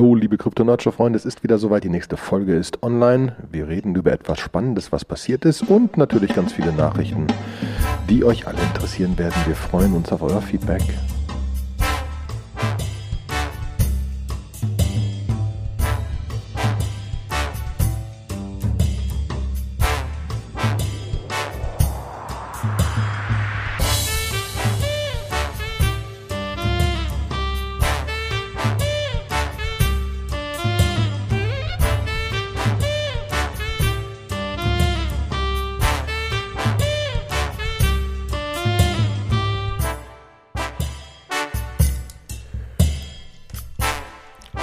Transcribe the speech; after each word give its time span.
Hallo, 0.00 0.14
liebe 0.14 0.38
Kryptonautscher-Freunde, 0.38 1.18
es 1.18 1.26
ist 1.26 1.42
wieder 1.42 1.58
soweit. 1.58 1.84
Die 1.84 1.90
nächste 1.90 2.16
Folge 2.16 2.56
ist 2.56 2.82
online. 2.82 3.36
Wir 3.52 3.68
reden 3.68 3.94
über 3.94 4.10
etwas 4.12 4.40
Spannendes, 4.40 4.92
was 4.92 5.04
passiert 5.04 5.44
ist 5.44 5.60
und 5.60 5.98
natürlich 5.98 6.32
ganz 6.32 6.54
viele 6.54 6.72
Nachrichten, 6.72 7.26
die 8.08 8.24
euch 8.24 8.46
alle 8.46 8.62
interessieren 8.62 9.18
werden. 9.18 9.34
Wir 9.44 9.54
freuen 9.54 9.92
uns 9.92 10.10
auf 10.10 10.22
euer 10.22 10.40
Feedback. 10.40 10.80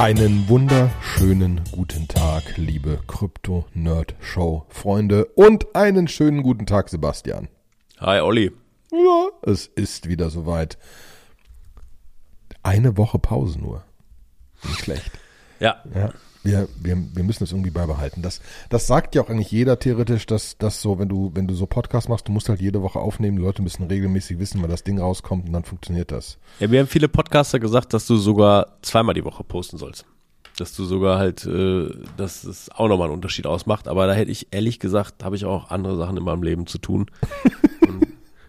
Einen 0.07 0.47
wunderschönen 0.47 1.59
guten 1.70 2.07
Tag, 2.07 2.55
liebe 2.55 3.02
Krypto-Nerd-Show-Freunde 3.07 5.25
und 5.35 5.75
einen 5.75 6.07
schönen 6.07 6.43
guten 6.43 6.65
Tag, 6.65 6.88
Sebastian. 6.88 7.49
Hi, 7.99 8.21
Olli. 8.21 8.53
Ja, 8.89 9.27
es 9.41 9.67
ist 9.67 10.07
wieder 10.07 10.29
soweit. 10.29 10.77
Eine 12.63 12.95
Woche 12.95 13.20
Pause 13.20 13.59
nur. 13.59 13.84
Nicht 14.63 14.79
schlecht. 14.79 15.12
Ja. 15.59 15.84
Ja. 15.93 16.13
Wir, 16.44 16.68
wir, 16.80 16.98
wir 17.14 17.23
müssen 17.23 17.44
es 17.44 17.52
irgendwie 17.52 17.72
beibehalten. 17.72 18.22
Das, 18.22 18.41
das 18.70 18.88
sagt 18.88 19.16
ja 19.16 19.21
auch 19.21 19.30
eigentlich 19.30 19.52
jeder 19.52 19.80
theoretisch, 19.80 20.26
dass, 20.26 20.57
dass 20.57 20.82
so, 20.82 20.99
wenn 20.99 21.10
du, 21.10 21.32
wenn 21.34 21.48
du 21.48 21.54
so 21.54 21.66
Podcasts 21.66 22.07
machst, 22.10 22.27
du 22.27 22.32
musst 22.32 22.49
halt 22.49 22.62
jede 22.62 22.82
Woche 22.82 22.99
aufnehmen, 22.99 23.38
die 23.38 23.44
Leute 23.44 23.62
müssen 23.62 23.84
regelmäßig 23.84 24.40
wissen, 24.40 24.62
wann 24.62 24.70
das 24.70 24.84
Ding 24.84 24.99
rauskommt 24.99 25.48
und 25.48 25.54
dann 25.54 25.63
funktioniert 25.63 26.12
das. 26.12 26.38
Ja, 26.60 26.68
mir 26.68 26.79
haben 26.79 26.88
viele 26.88 27.10
Podcaster 27.10 27.60
gesagt, 27.60 27.94
dass 27.94 28.07
du 28.07 28.18
sogar 28.18 28.77
zweimal 28.82 29.16
die 29.16 29.26
Woche 29.26 29.44
posten 29.44 29.77
sollst. 29.77 30.05
Dass 30.57 30.74
du 30.76 30.85
sogar 30.85 31.20
halt, 31.20 31.46
äh, 31.46 31.90
dass 32.16 32.44
es 32.44 32.70
auch 32.72 32.88
nochmal 32.88 33.07
einen 33.07 33.16
Unterschied 33.16 33.46
ausmacht. 33.46 33.88
Aber 33.88 34.07
da 34.07 34.13
hätte 34.13 34.32
ich 34.32 34.48
ehrlich 34.51 34.79
gesagt, 34.79 35.24
habe 35.24 35.35
ich 35.35 35.46
auch 35.46 35.70
andere 35.70 35.98
Sachen 35.98 36.18
in 36.18 36.24
meinem 36.24 36.44
Leben 36.44 36.66
zu 36.66 36.77
tun. 36.77 37.12
und 37.88 38.07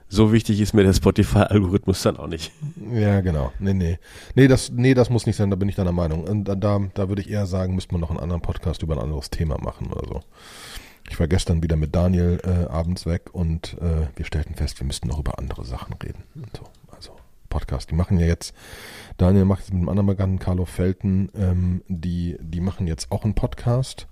so 0.09 0.33
wichtig 0.33 0.61
ist 0.61 0.73
mir 0.73 0.85
der 0.85 0.95
Spotify-Algorithmus 0.95 2.03
dann 2.03 2.17
auch 2.17 2.27
nicht. 2.27 2.53
Ja, 2.93 3.21
genau. 3.21 3.53
Nee, 3.59 3.75
nee. 3.75 3.99
Nee, 4.35 4.49
das, 4.49 4.71
nee, 4.71 4.95
das 4.95 5.11
muss 5.11 5.27
nicht 5.27 5.37
sein, 5.37 5.51
da 5.51 5.57
bin 5.57 5.69
ich 5.69 5.75
deiner 5.75 5.93
Meinung. 5.93 6.25
Und 6.25 6.45
da, 6.45 6.55
da, 6.55 6.81
da 6.95 7.09
würde 7.09 7.23
ich 7.23 7.31
eher 7.31 7.47
sagen, 7.47 7.75
müsste 7.75 7.93
man 7.93 8.01
noch 8.01 8.11
einen 8.11 8.21
anderen 8.21 8.43
Podcast 8.43 8.83
über 8.83 8.95
ein 8.95 9.03
anderes 9.03 9.31
Thema 9.31 9.59
machen 9.59 9.93
oder 9.93 10.07
so. 10.07 10.21
Ich 11.11 11.19
war 11.19 11.29
gestern 11.29 11.63
wieder 11.63 11.77
mit 11.77 11.95
Daniel 11.95 12.41
äh, 12.45 12.71
abends 12.71 13.07
weg 13.07 13.31
und 13.33 13.77
äh, 13.81 14.09
wir 14.17 14.25
stellten 14.25 14.55
fest, 14.55 14.81
wir 14.81 14.87
müssten 14.87 15.09
noch 15.09 15.19
über 15.19 15.39
andere 15.39 15.65
Sachen 15.65 15.95
reden. 15.95 16.23
Und 16.35 16.57
so. 16.57 16.65
Also 16.95 17.13
Podcast. 17.49 17.91
Die 17.91 17.95
machen 17.95 18.19
ja 18.19 18.27
jetzt, 18.27 18.55
Daniel 19.17 19.45
macht 19.45 19.65
es 19.65 19.71
mit 19.71 19.79
einem 19.79 19.89
anderen 19.89 20.07
Bekannten, 20.07 20.39
Carlo 20.39 20.65
Felten, 20.65 21.31
ähm, 21.35 21.83
die, 21.89 22.37
die 22.41 22.61
machen 22.61 22.87
jetzt 22.87 23.11
auch 23.11 23.25
einen 23.25 23.35
Podcast. 23.35 24.07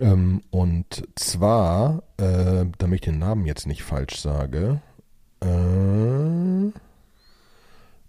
Ähm, 0.00 0.40
und 0.50 1.04
zwar, 1.14 2.02
äh, 2.16 2.64
damit 2.78 2.94
ich 2.96 3.00
den 3.02 3.18
Namen 3.18 3.46
jetzt 3.46 3.66
nicht 3.66 3.82
falsch 3.82 4.16
sage, 4.18 4.80
äh, 5.44 6.72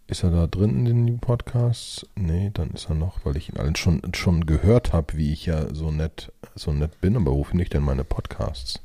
ist 0.08 0.24
er 0.24 0.32
da 0.32 0.48
drin 0.48 0.86
in 0.86 1.06
den 1.08 1.20
Podcasts? 1.20 2.06
Nee, 2.16 2.52
dann 2.54 2.72
ist 2.72 2.90
er 2.90 2.96
noch, 2.96 3.26
weil 3.26 3.38
ich 3.38 3.50
ihn 3.50 3.58
allen 3.58 3.76
schon, 3.76 4.02
schon 4.14 4.46
gehört 4.46 4.94
habe, 4.94 5.18
wie 5.18 5.34
ich 5.34 5.46
ja 5.48 5.74
so 5.74 5.92
nett, 5.92 6.32
so 6.54 6.72
nett 6.72 7.02
bin, 7.02 7.16
aber 7.16 7.32
wo 7.32 7.44
finde 7.44 7.64
ich 7.64 7.70
denn 7.70 7.84
meine 7.84 8.04
Podcasts? 8.04 8.80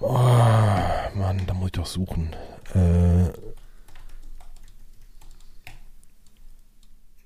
Oh, 0.00 0.12
Mann, 1.14 1.42
da 1.46 1.54
muss 1.54 1.66
ich 1.66 1.72
doch 1.72 1.86
suchen. 1.86 2.34
Äh, 2.74 3.30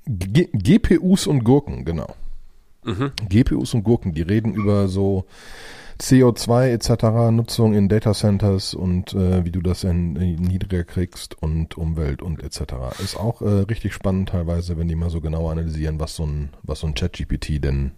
G 0.06 0.48
GPUs 0.52 1.26
und 1.26 1.44
Gurken, 1.44 1.84
genau. 1.84 2.14
Mhm. 2.84 3.12
GPUs 3.28 3.75
und 3.75 3.84
Gurken, 3.84 4.12
die 4.14 4.22
reden 4.22 4.54
über 4.54 4.88
so 4.88 5.25
CO2 6.02 6.70
etc. 6.70 7.30
Nutzung 7.30 7.74
in 7.74 7.88
Data 7.88 8.12
Centers 8.12 8.74
und 8.74 9.14
äh, 9.14 9.44
wie 9.44 9.52
du 9.52 9.60
das 9.60 9.84
in, 9.84 10.16
in 10.16 10.42
niedriger 10.42 10.82
kriegst 10.82 11.40
und 11.40 11.78
Umwelt 11.78 12.22
und 12.22 12.42
etc. 12.42 12.74
Ist 13.02 13.16
auch 13.16 13.40
äh, 13.40 13.60
richtig 13.68 13.94
spannend 13.94 14.30
teilweise, 14.30 14.76
wenn 14.76 14.88
die 14.88 14.96
mal 14.96 15.10
so 15.10 15.20
genau 15.20 15.48
analysieren, 15.48 16.00
was 16.00 16.16
so 16.16 16.24
ein 16.26 16.50
was 16.64 16.80
so 16.80 16.88
ein 16.88 16.94
ChatGPT 16.94 17.62
denn 17.62 17.92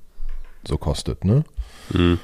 so 0.69 0.77
kostet, 0.77 1.25
ne? 1.25 1.45
Mhm. 1.93 2.19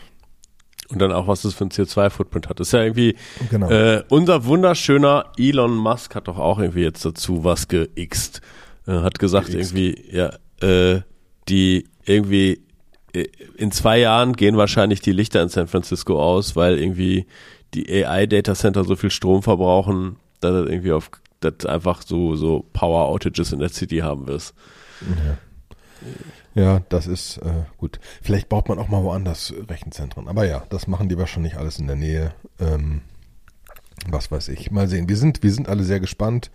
Und 0.91 0.99
dann 0.99 1.13
auch, 1.13 1.29
was 1.29 1.43
das 1.43 1.55
für 1.55 1.65
ein 1.65 1.71
CO2-Footprint 1.71 2.49
hat. 2.49 2.59
Das 2.59 2.69
ist 2.69 2.73
ja 2.73 2.83
irgendwie, 2.83 3.15
Genau. 3.49 3.71
äh, 3.71 4.03
unser 4.09 4.45
wunderschöner 4.45 5.27
Elon 5.39 5.77
Musk 5.77 6.17
hat 6.17 6.27
doch 6.27 6.37
auch 6.39 6.59
irgendwie 6.59 6.83
jetzt 6.83 7.05
dazu 7.05 7.45
was 7.45 7.69
geixt. 7.69 8.41
Äh, 8.89 8.95
hat 8.95 9.19
gesagt 9.21 9.53
Geixt. 9.53 9.73
irgendwie, 9.73 10.05
ja, 10.11 10.33
äh, 10.61 11.03
die 11.49 11.89
irgendwie 12.05 12.63
in 13.57 13.73
zwei 13.73 13.99
Jahren 13.99 14.35
gehen 14.35 14.57
wahrscheinlich 14.57 15.01
die 15.01 15.13
Lichter 15.13 15.43
in 15.43 15.49
San 15.49 15.69
Francisco 15.69 16.21
aus, 16.23 16.57
weil 16.57 16.79
irgendwie 16.79 17.27
die 17.75 18.05
AI-Data-Center 18.05 18.85
so 18.85 18.97
viel 18.97 19.11
Strom 19.11 19.43
verbrauchen, 19.43 20.17
dass 20.41 20.53
das 20.53 20.69
irgendwie 20.69 20.93
auf, 20.93 21.11
dass 21.41 21.67
einfach 21.67 22.03
so, 22.03 22.37
so 22.37 22.65
Power-Outages 22.73 23.53
in 23.53 23.61
der 23.61 23.69
City 23.69 23.99
haben 23.99 24.27
wirst. 24.27 24.55
Ja, 26.55 26.81
das 26.89 27.07
ist 27.07 27.39
äh, 27.39 27.65
gut. 27.79 28.01
Vielleicht 28.23 28.49
baut 28.49 28.69
man 28.69 28.79
auch 28.79 28.89
mal 28.89 29.05
woanders 29.05 29.55
Rechenzentren. 29.69 30.29
Aber 30.29 30.47
ja, 30.47 30.65
das 30.71 30.87
machen 30.87 31.09
die 31.09 31.19
wahrscheinlich 31.19 31.57
alles 31.57 31.79
in 31.79 31.87
der 31.87 31.97
Nähe. 31.97 32.35
Ähm, 32.59 33.03
was 34.09 34.31
weiß 34.31 34.49
ich. 34.49 34.71
Mal 34.71 34.89
sehen. 34.89 35.09
Wir 35.09 35.17
sind, 35.17 35.43
wir 35.43 35.53
sind 35.53 35.69
alle 35.69 35.85
sehr 35.85 36.01
gespannt. 36.01 36.51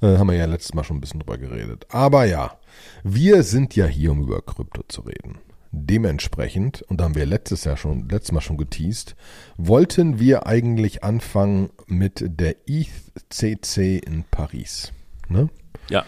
Äh, 0.00 0.16
haben 0.18 0.28
wir 0.28 0.36
ja 0.36 0.46
letztes 0.46 0.74
Mal 0.74 0.84
schon 0.84 0.96
ein 0.96 1.00
bisschen 1.00 1.20
drüber 1.20 1.38
geredet. 1.38 1.86
Aber 1.90 2.24
ja, 2.24 2.58
wir 3.02 3.42
sind 3.42 3.76
ja 3.76 3.86
hier, 3.86 4.12
um 4.12 4.22
über 4.22 4.40
Krypto 4.42 4.82
zu 4.88 5.02
reden. 5.02 5.38
Dementsprechend, 5.76 6.82
und 6.82 7.00
da 7.00 7.04
haben 7.04 7.16
wir 7.16 7.26
letztes 7.26 7.64
Jahr 7.64 7.76
schon, 7.76 8.08
letztes 8.08 8.32
Mal 8.32 8.40
schon 8.40 8.56
geteased, 8.56 9.16
wollten 9.56 10.20
wir 10.20 10.46
eigentlich 10.46 11.02
anfangen 11.02 11.70
mit 11.86 12.24
der 12.24 12.56
ETHCC 12.68 13.98
in 13.98 14.24
Paris. 14.30 14.92
Ne? 15.28 15.48
Ja. 15.90 16.04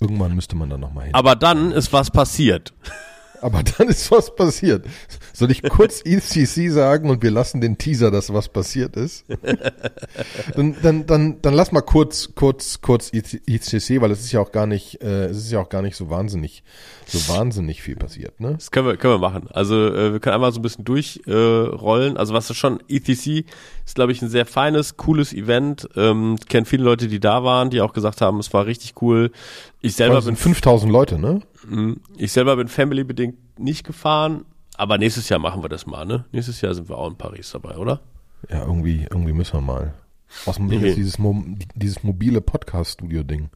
Irgendwann 0.00 0.34
müsste 0.34 0.56
man 0.56 0.68
da 0.68 0.78
nochmal 0.78 1.06
hin. 1.06 1.14
Aber 1.14 1.36
dann 1.36 1.70
ist 1.70 1.92
was 1.92 2.10
passiert. 2.10 2.74
Aber 3.40 3.62
dann 3.62 3.88
ist 3.88 4.10
was 4.10 4.34
passiert. 4.34 4.86
Soll 5.32 5.50
ich 5.50 5.62
kurz 5.62 6.02
ECC 6.04 6.70
sagen 6.70 7.10
und 7.10 7.22
wir 7.22 7.30
lassen 7.30 7.60
den 7.60 7.78
Teaser, 7.78 8.10
dass 8.10 8.32
was 8.32 8.48
passiert 8.48 8.96
ist? 8.96 9.24
Dann, 10.54 10.76
dann, 10.82 11.06
dann, 11.06 11.42
dann 11.42 11.54
lass 11.54 11.72
mal 11.72 11.82
kurz, 11.82 12.30
kurz, 12.34 12.80
kurz 12.80 13.12
ECC, 13.12 14.00
weil 14.00 14.10
es 14.10 14.20
ist 14.20 14.32
ja 14.32 14.40
auch 14.40 14.50
gar 14.50 14.66
nicht, 14.66 15.00
äh, 15.02 15.26
es 15.26 15.36
ist 15.36 15.52
ja 15.52 15.60
auch 15.60 15.68
gar 15.68 15.82
nicht 15.82 15.96
so 15.96 16.10
wahnsinnig, 16.10 16.62
so 17.06 17.32
wahnsinnig 17.32 17.82
viel 17.82 17.96
passiert, 17.96 18.40
ne? 18.40 18.54
Das 18.54 18.70
können 18.70 18.86
wir, 18.86 18.96
können 18.96 19.14
wir 19.14 19.18
machen. 19.18 19.48
Also 19.52 19.74
äh, 19.74 20.12
wir 20.12 20.20
können 20.20 20.34
einmal 20.34 20.52
so 20.52 20.58
ein 20.58 20.62
bisschen 20.62 20.84
durchrollen. 20.84 21.72
Äh, 21.72 21.76
rollen. 21.76 22.16
also 22.16 22.34
was 22.34 22.50
ist 22.50 22.56
schon, 22.56 22.80
ETC 22.88 23.44
ist, 23.84 23.94
glaube 23.94 24.12
ich, 24.12 24.22
ein 24.22 24.28
sehr 24.28 24.46
feines, 24.46 24.96
cooles 24.96 25.32
Event. 25.32 25.88
Ähm, 25.96 26.36
ich 26.40 26.48
kenne 26.48 26.66
viele 26.66 26.84
Leute, 26.84 27.08
die 27.08 27.20
da 27.20 27.44
waren, 27.44 27.70
die 27.70 27.80
auch 27.80 27.92
gesagt 27.92 28.20
haben, 28.20 28.38
es 28.38 28.52
war 28.52 28.66
richtig 28.66 28.94
cool. 29.00 29.30
Ich 29.80 29.94
selber 29.94 30.16
Das 30.16 30.24
bin 30.24 30.36
sind 30.36 30.42
5000 30.42 30.92
Leute, 30.92 31.18
ne? 31.18 31.42
Mh, 31.68 31.96
ich 32.16 32.32
selber 32.32 32.56
bin 32.56 32.68
family-bedingt 32.68 33.58
nicht 33.58 33.84
gefahren, 33.84 34.44
aber 34.76 34.98
nächstes 34.98 35.28
Jahr 35.28 35.38
machen 35.40 35.62
wir 35.62 35.68
das 35.68 35.86
mal, 35.86 36.04
ne? 36.04 36.24
Nächstes 36.32 36.60
Jahr 36.60 36.74
sind 36.74 36.88
wir 36.88 36.96
auch 36.98 37.08
in 37.10 37.16
Paris 37.16 37.50
dabei, 37.50 37.76
oder? 37.76 38.00
Ja, 38.48 38.60
irgendwie, 38.60 39.06
irgendwie 39.10 39.32
müssen 39.32 39.54
wir 39.54 39.60
mal. 39.60 39.94
Nee. 40.58 40.88
ist 40.88 40.96
dieses, 40.96 41.18
Mo 41.18 41.42
dieses 41.74 42.02
mobile 42.02 42.40
Podcast-Studio-Ding. 42.40 43.48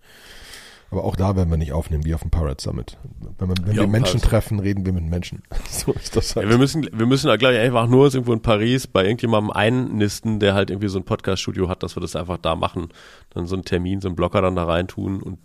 Aber 0.90 1.04
auch 1.04 1.16
da 1.16 1.36
werden 1.36 1.48
wir 1.48 1.56
nicht 1.56 1.72
aufnehmen, 1.72 2.04
wie 2.04 2.14
auf 2.14 2.20
dem 2.20 2.30
Pirate 2.30 2.62
Summit. 2.62 2.98
Wenn 3.38 3.48
wir, 3.48 3.54
wenn 3.64 3.74
Ja, 3.74 3.82
wir 3.82 3.88
Menschen 3.88 4.20
Pirate 4.20 4.28
treffen, 4.28 4.58
reden 4.58 4.84
wir 4.84 4.92
mit 4.92 5.04
Menschen. 5.04 5.42
So 5.68 5.92
ist 5.92 6.16
das 6.16 6.36
halt. 6.36 6.44
Ja, 6.46 6.50
wir 6.50 6.58
müssen, 6.58 6.86
wir 6.92 7.06
müssen 7.06 7.28
da 7.28 7.36
glaube 7.36 7.54
ich 7.54 7.60
einfach 7.60 7.86
nur 7.86 8.04
uns 8.04 8.14
irgendwo 8.14 8.34
in 8.34 8.42
Paris 8.42 8.86
bei 8.86 9.04
irgendjemandem 9.04 9.50
einnisten, 9.52 10.38
der 10.38 10.54
halt 10.54 10.70
irgendwie 10.70 10.88
so 10.88 10.98
ein 10.98 11.04
Podcast-Studio 11.04 11.68
hat, 11.68 11.82
dass 11.82 11.96
wir 11.96 12.00
das 12.02 12.14
einfach 12.14 12.36
da 12.36 12.56
machen. 12.56 12.88
Dann 13.30 13.46
so 13.46 13.54
einen 13.54 13.64
Termin, 13.64 14.00
so 14.00 14.08
einen 14.08 14.16
Blocker 14.16 14.42
dann 14.42 14.54
da 14.56 14.64
rein 14.64 14.86
tun 14.86 15.22
und 15.22 15.38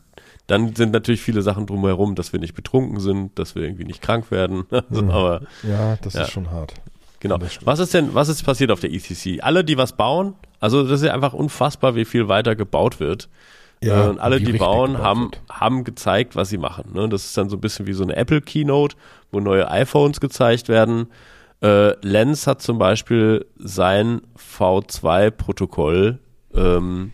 dann 0.48 0.76
sind 0.76 0.92
natürlich 0.94 1.22
viele 1.22 1.42
Sachen 1.42 1.66
drumherum, 1.66 2.16
dass 2.16 2.32
wir 2.34 2.40
nicht 2.40 2.56
betrunken 2.56 3.00
sind, 3.00 3.38
dass 3.38 3.54
wir 3.56 3.64
irgendwie 3.64 3.84
nicht 3.86 4.02
krank 4.02 4.32
werden. 4.32 4.66
Also, 4.72 5.02
Mhm. 5.04 5.12
Aber 5.12 5.42
Ja, 5.64 5.98
das 6.02 6.14
Ja. 6.14 6.22
ist 6.24 6.32
schon 6.32 6.50
hart. 6.52 6.74
genau. 7.20 7.38
Was 7.64 7.80
ist 7.80 7.94
denn, 7.94 8.14
was 8.16 8.30
ist 8.30 8.44
passiert 8.44 8.72
auf 8.72 8.80
der 8.80 8.92
ECC? 8.92 9.42
Alle, 9.44 9.64
die 9.64 9.78
was 9.78 9.94
bauen, 9.94 10.34
also 10.60 10.84
das 10.84 11.02
ist 11.02 11.08
ja 11.08 11.14
einfach 11.14 11.34
unfassbar, 11.34 11.96
wie 11.96 12.06
viel 12.06 12.28
weiter 12.28 12.56
gebaut 12.56 13.00
wird. 13.00 13.30
Ja, 13.84 14.06
äh, 14.06 14.10
und 14.10 14.20
alle, 14.20 14.40
die 14.42 14.54
bauen, 14.54 14.98
haben, 14.98 15.26
wird. 15.32 15.42
haben 15.52 15.84
gezeigt, 15.84 16.36
was 16.36 16.50
sie 16.50 16.58
machen. 16.58 16.94
Ne? 16.94 17.08
Das 17.10 17.26
ist 17.26 17.38
dann 17.38 17.48
so 17.50 17.58
ein 17.58 17.62
bisschen 17.62 17.86
wie 17.86 17.94
so 17.94 18.02
eine 18.04 18.16
Apple 18.16 18.42
Keynote, 18.42 18.96
wo 19.32 19.40
neue 19.40 19.70
iPhones 19.70 20.20
gezeigt 20.20 20.68
werden. 20.68 21.08
Äh, 21.62 21.94
Lenz 22.06 22.48
hat 22.48 22.62
zum 22.62 22.78
Beispiel 22.80 23.46
sein 23.58 24.22
V2-Protokoll, 24.38 26.20
ähm, 26.54 27.14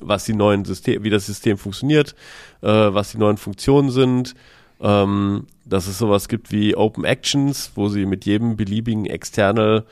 was 0.00 0.24
die 0.24 0.34
neuen 0.34 0.64
System, 0.64 1.02
wie 1.02 1.10
das 1.10 1.26
System 1.26 1.58
funktioniert, 1.58 2.14
äh, 2.62 2.68
was 2.68 3.12
die 3.12 3.18
neuen 3.18 3.36
Funktionen 3.36 3.90
sind, 3.90 4.34
ähm, 4.80 5.46
dass 5.64 5.86
es 5.86 5.98
sowas 5.98 6.28
gibt 6.28 6.52
wie 6.52 6.76
Open 6.76 7.04
Actions, 7.04 7.72
wo 7.74 7.88
sie 7.88 8.06
mit 8.06 8.24
jedem 8.24 8.56
beliebigen 8.56 9.06
External 9.06 9.84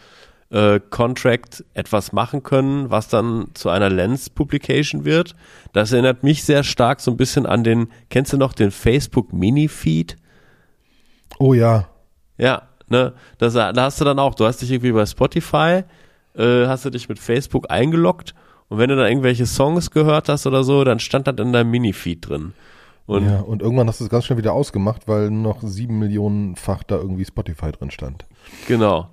äh, 0.51 0.81
Contract 0.91 1.65
etwas 1.75 2.13
machen 2.13 2.43
können, 2.43 2.91
was 2.91 3.09
dann 3.09 3.49
zu 3.55 3.71
einer 3.71 3.91
Lens 3.91 4.31
Publication 4.31 5.05
wird. 5.05 5.35
Das 5.73 5.93
erinnert 5.93 6.23
mich 6.23 6.45
sehr 6.45 6.65
stark 6.65 7.01
so 7.01 7.11
ein 7.11 7.17
bisschen 7.17 7.47
an 7.47 7.65
den, 7.65 7.89
kennst 8.11 8.33
du 8.33 8.37
noch 8.37 8.53
den 8.53 8.71
Facebook 8.71 9.33
Mini 9.33 9.69
Feed? 9.69 10.17
Oh 11.39 11.55
ja. 11.55 11.89
Ja, 12.37 12.69
ne, 12.89 13.15
das, 13.39 13.55
da 13.55 13.73
hast 13.77 14.01
du 14.01 14.05
dann 14.05 14.19
auch, 14.19 14.35
du 14.35 14.45
hast 14.45 14.61
dich 14.61 14.71
irgendwie 14.71 14.93
bei 14.93 15.07
Spotify, 15.07 15.85
äh, 16.37 16.67
hast 16.67 16.85
du 16.85 16.91
dich 16.91 17.09
mit 17.09 17.19
Facebook 17.19 17.71
eingeloggt 17.71 18.35
und 18.69 18.79
wenn 18.79 18.89
du 18.89 18.97
dann 18.97 19.09
irgendwelche 19.09 19.47
Songs 19.47 19.91
gehört 19.91 20.29
hast 20.29 20.47
oder 20.47 20.65
so, 20.65 20.85
dann 20.85 20.99
stand 20.99 21.27
das 21.27 21.37
in 21.39 21.53
deinem 21.53 21.71
Mini-Feed 21.71 22.29
drin. 22.29 22.55
Und 23.07 23.27
ja, 23.27 23.41
und 23.41 23.61
irgendwann 23.61 23.87
hast 23.87 24.01
du 24.01 24.05
es 24.05 24.11
ganz 24.11 24.25
schnell 24.25 24.39
wieder 24.39 24.55
ausgemacht, 24.55 25.07
weil 25.07 25.31
noch 25.31 25.61
sieben 25.63 25.99
Millionenfach 25.99 26.83
da 26.85 26.97
irgendwie 26.97 27.25
Spotify 27.25 27.71
drin 27.71 27.91
stand. 27.91 28.25
Genau. 28.67 29.09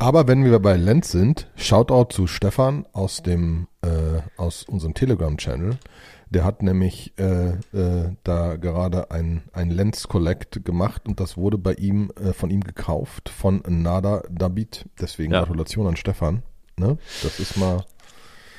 Aber 0.00 0.26
wenn 0.26 0.44
wir 0.44 0.58
bei 0.58 0.76
Lenz 0.76 1.10
sind, 1.12 1.48
Shoutout 1.56 2.14
zu 2.14 2.26
Stefan 2.26 2.86
aus 2.92 3.22
dem 3.22 3.68
äh, 3.82 4.20
aus 4.36 4.64
unserem 4.64 4.94
Telegram-Channel. 4.94 5.78
Der 6.30 6.44
hat 6.44 6.62
nämlich 6.62 7.14
äh, 7.18 7.52
äh, 7.72 8.14
da 8.22 8.56
gerade 8.56 9.10
ein, 9.10 9.44
ein 9.52 9.70
Lens 9.70 10.08
Collect 10.08 10.64
gemacht 10.64 11.08
und 11.08 11.20
das 11.20 11.38
wurde 11.38 11.56
bei 11.56 11.72
ihm 11.74 12.10
äh, 12.20 12.32
von 12.34 12.50
ihm 12.50 12.62
gekauft 12.62 13.30
von 13.30 13.62
Nada 13.66 14.22
Dabit. 14.30 14.86
Deswegen 15.00 15.32
ja. 15.32 15.40
Gratulation 15.40 15.86
an 15.86 15.96
Stefan. 15.96 16.42
Ne? 16.76 16.98
Das 17.22 17.40
ist 17.40 17.56
mal 17.56 17.84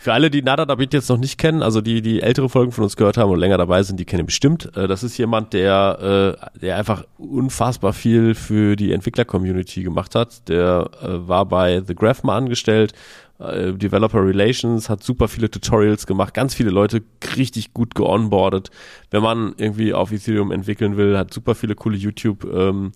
für 0.01 0.13
alle, 0.13 0.29
die 0.29 0.41
Nada 0.41 0.65
David 0.65 0.93
jetzt 0.93 1.09
noch 1.09 1.17
nicht 1.17 1.37
kennen, 1.37 1.61
also 1.61 1.81
die, 1.81 2.01
die 2.01 2.21
ältere 2.21 2.47
Folgen 2.47 2.71
von 2.71 2.85
uns 2.85 2.95
gehört 2.95 3.17
haben 3.17 3.31
und 3.31 3.39
länger 3.39 3.57
dabei 3.57 3.83
sind, 3.83 3.99
die 3.99 4.05
kennen 4.05 4.25
bestimmt. 4.25 4.75
Äh, 4.77 4.87
das 4.87 5.03
ist 5.03 5.17
jemand, 5.17 5.51
der, 5.51 6.37
äh, 6.55 6.59
der 6.59 6.77
einfach 6.77 7.03
unfassbar 7.17 7.91
viel 7.91 8.33
für 8.33 8.77
die 8.77 8.93
Entwickler-Community 8.93 9.83
gemacht 9.83 10.15
hat. 10.15 10.47
Der 10.47 10.89
äh, 11.01 11.27
war 11.27 11.45
bei 11.45 11.81
The 11.85 11.95
Graph 11.95 12.23
mal 12.23 12.37
angestellt, 12.37 12.93
Developer 13.41 14.21
Relations, 14.21 14.89
hat 14.89 15.01
super 15.01 15.29
viele 15.29 15.49
Tutorials 15.49 16.05
gemacht, 16.05 16.33
ganz 16.33 16.53
viele 16.53 16.71
Leute 16.71 17.03
richtig 17.37 17.73
gut 17.73 17.95
geonboardet. 17.95 18.69
Wenn 19.11 19.23
man 19.23 19.53
irgendwie 19.55 19.93
auf 19.93 20.11
Ethereum 20.11 20.51
entwickeln 20.51 20.97
will, 20.97 21.17
hat 21.17 21.33
super 21.33 21.55
viele 21.55 21.75
coole 21.75 21.95
YouTube 21.95 22.43
ähm, 22.43 22.91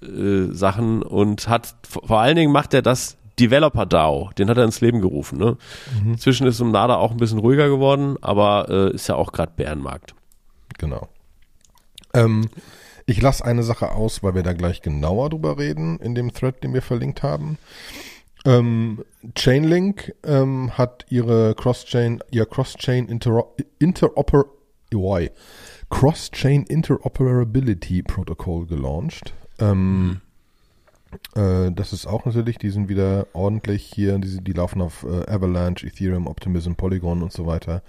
äh, 0.00 0.52
Sachen 0.52 1.02
und 1.02 1.48
hat 1.48 1.74
vor 1.82 2.20
allen 2.20 2.36
Dingen 2.36 2.52
macht 2.52 2.72
er 2.72 2.82
das 2.82 3.17
Developer 3.38 3.86
DAO, 3.86 4.30
den 4.38 4.48
hat 4.48 4.58
er 4.58 4.64
ins 4.64 4.80
Leben 4.80 5.00
gerufen. 5.00 5.38
Ne? 5.38 5.56
Mhm. 6.02 6.12
Inzwischen 6.12 6.46
ist 6.46 6.60
um 6.60 6.70
Nada 6.70 6.96
auch 6.96 7.10
ein 7.10 7.16
bisschen 7.16 7.38
ruhiger 7.38 7.68
geworden, 7.68 8.16
aber 8.20 8.66
äh, 8.68 8.94
ist 8.94 9.08
ja 9.08 9.14
auch 9.14 9.32
gerade 9.32 9.52
Bärenmarkt. 9.56 10.14
Genau. 10.78 11.08
Ähm, 12.14 12.48
ich 13.06 13.22
lasse 13.22 13.44
eine 13.44 13.62
Sache 13.62 13.92
aus, 13.92 14.22
weil 14.22 14.34
wir 14.34 14.42
da 14.42 14.52
gleich 14.52 14.82
genauer 14.82 15.30
drüber 15.30 15.58
reden 15.58 15.98
in 15.98 16.14
dem 16.14 16.32
Thread, 16.32 16.62
den 16.62 16.74
wir 16.74 16.82
verlinkt 16.82 17.22
haben. 17.22 17.58
Ähm, 18.44 19.04
Chainlink 19.34 20.14
ähm, 20.24 20.76
hat 20.76 21.06
ihre 21.08 21.54
Cross-Chain, 21.54 22.22
ihr 22.30 22.46
Cross-Chain 22.46 23.08
Inter 23.08 23.44
Interoper 23.78 24.44
Cross-Chain 25.90 26.64
Interoperability 26.64 28.02
Protocol 28.02 28.66
gelauncht. 28.66 29.34
Ähm, 29.58 30.06
mhm. 30.06 30.20
Äh, 31.34 31.72
das 31.72 31.92
ist 31.92 32.06
auch 32.06 32.24
natürlich, 32.24 32.58
die 32.58 32.70
sind 32.70 32.88
wieder 32.88 33.26
ordentlich 33.32 33.84
hier, 33.84 34.18
die, 34.18 34.42
die 34.42 34.52
laufen 34.52 34.80
auf 34.80 35.04
äh, 35.04 35.30
Avalanche, 35.30 35.86
Ethereum, 35.86 36.26
Optimism, 36.26 36.72
Polygon 36.72 37.22
und 37.22 37.32
so 37.32 37.46
weiter. 37.46 37.82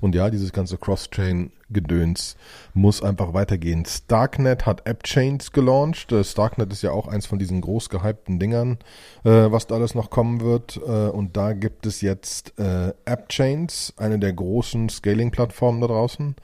Und 0.00 0.14
ja, 0.14 0.30
dieses 0.30 0.52
ganze 0.52 0.76
Cross-Chain-Gedöns 0.76 2.36
muss 2.74 3.02
einfach 3.02 3.32
weitergehen. 3.32 3.84
Starknet 3.84 4.66
hat 4.66 4.86
App-Chains 4.86 5.52
gelauncht. 5.52 6.12
Äh, 6.12 6.24
Starknet 6.24 6.72
ist 6.72 6.82
ja 6.82 6.90
auch 6.92 7.08
eins 7.08 7.26
von 7.26 7.38
diesen 7.38 7.60
groß 7.60 7.88
gehypten 7.88 8.38
Dingern, 8.38 8.78
äh, 9.24 9.30
was 9.30 9.66
da 9.66 9.76
alles 9.76 9.94
noch 9.94 10.10
kommen 10.10 10.40
wird. 10.40 10.76
Äh, 10.76 11.08
und 11.08 11.36
da 11.36 11.52
gibt 11.52 11.86
es 11.86 12.00
jetzt 12.00 12.54
App-Chains, 12.58 13.94
eine 13.96 14.18
der 14.18 14.32
großen 14.32 14.88
Scaling-Plattformen 14.88 15.80
da 15.80 15.86
draußen. 15.88 16.36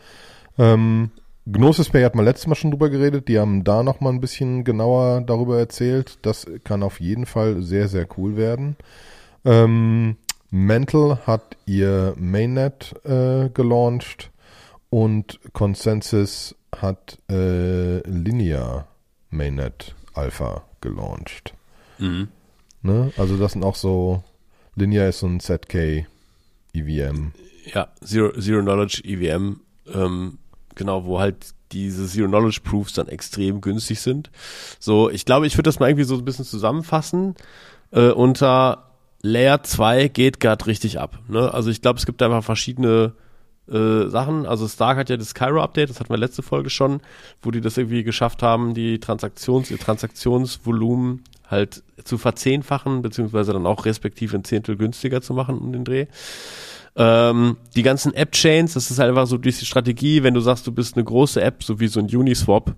Ähm, 0.58 1.10
Gnosis 1.44 1.88
Pay 1.88 2.04
hat 2.04 2.14
man 2.14 2.24
letztes 2.24 2.46
Mal 2.46 2.54
schon 2.54 2.70
drüber 2.70 2.88
geredet. 2.88 3.28
Die 3.28 3.38
haben 3.38 3.64
da 3.64 3.82
noch 3.82 4.00
mal 4.00 4.10
ein 4.10 4.20
bisschen 4.20 4.64
genauer 4.64 5.22
darüber 5.22 5.58
erzählt. 5.58 6.18
Das 6.22 6.46
kann 6.64 6.82
auf 6.82 7.00
jeden 7.00 7.26
Fall 7.26 7.62
sehr, 7.62 7.88
sehr 7.88 8.06
cool 8.16 8.36
werden. 8.36 8.76
Ähm, 9.44 10.16
Mental 10.50 11.18
hat 11.26 11.56
ihr 11.66 12.14
Mainnet 12.16 12.94
äh, 13.04 13.48
gelauncht 13.48 14.30
und 14.90 15.40
Consensus 15.52 16.54
hat 16.76 17.18
äh, 17.28 17.98
Linear 18.08 18.86
Mainnet 19.30 19.96
Alpha 20.14 20.62
gelauncht. 20.80 21.54
Mhm. 21.98 22.28
Ne? 22.82 23.12
Also 23.16 23.36
das 23.36 23.52
sind 23.52 23.64
auch 23.64 23.76
so, 23.76 24.22
Linear 24.76 25.08
ist 25.08 25.20
so 25.20 25.26
ein 25.26 25.40
ZK 25.40 26.06
EVM. 26.72 27.32
Ja, 27.72 27.88
Zero, 28.04 28.38
Zero 28.38 28.62
Knowledge 28.62 29.02
EVM. 29.04 29.60
Ähm, 29.92 30.38
genau, 30.74 31.04
wo 31.04 31.20
halt 31.20 31.54
diese 31.72 32.06
Zero 32.06 32.28
Knowledge 32.28 32.60
Proofs 32.62 32.92
dann 32.92 33.08
extrem 33.08 33.60
günstig 33.60 34.00
sind. 34.00 34.30
So, 34.78 35.10
ich 35.10 35.24
glaube, 35.24 35.46
ich 35.46 35.54
würde 35.54 35.68
das 35.68 35.80
mal 35.80 35.88
irgendwie 35.88 36.04
so 36.04 36.16
ein 36.16 36.24
bisschen 36.24 36.44
zusammenfassen. 36.44 37.34
Äh, 37.90 38.10
unter 38.10 38.90
Layer 39.22 39.62
2 39.62 40.08
geht 40.08 40.40
gerade 40.40 40.66
richtig 40.66 41.00
ab. 41.00 41.18
Ne? 41.28 41.52
Also 41.52 41.70
ich 41.70 41.80
glaube, 41.80 41.98
es 41.98 42.06
gibt 42.06 42.22
einfach 42.22 42.44
verschiedene 42.44 43.12
äh, 43.70 44.08
Sachen. 44.08 44.46
Also 44.46 44.68
Stark 44.68 44.98
hat 44.98 45.10
ja 45.10 45.16
das 45.16 45.34
Cairo-Update, 45.34 45.90
das 45.90 46.00
hatten 46.00 46.10
wir 46.10 46.18
letzte 46.18 46.42
Folge 46.42 46.70
schon, 46.70 47.00
wo 47.40 47.50
die 47.50 47.60
das 47.60 47.78
irgendwie 47.78 48.02
geschafft 48.02 48.42
haben, 48.42 48.74
die 48.74 48.98
Transaktions, 48.98 49.70
ihr 49.70 49.78
Transaktionsvolumen 49.78 51.22
halt 51.48 51.82
zu 52.02 52.18
verzehnfachen, 52.18 53.02
beziehungsweise 53.02 53.52
dann 53.52 53.66
auch 53.66 53.84
respektive 53.84 54.36
ein 54.36 54.44
Zehntel 54.44 54.76
günstiger 54.76 55.22
zu 55.22 55.34
machen 55.34 55.58
um 55.58 55.72
den 55.72 55.84
Dreh. 55.84 56.06
Ähm, 56.94 57.56
die 57.74 57.82
ganzen 57.82 58.12
App-Chains, 58.12 58.74
das 58.74 58.90
ist 58.90 58.98
halt 58.98 59.08
einfach 59.08 59.26
so 59.26 59.38
die 59.38 59.52
Strategie, 59.52 60.22
wenn 60.22 60.34
du 60.34 60.40
sagst, 60.40 60.66
du 60.66 60.72
bist 60.72 60.96
eine 60.96 61.04
große 61.04 61.40
App, 61.40 61.62
so 61.62 61.80
wie 61.80 61.88
so 61.88 62.00
ein 62.00 62.06
Uniswap, 62.06 62.74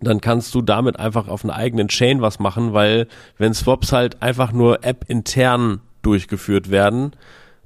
dann 0.00 0.20
kannst 0.20 0.54
du 0.54 0.62
damit 0.62 0.98
einfach 0.98 1.28
auf 1.28 1.44
einer 1.44 1.54
eigenen 1.54 1.88
Chain 1.88 2.20
was 2.20 2.38
machen, 2.38 2.72
weil 2.72 3.06
wenn 3.38 3.54
Swaps 3.54 3.92
halt 3.92 4.22
einfach 4.22 4.52
nur 4.52 4.84
App-intern 4.84 5.80
durchgeführt 6.02 6.70
werden, 6.70 7.12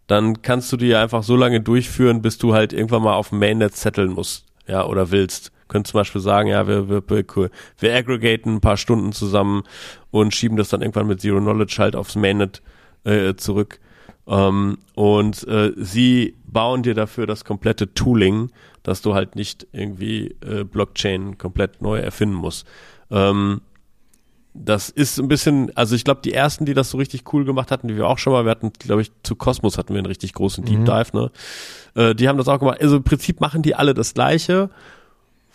dann 0.07 0.43
kannst 0.43 0.71
du 0.73 0.77
die 0.77 0.95
einfach 0.95 1.23
so 1.23 1.37
lange 1.37 1.61
durchführen, 1.61 2.21
bis 2.21 2.37
du 2.37 2.53
halt 2.53 2.73
irgendwann 2.73 3.03
mal 3.03 3.15
auf 3.15 3.31
dem 3.31 3.39
Mainnet 3.39 3.75
zetteln 3.77 4.13
musst, 4.13 4.45
ja, 4.67 4.85
oder 4.85 5.11
willst. 5.11 5.53
Könnt 5.69 5.87
zum 5.87 5.99
Beispiel 5.99 6.21
sagen, 6.21 6.49
ja, 6.49 6.67
wir, 6.69 6.91
wir, 6.91 7.03
wir, 7.09 7.51
wir 7.79 7.95
aggregaten 7.97 8.57
ein 8.57 8.61
paar 8.61 8.77
Stunden 8.77 9.13
zusammen 9.13 9.63
und 10.11 10.35
schieben 10.35 10.59
das 10.59 10.69
dann 10.69 10.83
irgendwann 10.83 11.07
mit 11.07 11.23
Zero 11.23 11.41
Knowledge 11.41 11.77
halt 11.79 11.97
aufs 11.97 12.17
Mainnet 12.17 12.63
äh, 13.05 13.35
zurück. 13.35 13.81
Ähm, 14.27 14.79
und 14.95 15.47
äh, 15.49 15.73
sie 15.77 16.37
bauen 16.47 16.83
dir 16.83 16.95
dafür 16.95 17.27
das 17.27 17.45
komplette 17.45 17.93
Tooling, 17.95 18.51
dass 18.83 19.03
du 19.03 19.15
halt 19.15 19.37
nicht 19.37 19.67
irgendwie 19.73 20.37
äh, 20.41 20.65
Blockchain 20.65 21.39
komplett 21.39 21.83
neu 21.83 21.99
erfinden 21.99 22.35
musst. 22.35 22.67
Ähm, 23.11 23.61
das 24.55 24.89
ist 24.89 25.19
ein 25.19 25.27
bisschen, 25.27 25.77
also 25.77 25.97
ich 25.97 26.05
glaube, 26.05 26.21
die 26.23 26.33
ersten, 26.33 26.65
die 26.65 26.75
das 26.75 26.91
so 26.91 26.99
richtig 26.99 27.33
cool 27.33 27.45
gemacht 27.45 27.73
hatten, 27.73 27.89
die 27.89 27.97
wir 27.97 28.07
auch 28.07 28.19
schon 28.19 28.33
mal, 28.33 28.45
wir 28.45 28.53
hatten, 28.53 28.73
glaube 28.79 29.03
ich, 29.03 29.11
zu 29.25 29.35
Cosmos 29.35 29.77
hatten 29.77 29.95
wir 29.95 29.99
einen 29.99 30.07
richtig 30.07 30.33
großen 30.33 30.65
Deep 30.65 30.81
mhm. 30.81 30.85
Dive, 30.85 31.09
ne? 31.13 31.31
Äh, 31.97 32.15
die 32.15 32.29
haben 32.29 32.39
das 32.39 32.47
auch 32.47 32.61
gemacht. 32.61 32.81
Also 32.81 32.97
im 32.99 33.05
Prinzip 33.05 33.41
machen 33.41 33.63
die 33.63 33.75
alle 33.75 33.95
das 33.95 34.15
Gleiche 34.15 34.71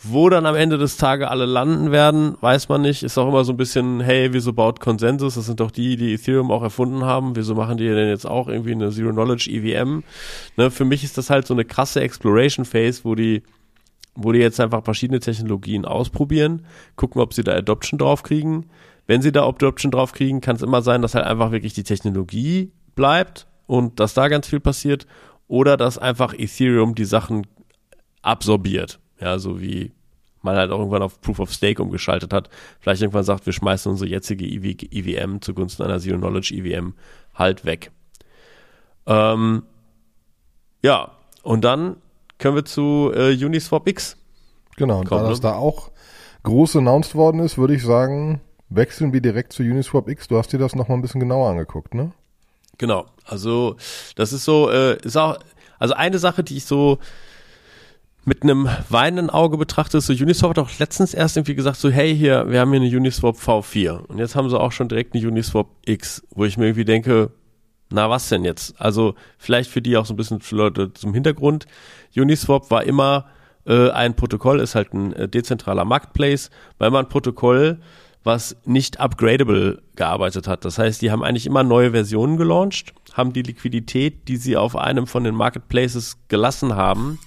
wo 0.01 0.29
dann 0.29 0.45
am 0.45 0.55
Ende 0.55 0.77
des 0.77 0.95
Tages 0.95 1.27
alle 1.27 1.45
landen 1.45 1.91
werden, 1.91 2.37
weiß 2.39 2.69
man 2.69 2.81
nicht. 2.81 3.03
Ist 3.03 3.17
auch 3.17 3.27
immer 3.27 3.43
so 3.43 3.51
ein 3.51 3.57
bisschen, 3.57 3.99
hey, 3.99 4.31
wieso 4.31 4.53
baut 4.53 4.79
Konsensus? 4.79 5.35
Das 5.35 5.45
sind 5.45 5.59
doch 5.59 5.71
die, 5.71 5.97
die 5.97 6.13
Ethereum 6.13 6.51
auch 6.51 6.63
erfunden 6.63 7.03
haben. 7.03 7.35
Wieso 7.35 7.53
machen 7.53 7.77
die 7.77 7.87
denn 7.87 8.07
jetzt 8.07 8.25
auch 8.25 8.47
irgendwie 8.47 8.71
eine 8.71 8.91
Zero 8.91 9.11
Knowledge 9.11 9.49
EVM? 9.51 10.03
Ne, 10.55 10.71
für 10.71 10.85
mich 10.85 11.03
ist 11.03 11.17
das 11.17 11.29
halt 11.29 11.45
so 11.45 11.53
eine 11.53 11.65
krasse 11.65 11.99
Exploration 11.99 12.63
Phase, 12.63 13.01
wo 13.03 13.13
die, 13.13 13.43
wo 14.15 14.31
die 14.31 14.39
jetzt 14.39 14.61
einfach 14.61 14.85
verschiedene 14.85 15.19
Technologien 15.19 15.83
ausprobieren, 15.83 16.65
gucken, 16.95 17.21
ob 17.21 17.33
sie 17.33 17.43
da 17.43 17.53
Adoption 17.53 17.97
drauf 17.97 18.23
kriegen. 18.23 18.69
Wenn 19.05 19.21
sie 19.21 19.33
da 19.33 19.45
Adoption 19.45 19.91
drauf 19.91 20.13
kriegen, 20.13 20.39
kann 20.39 20.55
es 20.55 20.61
immer 20.61 20.81
sein, 20.81 21.01
dass 21.01 21.15
halt 21.15 21.25
einfach 21.25 21.51
wirklich 21.51 21.73
die 21.73 21.83
Technologie 21.83 22.71
bleibt 22.95 23.47
und 23.67 23.99
dass 23.99 24.13
da 24.13 24.29
ganz 24.29 24.47
viel 24.47 24.61
passiert 24.61 25.07
oder 25.49 25.75
dass 25.75 25.97
einfach 25.97 26.33
Ethereum 26.33 26.95
die 26.95 27.05
Sachen 27.05 27.45
absorbiert. 28.21 28.99
Ja, 29.19 29.39
so 29.39 29.59
wie 29.59 29.91
man 30.41 30.55
halt 30.55 30.71
auch 30.71 30.79
irgendwann 30.79 31.01
auf 31.01 31.19
Proof 31.21 31.39
of 31.39 31.51
Stake 31.51 31.81
umgeschaltet 31.81 32.33
hat. 32.33 32.49
Vielleicht 32.79 33.01
irgendwann 33.01 33.23
sagt, 33.23 33.45
wir 33.45 33.53
schmeißen 33.53 33.91
unsere 33.91 34.09
jetzige 34.09 34.45
EVM 34.45 35.35
e 35.35 35.39
zugunsten 35.41 35.83
einer 35.83 35.99
Zero 35.99 36.17
Knowledge 36.17 36.53
EVM 36.55 36.93
halt 37.33 37.65
weg. 37.65 37.91
Ähm, 39.05 39.63
ja, 40.81 41.11
und 41.43 41.63
dann 41.63 41.97
können 42.37 42.55
wir 42.55 42.65
zu 42.65 43.11
äh, 43.13 43.33
Uniswap 43.43 43.87
X. 43.87 44.17
Genau, 44.77 44.99
und 44.99 45.11
da 45.11 45.23
das 45.23 45.39
ne? 45.39 45.49
da 45.49 45.55
auch 45.55 45.91
groß 46.43 46.77
announced 46.77 47.15
worden 47.15 47.41
ist, 47.41 47.57
würde 47.57 47.75
ich 47.75 47.83
sagen, 47.83 48.39
wechseln 48.69 49.11
wir 49.11 49.19
direkt 49.19 49.51
zu 49.51 49.63
Uniswap 49.63 50.07
X. 50.07 50.27
Du 50.29 50.37
hast 50.37 50.53
dir 50.53 50.59
das 50.59 50.75
nochmal 50.75 50.97
ein 50.97 51.01
bisschen 51.01 51.19
genauer 51.19 51.49
angeguckt, 51.49 51.93
ne? 51.93 52.13
Genau, 52.77 53.07
also 53.25 53.75
das 54.15 54.31
ist 54.31 54.45
so, 54.45 54.69
äh, 54.69 54.97
ist 55.03 55.17
auch, 55.17 55.37
also 55.79 55.95
eine 55.95 56.17
Sache, 56.17 56.45
die 56.45 56.55
ich 56.55 56.65
so 56.65 56.99
mit 58.29 58.43
einem 58.43 58.69
weinenden 58.89 59.31
Auge 59.31 59.57
betrachtest, 59.57 60.05
so 60.05 60.13
Uniswap 60.13 60.51
hat 60.51 60.59
auch 60.59 60.69
letztens 60.77 61.15
erst 61.15 61.35
irgendwie 61.35 61.55
gesagt, 61.55 61.77
so 61.77 61.89
hey 61.89 62.15
hier, 62.15 62.45
wir 62.47 62.59
haben 62.59 62.71
hier 62.71 62.79
eine 62.79 62.95
Uniswap 62.95 63.35
V4 63.35 64.05
und 64.05 64.19
jetzt 64.19 64.35
haben 64.35 64.47
sie 64.51 64.59
auch 64.59 64.71
schon 64.71 64.87
direkt 64.87 65.15
eine 65.15 65.27
Uniswap 65.27 65.65
X, 65.83 66.21
wo 66.29 66.45
ich 66.45 66.55
mir 66.55 66.65
irgendwie 66.65 66.85
denke, 66.85 67.31
na 67.89 68.07
was 68.07 68.29
denn 68.29 68.45
jetzt? 68.45 68.79
Also 68.79 69.15
vielleicht 69.39 69.71
für 69.71 69.81
die 69.81 69.97
auch 69.97 70.05
so 70.05 70.13
ein 70.13 70.17
bisschen 70.17 70.41
für 70.41 70.55
Leute 70.55 70.93
zum 70.93 71.11
Hintergrund. 71.15 71.65
Uniswap 72.15 72.69
war 72.69 72.83
immer 72.83 73.25
äh, 73.65 73.89
ein 73.89 74.15
Protokoll, 74.15 74.59
ist 74.59 74.75
halt 74.75 74.93
ein 74.93 75.11
äh, 75.13 75.27
dezentraler 75.27 75.83
Marketplace, 75.83 76.51
weil 76.77 76.91
man 76.91 77.05
ein 77.05 77.09
Protokoll, 77.09 77.79
was 78.23 78.57
nicht 78.63 78.99
upgradable 78.99 79.81
gearbeitet 79.95 80.47
hat. 80.47 80.65
Das 80.65 80.77
heißt, 80.77 81.01
die 81.01 81.09
haben 81.09 81.23
eigentlich 81.23 81.47
immer 81.47 81.63
neue 81.63 81.91
Versionen 81.91 82.37
gelauncht, 82.37 82.93
haben 83.13 83.33
die 83.33 83.41
Liquidität, 83.41 84.27
die 84.27 84.37
sie 84.37 84.55
auf 84.55 84.75
einem 84.75 85.07
von 85.07 85.23
den 85.23 85.33
Marketplaces 85.33 86.19
gelassen 86.27 86.75
haben, 86.75 87.17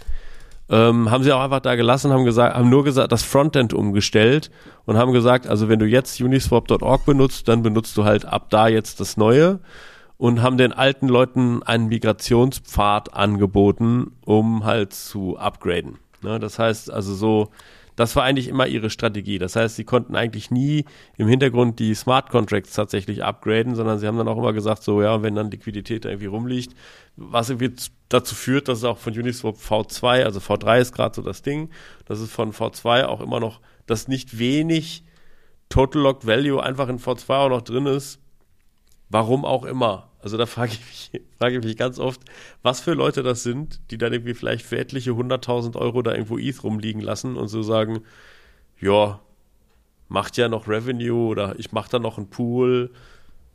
ähm, 0.72 1.10
haben 1.10 1.22
sie 1.22 1.32
auch 1.32 1.42
einfach 1.42 1.60
da 1.60 1.76
gelassen, 1.76 2.12
haben 2.12 2.24
gesagt, 2.24 2.56
haben 2.56 2.70
nur 2.70 2.82
gesagt, 2.82 3.12
das 3.12 3.22
Frontend 3.22 3.74
umgestellt 3.74 4.50
und 4.86 4.96
haben 4.96 5.12
gesagt, 5.12 5.46
also 5.46 5.68
wenn 5.68 5.78
du 5.78 5.86
jetzt 5.86 6.18
uniswap.org 6.18 7.04
benutzt, 7.04 7.46
dann 7.46 7.62
benutzt 7.62 7.94
du 7.98 8.04
halt 8.04 8.24
ab 8.24 8.46
da 8.48 8.68
jetzt 8.68 8.98
das 8.98 9.18
Neue 9.18 9.60
und 10.16 10.40
haben 10.40 10.56
den 10.56 10.72
alten 10.72 11.08
Leuten 11.08 11.62
einen 11.62 11.88
Migrationspfad 11.88 13.12
angeboten, 13.12 14.12
um 14.24 14.64
halt 14.64 14.94
zu 14.94 15.36
upgraden. 15.36 15.98
Ne? 16.22 16.40
Das 16.40 16.58
heißt 16.58 16.90
also 16.90 17.14
so, 17.14 17.50
das 17.96 18.16
war 18.16 18.24
eigentlich 18.24 18.48
immer 18.48 18.66
ihre 18.66 18.90
Strategie. 18.90 19.38
Das 19.38 19.56
heißt, 19.56 19.76
sie 19.76 19.84
konnten 19.84 20.16
eigentlich 20.16 20.50
nie 20.50 20.84
im 21.16 21.28
Hintergrund 21.28 21.78
die 21.78 21.94
Smart 21.94 22.30
Contracts 22.30 22.72
tatsächlich 22.72 23.22
upgraden, 23.22 23.74
sondern 23.74 23.98
sie 23.98 24.06
haben 24.06 24.18
dann 24.18 24.28
auch 24.28 24.38
immer 24.38 24.52
gesagt, 24.52 24.82
so 24.82 25.02
ja, 25.02 25.22
wenn 25.22 25.34
dann 25.34 25.50
Liquidität 25.50 26.04
da 26.04 26.08
irgendwie 26.08 26.26
rumliegt, 26.26 26.74
was 27.16 27.50
irgendwie 27.50 27.74
dazu 28.08 28.34
führt, 28.34 28.68
dass 28.68 28.78
es 28.78 28.84
auch 28.84 28.98
von 28.98 29.12
Uniswap 29.12 29.56
V2, 29.56 30.24
also 30.24 30.40
V3 30.40 30.80
ist 30.80 30.94
gerade 30.94 31.14
so 31.14 31.22
das 31.22 31.42
Ding, 31.42 31.70
dass 32.06 32.20
es 32.20 32.30
von 32.30 32.52
V2 32.52 33.04
auch 33.04 33.20
immer 33.20 33.40
noch, 33.40 33.60
dass 33.86 34.08
nicht 34.08 34.38
wenig 34.38 35.04
Total 35.68 36.02
Locked 36.02 36.26
Value 36.26 36.62
einfach 36.62 36.88
in 36.88 36.98
V2 36.98 37.34
auch 37.34 37.48
noch 37.48 37.62
drin 37.62 37.86
ist. 37.86 38.20
Warum 39.08 39.44
auch 39.44 39.64
immer. 39.64 40.11
Also 40.22 40.36
da 40.36 40.46
frage 40.46 40.72
ich, 40.72 40.80
mich, 41.12 41.22
frage 41.38 41.58
ich 41.58 41.64
mich 41.64 41.76
ganz 41.76 41.98
oft, 41.98 42.20
was 42.62 42.80
für 42.80 42.94
Leute 42.94 43.22
das 43.22 43.42
sind, 43.42 43.80
die 43.90 43.98
dann 43.98 44.12
irgendwie 44.12 44.34
vielleicht 44.34 44.64
für 44.64 44.78
etliche 44.78 45.14
hunderttausend 45.14 45.76
Euro 45.76 46.02
da 46.02 46.12
irgendwo 46.12 46.38
ETH 46.38 46.62
rumliegen 46.62 47.02
lassen 47.02 47.36
und 47.36 47.48
so 47.48 47.62
sagen, 47.62 48.02
ja, 48.80 49.20
macht 50.08 50.36
ja 50.36 50.48
noch 50.48 50.68
Revenue 50.68 51.28
oder 51.28 51.58
ich 51.58 51.72
mache 51.72 51.90
da 51.90 51.98
noch 51.98 52.18
einen 52.18 52.28
Pool. 52.28 52.90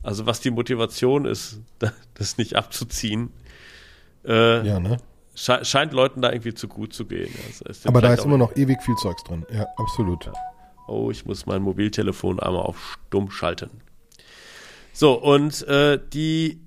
Also 0.04 0.26
was 0.26 0.42
die 0.42 0.52
Motivation 0.52 1.26
ist, 1.26 1.62
das 2.14 2.38
nicht 2.38 2.56
abzuziehen. 2.56 3.32
Äh, 4.26 4.68
ja, 4.68 4.80
ne? 4.80 4.98
Sche 5.36 5.64
scheint 5.64 5.94
Leuten 5.94 6.22
da 6.22 6.32
irgendwie 6.32 6.56
zu 6.56 6.68
gut 6.68 6.94
zu 6.94 7.06
gehen. 7.06 7.34
Also 7.66 7.88
Aber 7.88 8.02
da 8.02 8.14
ist 8.14 8.26
immer 8.26 8.40
noch 8.40 8.56
ewig 8.56 8.82
viel 8.82 8.96
Zeugs 8.96 9.24
drin. 9.24 9.46
Ja, 9.54 9.68
absolut. 9.78 10.26
Ja. 10.26 10.34
Oh, 10.88 11.12
ich 11.12 11.26
muss 11.26 11.46
mein 11.46 11.62
Mobiltelefon 11.62 12.40
einmal 12.40 12.64
auf 12.64 12.98
stumm 13.08 13.30
schalten. 13.30 13.70
So, 15.00 15.13
und 15.13 15.62
äh, 15.68 16.00
die 16.12 16.60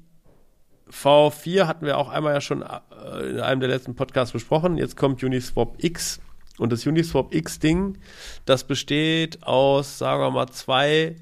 V4 0.89 1.67
hatten 1.67 1.85
wir 1.85 1.99
auch 1.99 2.09
einmal 2.09 2.35
ja 2.35 2.41
schon 2.41 2.63
äh, 2.63 3.29
in 3.29 3.41
einem 3.41 3.59
der 3.59 3.69
letzten 3.69 3.97
Podcasts 3.97 4.33
besprochen. 4.33 4.79
Jetzt 4.79 4.97
kommt 4.97 5.21
Uniswap 5.25 5.83
X. 5.83 6.21
Und 6.57 6.71
das 6.71 6.87
Uniswap 6.87 7.35
X-Ding, 7.35 7.99
das 8.45 8.63
besteht 8.63 9.43
aus, 9.43 9.99
sagen 9.99 10.23
wir 10.23 10.31
mal, 10.31 10.47
zwei, 10.47 11.17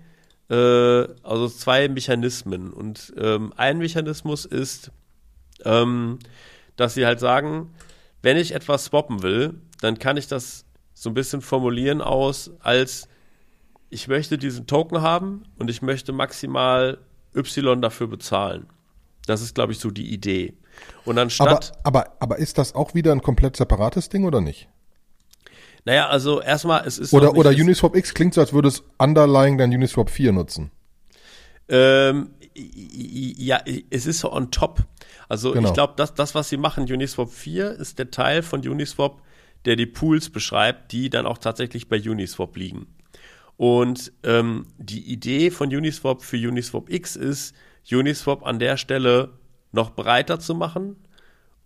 äh, 0.51 0.55
also 0.55 1.49
zwei 1.49 1.89
Mechanismen. 1.89 2.75
Und 2.75 3.15
ähm, 3.17 3.55
ein 3.57 3.79
Mechanismus 3.79 4.45
ist, 4.45 4.91
ähm, 5.65 6.19
dass 6.77 6.93
sie 6.93 7.07
halt 7.07 7.21
sagen, 7.21 7.71
wenn 8.21 8.37
ich 8.37 8.55
etwas 8.55 8.85
swappen 8.85 9.23
will, 9.23 9.55
dann 9.81 9.99
kann 9.99 10.19
ich 10.19 10.27
das 10.27 10.67
so 10.93 11.09
ein 11.09 11.15
bisschen 11.15 11.41
formulieren 11.41 12.03
aus 12.03 12.51
als 12.61 13.09
ich 13.91 14.09
möchte 14.09 14.39
diesen 14.39 14.67
Token 14.67 15.03
haben 15.03 15.45
und 15.59 15.71
ich 15.71 15.83
möchte 15.83 16.13
maximal 16.13 16.99
Y 17.35 17.81
dafür 17.81 18.07
bezahlen. 18.07 18.67
Das 19.27 19.43
ist, 19.43 19.55
glaube 19.55 19.73
ich, 19.73 19.79
so 19.79 19.91
die 19.91 20.13
Idee. 20.13 20.55
Und 21.05 21.19
anstatt. 21.19 21.73
Aber, 21.85 22.03
aber, 22.03 22.17
aber 22.21 22.39
ist 22.39 22.59
das 22.59 22.75
auch 22.75 22.95
wieder 22.95 23.13
ein 23.13 23.23
komplett 23.23 23.57
separates 23.57 24.09
Ding 24.09 24.25
oder 24.25 24.41
nicht? 24.41 24.69
Naja, 25.85 26.09
also 26.09 26.41
erstmal, 26.41 26.87
es 26.87 26.99
ist. 26.99 27.13
Oder, 27.13 27.35
oder 27.35 27.51
Uniswap 27.51 27.97
X 27.97 28.15
klingt 28.15 28.35
so, 28.35 28.41
als 28.41 28.53
würde 28.53 28.69
es 28.69 28.83
underlying 28.99 29.59
dein 29.59 29.73
Uniswap 29.73 30.11
4 30.11 30.33
nutzen. 30.33 30.71
Ähm, 31.69 32.31
ja, 32.55 33.61
es 33.91 34.07
ist 34.07 34.21
so 34.21 34.33
on 34.33 34.51
top. 34.51 34.85
Also 35.29 35.53
genau. 35.53 35.69
ich 35.69 35.75
glaube, 35.75 35.95
das, 35.97 36.15
das, 36.15 36.35
was 36.35 36.49
sie 36.49 36.57
machen, 36.57 36.85
Uniswap 36.91 37.31
4, 37.31 37.73
ist 37.73 37.99
der 37.99 38.11
Teil 38.11 38.43
von 38.43 38.67
Uniswap, 38.67 39.23
der 39.65 39.77
die 39.77 39.87
Pools 39.87 40.31
beschreibt, 40.31 40.93
die 40.93 41.11
dann 41.11 41.27
auch 41.27 41.39
tatsächlich 41.39 41.89
bei 41.89 41.99
Uniswap 41.99 42.57
liegen. 42.57 42.87
Und 43.59 44.13
ähm, 44.23 44.67
die 44.79 45.13
Idee 45.13 45.51
von 45.51 45.69
Uniswap 45.69 46.23
für 46.23 46.37
Uniswap 46.37 46.89
X 46.89 47.17
ist, 47.17 47.55
Uniswap 47.91 48.47
an 48.47 48.61
der 48.61 48.77
Stelle 48.77 49.31
noch 49.73 49.91
breiter 49.91 50.39
zu 50.39 50.55
machen. 50.55 50.97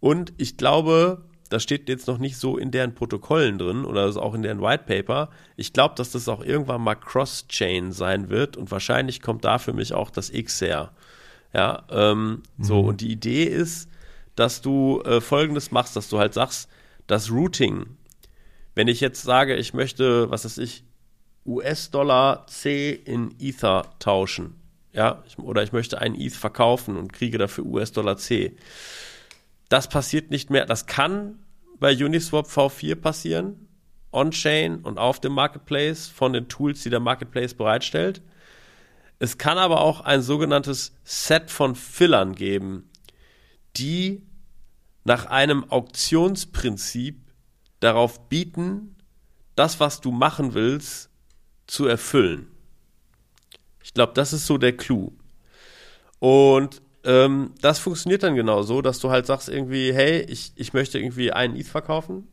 Und 0.00 0.32
ich 0.38 0.56
glaube, 0.56 1.22
das 1.50 1.62
steht 1.62 1.90
jetzt 1.90 2.06
noch 2.06 2.16
nicht 2.16 2.38
so 2.38 2.56
in 2.56 2.70
deren 2.70 2.94
Protokollen 2.94 3.58
drin 3.58 3.84
oder 3.84 4.06
ist 4.06 4.16
auch 4.16 4.32
in 4.32 4.42
deren 4.42 4.62
White 4.62 4.84
Paper. 4.86 5.28
Ich 5.56 5.74
glaube, 5.74 5.94
dass 5.94 6.12
das 6.12 6.28
auch 6.28 6.42
irgendwann 6.42 6.80
mal 6.80 6.94
Cross-Chain 6.94 7.92
sein 7.92 8.30
wird 8.30 8.56
und 8.56 8.70
wahrscheinlich 8.70 9.20
kommt 9.20 9.44
da 9.44 9.58
für 9.58 9.74
mich 9.74 9.92
auch 9.92 10.08
das 10.08 10.30
X 10.30 10.62
her. 10.62 10.92
Ja, 11.52 11.82
ähm, 11.90 12.42
mhm. 12.56 12.64
so 12.64 12.80
und 12.80 13.02
die 13.02 13.12
Idee 13.12 13.44
ist, 13.44 13.90
dass 14.34 14.62
du 14.62 15.02
äh, 15.02 15.20
Folgendes 15.20 15.72
machst, 15.72 15.94
dass 15.94 16.08
du 16.08 16.18
halt 16.18 16.32
sagst, 16.32 16.70
das 17.06 17.30
Routing. 17.30 17.84
Wenn 18.74 18.88
ich 18.88 19.02
jetzt 19.02 19.22
sage, 19.22 19.56
ich 19.56 19.74
möchte, 19.74 20.30
was 20.30 20.46
weiß 20.46 20.56
ich, 20.56 20.84
US-Dollar 21.46 22.46
C 22.46 22.92
in 22.92 23.34
Ether 23.38 23.90
tauschen. 23.98 24.60
Ja, 24.92 25.22
ich, 25.26 25.38
oder 25.38 25.62
ich 25.62 25.72
möchte 25.72 26.00
einen 26.00 26.14
ETH 26.14 26.34
verkaufen 26.34 26.96
und 26.96 27.12
kriege 27.12 27.38
dafür 27.38 27.64
US-Dollar 27.64 28.16
C. 28.16 28.56
Das 29.68 29.88
passiert 29.88 30.30
nicht 30.30 30.50
mehr. 30.50 30.66
Das 30.66 30.86
kann 30.86 31.38
bei 31.78 31.92
Uniswap 31.96 32.46
V4 32.46 32.94
passieren, 32.94 33.68
on-chain 34.12 34.80
und 34.80 34.98
auf 34.98 35.18
dem 35.18 35.32
Marketplace 35.32 36.08
von 36.08 36.32
den 36.32 36.48
Tools, 36.48 36.82
die 36.82 36.90
der 36.90 37.00
Marketplace 37.00 37.54
bereitstellt. 37.54 38.22
Es 39.18 39.38
kann 39.38 39.56
aber 39.56 39.80
auch 39.80 40.00
ein 40.02 40.20
sogenanntes 40.20 40.92
Set 41.04 41.50
von 41.50 41.74
Fillern 41.74 42.34
geben, 42.34 42.90
die 43.76 44.26
nach 45.04 45.26
einem 45.26 45.70
Auktionsprinzip 45.70 47.20
darauf 47.80 48.28
bieten, 48.28 48.96
das, 49.56 49.80
was 49.80 50.00
du 50.00 50.12
machen 50.12 50.54
willst, 50.54 51.11
zu 51.66 51.86
erfüllen. 51.86 52.48
Ich 53.82 53.94
glaube, 53.94 54.12
das 54.14 54.32
ist 54.32 54.46
so 54.46 54.58
der 54.58 54.76
Clou. 54.76 55.12
Und 56.18 56.82
ähm, 57.04 57.52
das 57.60 57.78
funktioniert 57.78 58.22
dann 58.22 58.36
genau 58.36 58.62
so, 58.62 58.80
dass 58.80 59.00
du 59.00 59.10
halt 59.10 59.26
sagst 59.26 59.48
irgendwie, 59.48 59.92
hey, 59.92 60.22
ich, 60.22 60.52
ich 60.54 60.72
möchte 60.72 60.98
irgendwie 60.98 61.32
einen 61.32 61.56
ETH 61.56 61.66
verkaufen. 61.66 62.28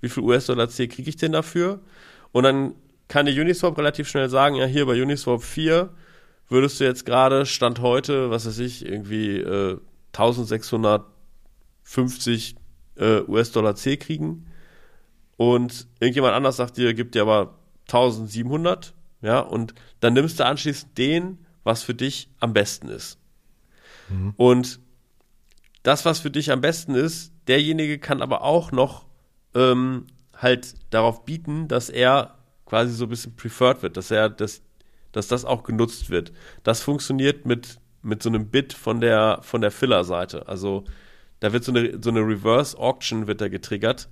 Wie 0.00 0.08
viel 0.08 0.22
US-Dollar 0.22 0.68
C 0.68 0.88
kriege 0.88 1.10
ich 1.10 1.16
denn 1.16 1.32
dafür? 1.32 1.80
Und 2.30 2.44
dann 2.44 2.74
kann 3.08 3.26
die 3.26 3.38
Uniswap 3.38 3.76
relativ 3.76 4.08
schnell 4.08 4.28
sagen, 4.28 4.54
ja, 4.54 4.64
hier 4.64 4.86
bei 4.86 5.00
Uniswap 5.00 5.42
4 5.42 5.90
würdest 6.48 6.80
du 6.80 6.84
jetzt 6.84 7.04
gerade 7.04 7.46
Stand 7.46 7.80
heute, 7.80 8.30
was 8.30 8.46
weiß 8.46 8.58
ich, 8.58 8.86
irgendwie 8.86 9.38
äh, 9.38 9.78
1650 10.12 12.56
äh, 12.96 13.20
US-Dollar 13.26 13.74
C 13.74 13.96
kriegen. 13.96 14.46
Und 15.36 15.88
irgendjemand 15.98 16.34
anders 16.34 16.56
sagt 16.56 16.76
dir, 16.76 16.94
gibt 16.94 17.14
dir 17.14 17.22
aber 17.22 17.58
1700, 17.82 18.94
ja, 19.20 19.40
und 19.40 19.74
dann 20.00 20.14
nimmst 20.14 20.40
du 20.40 20.46
anschließend 20.46 20.96
den, 20.98 21.38
was 21.64 21.82
für 21.82 21.94
dich 21.94 22.28
am 22.40 22.52
besten 22.52 22.88
ist. 22.88 23.18
Mhm. 24.08 24.34
Und 24.36 24.80
das, 25.82 26.04
was 26.04 26.20
für 26.20 26.30
dich 26.30 26.50
am 26.50 26.60
besten 26.60 26.94
ist, 26.94 27.32
derjenige 27.46 27.98
kann 27.98 28.22
aber 28.22 28.42
auch 28.42 28.72
noch 28.72 29.06
ähm, 29.54 30.06
halt 30.36 30.74
darauf 30.90 31.24
bieten, 31.24 31.68
dass 31.68 31.88
er 31.88 32.38
quasi 32.66 32.92
so 32.92 33.04
ein 33.04 33.10
bisschen 33.10 33.36
preferred 33.36 33.82
wird, 33.82 33.96
dass 33.96 34.10
er 34.10 34.28
das, 34.28 34.62
dass 35.12 35.28
das 35.28 35.44
auch 35.44 35.62
genutzt 35.62 36.10
wird. 36.10 36.32
Das 36.62 36.80
funktioniert 36.80 37.46
mit, 37.46 37.78
mit 38.02 38.22
so 38.22 38.28
einem 38.28 38.48
Bit 38.48 38.72
von 38.72 39.00
der, 39.00 39.40
von 39.42 39.60
der 39.60 39.70
Filler-Seite. 39.70 40.48
Also 40.48 40.84
da 41.40 41.52
wird 41.52 41.64
so 41.64 41.72
eine, 41.72 41.98
so 42.02 42.10
eine 42.10 42.20
Reverse 42.20 42.78
Auction 42.78 43.26
wird 43.26 43.40
da 43.40 43.48
getriggert, 43.48 44.08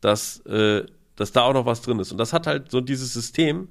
dass 0.00 0.40
äh, 0.46 0.86
dass 1.16 1.32
da 1.32 1.42
auch 1.42 1.52
noch 1.52 1.66
was 1.66 1.82
drin 1.82 1.98
ist. 1.98 2.12
Und 2.12 2.18
das 2.18 2.32
hat 2.32 2.46
halt 2.46 2.70
so 2.70 2.80
dieses 2.80 3.12
System, 3.12 3.68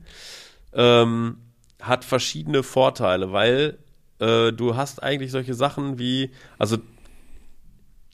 ähm, 0.73 1.37
hat 1.81 2.05
verschiedene 2.05 2.63
Vorteile, 2.63 3.31
weil 3.31 3.77
äh, 4.19 4.51
du 4.51 4.75
hast 4.75 5.03
eigentlich 5.03 5.31
solche 5.31 5.53
Sachen 5.53 5.99
wie, 5.99 6.31
also 6.57 6.77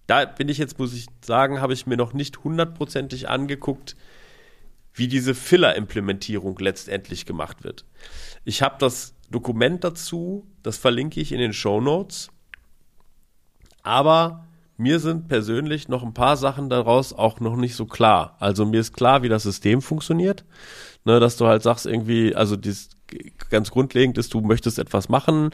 da 0.07 0.25
bin 0.25 0.50
ich 0.50 0.57
jetzt, 0.57 0.79
muss 0.79 0.93
ich 0.93 1.05
sagen, 1.24 1.62
habe 1.62 1.74
ich 1.74 1.86
mir 1.86 1.98
noch 1.98 2.13
nicht 2.13 2.43
hundertprozentig 2.43 3.29
angeguckt, 3.29 3.95
wie 4.93 5.07
diese 5.07 5.36
Filler-Implementierung 5.36 6.57
letztendlich 6.57 7.27
gemacht 7.27 7.63
wird. 7.63 7.86
Ich 8.43 8.63
habe 8.63 8.77
das 8.79 9.13
Dokument 9.29 9.83
dazu, 9.83 10.48
das 10.63 10.77
verlinke 10.77 11.19
ich 11.19 11.31
in 11.31 11.39
den 11.39 11.53
Show 11.53 11.79
Notes. 11.79 12.31
Aber 13.83 14.48
mir 14.79 15.00
sind 15.00 15.27
persönlich 15.27 15.89
noch 15.89 16.03
ein 16.03 16.13
paar 16.13 16.38
Sachen 16.38 16.69
daraus 16.69 17.13
auch 17.13 17.39
noch 17.39 17.55
nicht 17.55 17.75
so 17.75 17.86
klar. 17.86 18.38
Also 18.39 18.65
mir 18.65 18.79
ist 18.79 18.93
klar, 18.93 19.24
wie 19.24 19.29
das 19.29 19.43
System 19.43 19.81
funktioniert. 19.81 20.45
Ne, 21.05 21.19
dass 21.19 21.38
du 21.38 21.48
halt 21.48 21.63
sagst 21.63 21.86
irgendwie, 21.86 22.36
also 22.36 22.55
dies, 22.57 22.89
ganz 23.50 23.71
grundlegend 23.71 24.17
ist, 24.17 24.33
du 24.33 24.41
möchtest 24.41 24.79
etwas 24.79 25.07
machen, 25.07 25.51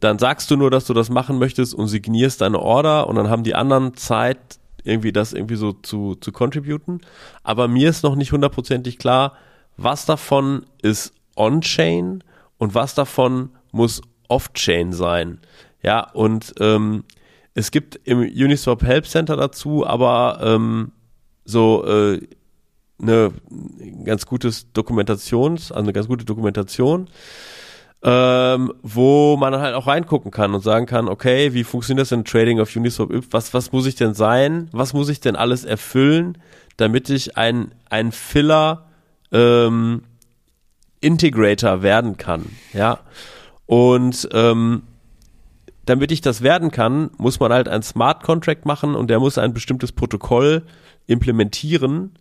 dann 0.00 0.18
sagst 0.18 0.50
du 0.50 0.56
nur, 0.56 0.70
dass 0.70 0.84
du 0.84 0.92
das 0.92 1.08
machen 1.08 1.38
möchtest 1.38 1.74
und 1.74 1.88
signierst 1.88 2.42
deine 2.42 2.60
Order 2.60 3.06
und 3.06 3.16
dann 3.16 3.30
haben 3.30 3.44
die 3.44 3.54
anderen 3.54 3.96
Zeit, 3.96 4.38
irgendwie 4.84 5.12
das 5.12 5.32
irgendwie 5.32 5.56
so 5.56 5.72
zu, 5.72 6.14
zu 6.16 6.32
contributen. 6.32 7.00
Aber 7.42 7.66
mir 7.68 7.88
ist 7.88 8.02
noch 8.02 8.14
nicht 8.14 8.32
hundertprozentig 8.32 8.98
klar, 8.98 9.32
was 9.76 10.04
davon 10.04 10.66
ist 10.82 11.14
on-chain 11.36 12.22
und 12.58 12.74
was 12.74 12.94
davon 12.94 13.50
muss 13.72 14.02
off-chain 14.28 14.92
sein. 14.92 15.40
Ja, 15.82 16.10
und 16.12 16.54
ähm, 16.60 17.04
es 17.54 17.70
gibt 17.70 18.00
im 18.04 18.20
Uniswap 18.20 18.82
Help 18.82 19.06
Center 19.06 19.36
dazu 19.36 19.86
aber 19.86 20.40
ähm, 20.42 20.92
so 21.44 21.84
äh, 21.86 22.20
eine 23.00 23.32
ganz 24.04 24.26
gutes 24.26 24.72
Dokumentations, 24.72 25.72
also 25.72 25.82
eine 25.84 25.92
ganz 25.92 26.08
gute 26.08 26.24
Dokumentation, 26.24 27.08
ähm, 28.02 28.72
wo 28.82 29.36
man 29.36 29.52
dann 29.52 29.62
halt 29.62 29.74
auch 29.74 29.86
reingucken 29.86 30.30
kann 30.30 30.54
und 30.54 30.62
sagen 30.62 30.86
kann, 30.86 31.08
okay, 31.08 31.54
wie 31.54 31.64
funktioniert 31.64 32.02
das 32.02 32.10
denn 32.10 32.24
Trading 32.24 32.60
auf 32.60 32.74
Uniswap? 32.74 33.10
Was, 33.30 33.54
was 33.54 33.72
muss 33.72 33.86
ich 33.86 33.94
denn 33.94 34.14
sein? 34.14 34.68
Was 34.72 34.92
muss 34.92 35.08
ich 35.08 35.20
denn 35.20 35.36
alles 35.36 35.64
erfüllen, 35.64 36.38
damit 36.76 37.08
ich 37.08 37.36
ein, 37.36 37.74
ein 37.88 38.12
Filler 38.12 38.86
ähm, 39.32 40.02
Integrator 41.00 41.82
werden 41.82 42.16
kann? 42.16 42.44
Ja. 42.72 43.00
Und 43.66 44.28
ähm, 44.32 44.82
damit 45.86 46.12
ich 46.12 46.20
das 46.20 46.42
werden 46.42 46.70
kann, 46.70 47.10
muss 47.18 47.40
man 47.40 47.52
halt 47.52 47.68
ein 47.68 47.82
Smart 47.82 48.22
Contract 48.22 48.66
machen 48.66 48.94
und 48.94 49.08
der 49.08 49.20
muss 49.20 49.38
ein 49.38 49.52
bestimmtes 49.52 49.92
Protokoll 49.92 50.62
implementieren. 51.06 52.12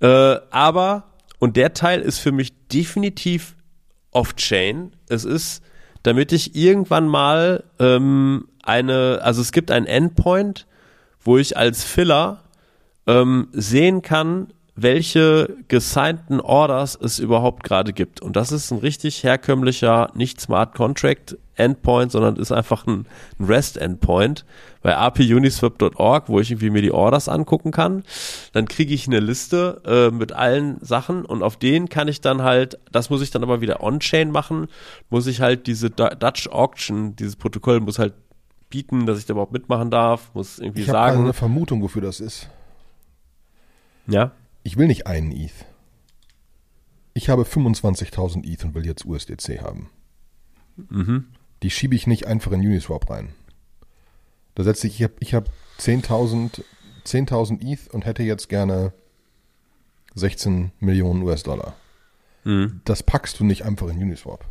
Äh, 0.00 0.36
aber, 0.50 1.04
und 1.38 1.56
der 1.56 1.74
Teil 1.74 2.00
ist 2.00 2.18
für 2.18 2.32
mich 2.32 2.52
definitiv 2.68 3.56
off-chain. 4.10 4.92
Es 5.08 5.24
ist, 5.24 5.62
damit 6.02 6.32
ich 6.32 6.54
irgendwann 6.54 7.08
mal 7.08 7.64
ähm, 7.78 8.48
eine, 8.62 9.20
also 9.22 9.40
es 9.40 9.52
gibt 9.52 9.70
ein 9.70 9.86
Endpoint, 9.86 10.66
wo 11.20 11.38
ich 11.38 11.56
als 11.56 11.84
Filler 11.84 12.42
ähm, 13.06 13.48
sehen 13.52 14.02
kann, 14.02 14.52
welche 14.80 15.56
gesignten 15.66 16.40
Orders 16.40 16.96
es 17.00 17.18
überhaupt 17.18 17.64
gerade 17.64 17.92
gibt. 17.92 18.20
Und 18.20 18.36
das 18.36 18.52
ist 18.52 18.70
ein 18.70 18.78
richtig 18.78 19.24
herkömmlicher, 19.24 20.10
nicht 20.14 20.40
Smart 20.40 20.74
Contract 20.74 21.36
Endpoint, 21.56 22.12
sondern 22.12 22.36
ist 22.36 22.52
einfach 22.52 22.86
ein, 22.86 23.06
ein 23.40 23.46
REST 23.46 23.78
Endpoint 23.78 24.44
bei 24.80 24.96
apuniswap.org, 24.96 26.28
wo 26.28 26.38
ich 26.38 26.52
irgendwie 26.52 26.70
mir 26.70 26.82
die 26.82 26.92
Orders 26.92 27.28
angucken 27.28 27.72
kann. 27.72 28.04
Dann 28.52 28.68
kriege 28.68 28.94
ich 28.94 29.08
eine 29.08 29.18
Liste 29.18 29.82
äh, 29.84 30.14
mit 30.14 30.32
allen 30.32 30.78
Sachen 30.80 31.24
und 31.24 31.42
auf 31.42 31.56
denen 31.56 31.88
kann 31.88 32.06
ich 32.06 32.20
dann 32.20 32.42
halt, 32.42 32.78
das 32.92 33.10
muss 33.10 33.22
ich 33.22 33.32
dann 33.32 33.42
aber 33.42 33.60
wieder 33.60 33.82
on-chain 33.82 34.30
machen, 34.30 34.68
muss 35.10 35.26
ich 35.26 35.40
halt 35.40 35.66
diese 35.66 35.90
Dutch 35.90 36.48
Auction, 36.48 37.16
dieses 37.16 37.34
Protokoll 37.34 37.80
muss 37.80 37.98
halt 37.98 38.14
bieten, 38.70 39.06
dass 39.06 39.18
ich 39.18 39.26
da 39.26 39.32
überhaupt 39.32 39.52
mitmachen 39.52 39.90
darf, 39.90 40.30
muss 40.34 40.60
irgendwie 40.60 40.82
ich 40.82 40.86
sagen. 40.86 41.08
Ich 41.08 41.16
habe 41.16 41.24
eine 41.24 41.32
Vermutung, 41.32 41.82
wofür 41.82 42.02
das 42.02 42.20
ist. 42.20 42.48
Ja. 44.06 44.30
Ich 44.68 44.76
will 44.76 44.86
nicht 44.86 45.06
einen 45.06 45.32
ETH. 45.32 45.64
Ich 47.14 47.30
habe 47.30 47.44
25.000 47.44 48.44
ETH 48.44 48.66
und 48.66 48.74
will 48.74 48.84
jetzt 48.84 49.06
USDC 49.06 49.62
haben. 49.62 49.88
Mhm. 50.76 51.24
Die 51.62 51.70
schiebe 51.70 51.94
ich 51.94 52.06
nicht 52.06 52.26
einfach 52.26 52.52
in 52.52 52.60
Uniswap 52.60 53.08
rein. 53.08 53.30
Da 54.54 54.64
setze 54.64 54.86
ich, 54.86 54.96
ich 54.96 55.04
habe 55.04 55.14
ich 55.20 55.32
hab 55.32 55.48
10.000 55.78 56.62
10 57.02 57.60
ETH 57.62 57.88
und 57.94 58.04
hätte 58.04 58.22
jetzt 58.22 58.50
gerne 58.50 58.92
16 60.14 60.72
Millionen 60.80 61.22
US-Dollar. 61.22 61.74
Mhm. 62.44 62.82
Das 62.84 63.02
packst 63.02 63.40
du 63.40 63.44
nicht 63.44 63.64
einfach 63.64 63.88
in 63.88 63.96
Uniswap. 63.96 64.44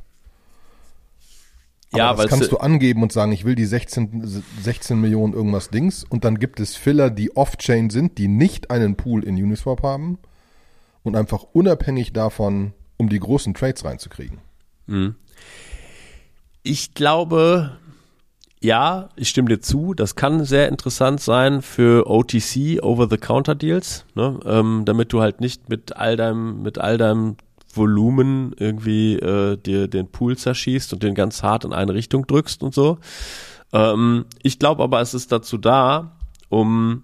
Aber 1.92 2.00
ja, 2.00 2.14
das 2.14 2.28
kannst 2.28 2.52
du 2.52 2.58
angeben 2.58 3.02
und 3.02 3.14
sagen, 3.14 3.32
ich 3.32 3.46
will 3.46 3.56
die 3.56 3.66
16, 3.66 4.44
16 4.62 5.00
Millionen 5.00 5.34
irgendwas 5.34 5.70
Dings 5.70 6.04
und 6.04 6.26
dann 6.26 6.38
gibt 6.38 6.60
es 6.60 6.76
Filler, 6.76 7.10
die 7.10 7.36
off-chain 7.36 7.90
sind, 7.90 8.18
die 8.18 8.28
nicht 8.28 8.72
einen 8.72 8.96
Pool 8.96 9.24
in 9.24 9.36
Uniswap 9.36 9.84
haben 9.84 10.18
und 11.04 11.16
einfach 11.16 11.44
unabhängig 11.54 12.12
davon, 12.12 12.74
um 12.98 13.08
die 13.08 13.20
großen 13.20 13.54
Trades 13.54 13.86
reinzukriegen. 13.86 14.40
Mhm. 14.88 15.16
Ich 16.64 16.94
glaube, 16.94 17.78
ja, 18.62 19.10
ich 19.16 19.30
stimme 19.30 19.50
dir 19.50 19.62
zu. 19.62 19.94
Das 19.94 20.16
kann 20.16 20.44
sehr 20.44 20.68
interessant 20.68 21.22
sein 21.22 21.62
für 21.62 22.10
OTC, 22.10 22.82
Over-the-Counter-Deals, 22.82 24.06
ne? 24.16 24.40
ähm, 24.46 24.84
damit 24.86 25.14
du 25.14 25.22
halt 25.22 25.40
nicht 25.40 25.70
mit 25.70 25.96
all 25.96 26.18
deinem, 26.18 26.64
mit 26.64 26.78
all 26.78 26.98
deinem 26.98 27.38
Volumen 27.78 28.54
irgendwie 28.58 29.16
äh, 29.16 29.58
dir 29.58 29.88
den 29.88 30.12
Pool 30.12 30.38
zerschießt 30.38 30.94
und 30.94 31.04
den 31.04 31.16
ganz 31.16 31.44
hart 31.44 31.64
in 31.64 31.74
eine 31.74 31.94
Richtung 31.94 32.28
drückst 32.28 32.64
und 32.64 32.74
so. 32.74 32.98
Ähm, 33.74 34.26
ich 34.44 34.60
glaube 34.60 34.84
aber, 34.84 35.02
es 35.02 35.14
ist 35.14 35.32
dazu 35.32 35.58
da, 35.58 36.18
um 36.50 37.04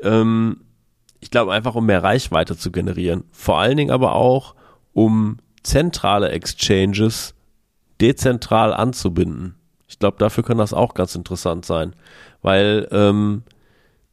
ähm, 0.00 0.58
ich 1.20 1.30
glaube 1.30 1.52
einfach, 1.52 1.74
um 1.74 1.86
mehr 1.86 2.02
Reichweite 2.02 2.56
zu 2.56 2.72
generieren. 2.72 3.24
Vor 3.30 3.58
allen 3.60 3.76
Dingen 3.76 3.92
aber 3.92 4.14
auch, 4.14 4.54
um 4.92 5.38
zentrale 5.62 6.30
Exchanges 6.30 7.34
dezentral 8.00 8.74
anzubinden. 8.74 9.54
Ich 9.86 9.98
glaube, 10.00 10.16
dafür 10.18 10.42
kann 10.42 10.58
das 10.58 10.74
auch 10.74 10.94
ganz 10.94 11.14
interessant 11.14 11.64
sein, 11.64 11.94
weil 12.42 12.88
ähm, 12.90 13.44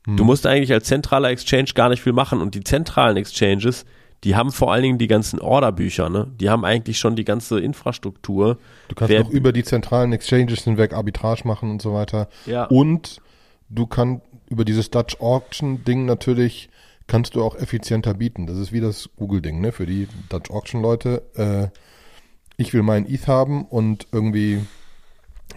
hm. 0.06 0.18
du 0.18 0.24
musst 0.24 0.46
eigentlich 0.46 0.72
als 0.72 0.88
zentraler 0.88 1.30
Exchange 1.30 1.72
gar 1.74 1.90
nicht 1.90 2.04
viel 2.04 2.14
machen 2.14 2.42
und 2.42 2.54
die 2.54 2.64
zentralen 2.64 3.18
Exchanges, 3.18 3.86
die 4.24 4.36
haben 4.36 4.52
vor 4.52 4.74
allen 4.74 4.84
Dingen 4.84 4.98
die 4.98 5.08
ganzen 5.08 5.40
Orderbücher, 5.40 6.10
ne? 6.10 6.28
Die 6.40 6.50
haben 6.50 6.66
eigentlich 6.66 7.00
schon 7.00 7.16
die 7.16 7.24
ganze 7.24 7.60
Infrastruktur. 7.60 8.58
Du 8.90 8.96
kannst 8.96 9.10
Wer, 9.10 9.24
auch 9.24 9.30
über 9.30 9.54
die 9.54 9.64
zentralen 9.64 10.12
Exchanges 10.12 10.64
hinweg 10.64 10.94
Arbitrage 10.94 11.48
machen 11.48 11.72
und 11.72 11.82
so 11.82 11.94
weiter. 11.94 12.28
Ja. 12.46 12.66
Und 12.66 13.22
du 13.70 13.88
kannst 13.88 14.24
über 14.50 14.66
dieses 14.66 14.90
Dutch 14.90 15.20
Auction 15.20 15.84
Ding 15.86 16.06
natürlich 16.06 16.70
kannst 17.08 17.36
du 17.36 17.44
auch 17.44 17.56
effizienter 17.56 18.14
bieten. 18.14 18.46
Das 18.46 18.58
ist 18.58 18.72
wie 18.72 18.82
das 18.82 19.10
Google 19.16 19.42
Ding, 19.42 19.62
ne? 19.62 19.72
Für 19.72 19.86
die 19.86 20.08
Dutch 20.30 20.52
Auction 20.52 20.82
Leute. 20.82 21.24
Äh, 21.36 21.68
ich 22.58 22.74
will 22.74 22.84
meinen 22.84 23.06
ETH 23.06 23.28
haben 23.28 23.66
und 23.66 24.08
irgendwie 24.12 24.62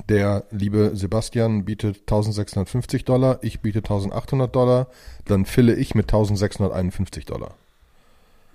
der 0.09 0.45
liebe 0.51 0.93
Sebastian 0.95 1.65
bietet 1.65 1.99
1650 2.03 3.05
Dollar, 3.05 3.41
ich 3.43 3.61
biete 3.61 3.81
1800 3.81 4.55
Dollar, 4.55 4.89
dann 5.27 5.45
fille 5.45 5.75
ich 5.75 5.95
mit 5.95 6.07
1651 6.07 7.27
Dollar. 7.27 7.57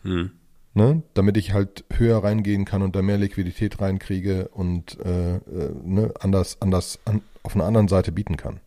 Hm. 0.07 0.31
Ne? 0.73 1.03
Damit 1.13 1.37
ich 1.37 1.53
halt 1.53 1.85
höher 1.91 2.23
reingehen 2.23 2.63
kann 2.65 2.81
und 2.81 2.95
da 2.95 3.01
mehr 3.01 3.17
Liquidität 3.17 3.81
reinkriege 3.81 4.47
und 4.49 4.97
äh, 5.03 5.35
äh, 5.35 5.39
ne? 5.83 6.13
anders, 6.19 6.57
anders 6.61 6.99
an, 7.05 7.21
auf 7.43 7.55
einer 7.55 7.65
anderen 7.65 7.87
Seite 7.87 8.11
bieten 8.11 8.37
kann. 8.37 8.59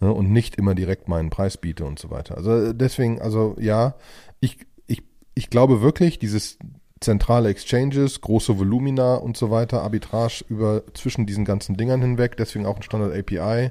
Ne? 0.00 0.12
Und 0.12 0.30
nicht 0.30 0.56
immer 0.56 0.74
direkt 0.74 1.08
meinen 1.08 1.30
Preis 1.30 1.56
biete 1.56 1.84
und 1.84 1.98
so 1.98 2.10
weiter. 2.10 2.36
Also 2.36 2.72
deswegen, 2.72 3.20
also 3.20 3.56
ja, 3.58 3.94
ich, 4.40 4.58
ich, 4.86 5.02
ich 5.34 5.50
glaube 5.50 5.82
wirklich, 5.82 6.18
dieses 6.18 6.58
zentrale 7.00 7.48
Exchanges, 7.48 8.20
große 8.20 8.58
Volumina 8.58 9.14
und 9.14 9.36
so 9.36 9.50
weiter, 9.50 9.82
Arbitrage 9.82 10.44
über 10.48 10.82
zwischen 10.92 11.26
diesen 11.26 11.46
ganzen 11.46 11.76
Dingern 11.76 12.02
hinweg, 12.02 12.36
deswegen 12.36 12.66
auch 12.66 12.76
ein 12.76 12.82
Standard 12.82 13.16
API, 13.16 13.70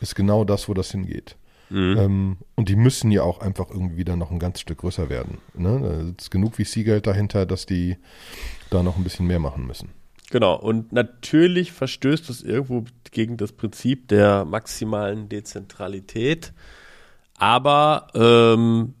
ist 0.00 0.14
genau 0.14 0.44
das, 0.44 0.68
wo 0.68 0.74
das 0.74 0.92
hingeht. 0.92 1.36
Mhm. 1.72 1.96
Ähm, 1.98 2.36
und 2.54 2.68
die 2.68 2.76
müssen 2.76 3.10
ja 3.10 3.22
auch 3.22 3.40
einfach 3.40 3.70
irgendwie 3.70 3.96
wieder 3.96 4.14
noch 4.14 4.30
ein 4.30 4.38
ganz 4.38 4.60
Stück 4.60 4.78
größer 4.78 5.08
werden. 5.08 5.38
Ne? 5.54 5.80
Da 5.80 6.22
ist 6.22 6.30
genug 6.30 6.56
VC-Geld 6.56 7.06
dahinter, 7.06 7.46
dass 7.46 7.64
die 7.64 7.96
da 8.68 8.82
noch 8.82 8.98
ein 8.98 9.04
bisschen 9.04 9.26
mehr 9.26 9.38
machen 9.38 9.66
müssen. 9.66 9.88
Genau, 10.30 10.54
und 10.54 10.92
natürlich 10.92 11.72
verstößt 11.72 12.28
es 12.30 12.42
irgendwo 12.42 12.84
gegen 13.10 13.36
das 13.38 13.52
Prinzip 13.52 14.08
der 14.08 14.44
maximalen 14.44 15.28
Dezentralität. 15.28 16.52
Aber 17.38 18.08
ähm, 18.14 18.94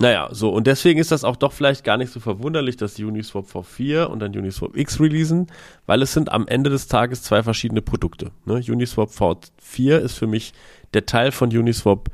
naja, 0.00 0.28
so, 0.30 0.50
und 0.50 0.68
deswegen 0.68 1.00
ist 1.00 1.10
das 1.10 1.24
auch 1.24 1.34
doch 1.34 1.52
vielleicht 1.52 1.82
gar 1.82 1.96
nicht 1.96 2.12
so 2.12 2.20
verwunderlich, 2.20 2.76
dass 2.76 2.94
die 2.94 3.04
Uniswap 3.04 3.46
V4 3.46 4.04
und 4.04 4.20
dann 4.20 4.36
Uniswap 4.36 4.76
X 4.76 5.00
releasen, 5.00 5.48
weil 5.86 6.02
es 6.02 6.12
sind 6.12 6.30
am 6.30 6.46
Ende 6.46 6.70
des 6.70 6.86
Tages 6.86 7.24
zwei 7.24 7.42
verschiedene 7.42 7.82
Produkte. 7.82 8.30
Ne? 8.44 8.62
Uniswap 8.68 9.10
V4 9.10 9.98
ist 9.98 10.14
für 10.14 10.28
mich 10.28 10.52
der 10.98 11.06
Teil 11.06 11.30
von 11.30 11.56
Uniswap, 11.56 12.08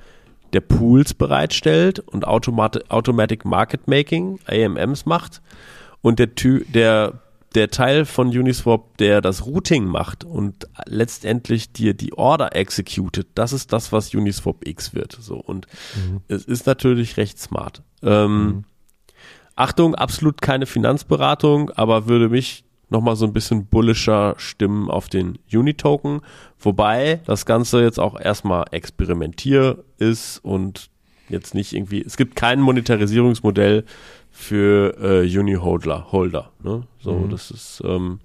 der 0.52 0.60
Pools 0.60 1.14
bereitstellt 1.14 2.00
und 2.00 2.26
Automat 2.26 2.90
Automatic 2.90 3.46
Market 3.46 3.88
Making, 3.88 4.38
AMMs 4.46 5.06
macht. 5.06 5.40
Und 6.02 6.18
der, 6.18 6.26
der 6.26 7.14
der 7.54 7.70
Teil 7.70 8.04
von 8.04 8.28
Uniswap, 8.28 8.96
der 8.98 9.20
das 9.20 9.46
Routing 9.46 9.84
macht 9.86 10.24
und 10.24 10.68
letztendlich 10.86 11.72
dir 11.72 11.94
die 11.94 12.12
Order 12.12 12.54
executed, 12.54 13.28
das 13.34 13.52
ist 13.52 13.72
das, 13.72 13.90
was 13.90 14.12
Uniswap 14.12 14.66
X 14.66 14.92
wird. 14.92 15.16
So 15.18 15.36
und 15.36 15.66
mhm. 15.94 16.20
es 16.28 16.44
ist 16.44 16.66
natürlich 16.66 17.16
recht 17.16 17.38
smart. 17.38 17.82
Ähm, 18.02 18.46
mhm. 18.46 18.64
Achtung, 19.56 19.94
absolut 19.94 20.42
keine 20.42 20.66
Finanzberatung, 20.66 21.70
aber 21.70 22.06
würde 22.06 22.28
mich 22.28 22.63
nochmal 22.88 23.16
so 23.16 23.26
ein 23.26 23.32
bisschen 23.32 23.66
bullischer 23.66 24.34
stimmen 24.36 24.90
auf 24.90 25.08
den 25.08 25.38
Uni-Token. 25.52 26.20
Wobei 26.58 27.20
das 27.26 27.46
Ganze 27.46 27.82
jetzt 27.82 27.98
auch 27.98 28.18
erstmal 28.18 28.64
experimentier 28.70 29.84
ist 29.98 30.38
und 30.44 30.90
jetzt 31.28 31.54
nicht 31.54 31.72
irgendwie, 31.72 32.02
es 32.02 32.16
gibt 32.16 32.36
kein 32.36 32.60
Monetarisierungsmodell 32.60 33.84
für 34.30 34.96
äh, 35.00 35.38
Uni-Holder. 35.38 36.12
Holder, 36.12 36.50
ne? 36.62 36.82
So, 36.98 37.12
mhm. 37.12 37.30
das 37.30 37.50
ist, 37.50 37.82
ähm, 37.84 38.20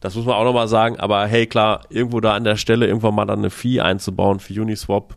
das 0.00 0.14
muss 0.14 0.26
man 0.26 0.34
auch 0.34 0.44
nochmal 0.44 0.68
sagen, 0.68 0.98
aber 0.98 1.26
hey, 1.26 1.46
klar, 1.46 1.82
irgendwo 1.88 2.20
da 2.20 2.34
an 2.34 2.44
der 2.44 2.56
Stelle 2.56 2.86
irgendwann 2.86 3.14
mal 3.14 3.24
dann 3.24 3.40
eine 3.40 3.50
Fee 3.50 3.80
einzubauen 3.80 4.40
für 4.40 4.60
Uniswap, 4.60 5.16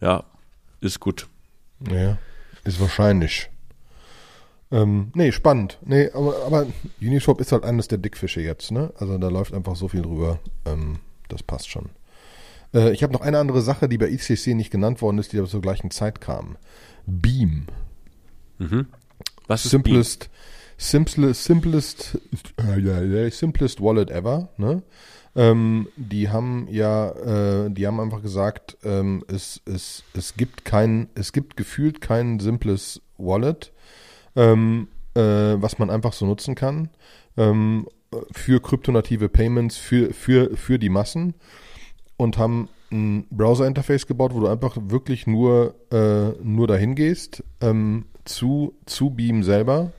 ja, 0.00 0.24
ist 0.80 1.00
gut. 1.00 1.28
Ja, 1.90 2.16
ist 2.64 2.80
wahrscheinlich. 2.80 3.50
Ähm, 4.72 5.12
nee, 5.14 5.30
spannend. 5.32 5.78
Nee, 5.84 6.10
aber, 6.12 6.44
aber 6.44 6.66
Uniswap 7.00 7.40
ist 7.40 7.52
halt 7.52 7.64
eines 7.64 7.88
der 7.88 7.98
Dickfische 7.98 8.40
jetzt, 8.40 8.72
ne? 8.72 8.92
Also 8.98 9.16
da 9.18 9.28
läuft 9.28 9.54
einfach 9.54 9.76
so 9.76 9.88
viel 9.88 10.02
drüber. 10.02 10.40
Ähm, 10.64 10.98
das 11.28 11.42
passt 11.42 11.70
schon. 11.70 11.90
Äh, 12.74 12.92
ich 12.92 13.02
habe 13.02 13.12
noch 13.12 13.20
eine 13.20 13.38
andere 13.38 13.62
Sache, 13.62 13.88
die 13.88 13.98
bei 13.98 14.08
ICC 14.08 14.54
nicht 14.54 14.70
genannt 14.70 15.02
worden 15.02 15.18
ist, 15.18 15.32
die 15.32 15.38
aber 15.38 15.48
zur 15.48 15.62
gleichen 15.62 15.90
Zeit 15.90 16.20
kam. 16.20 16.56
Beam. 17.06 17.66
Mhm. 18.58 18.86
Was 19.46 19.64
ist 19.64 19.70
simplest, 19.70 20.20
Beam? 20.20 20.30
Simplest, 20.78 21.44
simplest, 21.44 22.18
äh, 22.56 23.30
simplest 23.30 23.80
Wallet 23.80 24.10
ever, 24.10 24.48
ne? 24.56 24.82
Ähm, 25.36 25.88
die 25.96 26.30
haben 26.30 26.66
ja, 26.70 27.10
äh, 27.10 27.70
die 27.70 27.86
haben 27.86 28.00
einfach 28.00 28.22
gesagt, 28.22 28.78
ähm, 28.84 29.22
es, 29.28 29.60
es, 29.66 30.02
es 30.14 30.34
gibt 30.34 30.64
kein, 30.64 31.08
es 31.14 31.32
gibt 31.32 31.58
gefühlt 31.58 32.00
kein 32.00 32.40
simples 32.40 33.02
Wallet, 33.18 33.72
ähm, 34.36 34.88
äh, 35.14 35.20
was 35.20 35.78
man 35.78 35.90
einfach 35.90 36.12
so 36.12 36.26
nutzen 36.26 36.54
kann 36.54 36.90
ähm, 37.36 37.86
für 38.32 38.60
kryptonative 38.60 39.28
Payments 39.28 39.76
für, 39.76 40.12
für, 40.12 40.56
für 40.56 40.78
die 40.78 40.88
Massen 40.88 41.34
und 42.16 42.38
haben 42.38 42.68
ein 42.90 43.26
Browser-Interface 43.30 44.06
gebaut, 44.06 44.32
wo 44.34 44.40
du 44.40 44.46
einfach 44.46 44.76
wirklich 44.80 45.26
nur, 45.26 45.74
äh, 45.90 46.30
nur 46.42 46.66
dahin 46.66 46.94
gehst 46.94 47.42
ähm, 47.60 48.06
zu, 48.24 48.74
zu 48.86 49.10
Beam 49.10 49.42
selber, 49.42 49.92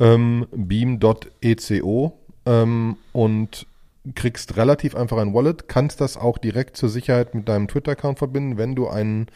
ähm, 0.00 0.46
beam.eco 0.50 2.18
ähm, 2.46 2.96
und 3.12 3.66
kriegst 4.14 4.56
relativ 4.56 4.96
einfach 4.96 5.18
ein 5.18 5.32
Wallet, 5.32 5.68
kannst 5.68 6.00
das 6.00 6.16
auch 6.16 6.38
direkt 6.38 6.76
zur 6.76 6.88
Sicherheit 6.88 7.34
mit 7.34 7.48
deinem 7.48 7.68
Twitter-Account 7.68 8.18
verbinden. 8.18 8.58
Wenn 8.58 8.74
du 8.74 8.88
einen 8.88 9.26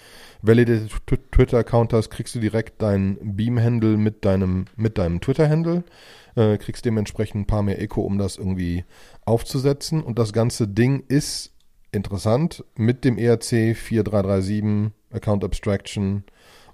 validated 0.43 0.91
Twitter-Account 1.31 1.93
hast, 1.93 2.11
kriegst 2.11 2.35
du 2.35 2.41
direkt 2.41 2.83
dein 2.83 3.17
Beam-Handle 3.23 3.97
mit 3.97 4.25
deinem, 4.25 4.65
mit 4.77 4.99
deinem 4.99 5.21
Twitter-Handle, 5.21 5.85
äh, 6.35 6.59
kriegst 6.59 6.85
dementsprechend 6.85 7.43
ein 7.43 7.47
paar 7.47 7.63
mehr 7.63 7.81
Echo, 7.81 8.03
um 8.03 8.19
das 8.19 8.37
irgendwie 8.37 8.85
aufzusetzen. 9.25 10.03
Und 10.03 10.19
das 10.19 10.33
ganze 10.33 10.67
Ding 10.67 11.05
ist 11.07 11.53
interessant 11.93 12.65
mit 12.77 13.05
dem 13.05 13.19
ERC 13.19 13.77
4337 13.77 14.93
Account 15.13 15.45
Abstraction 15.45 16.25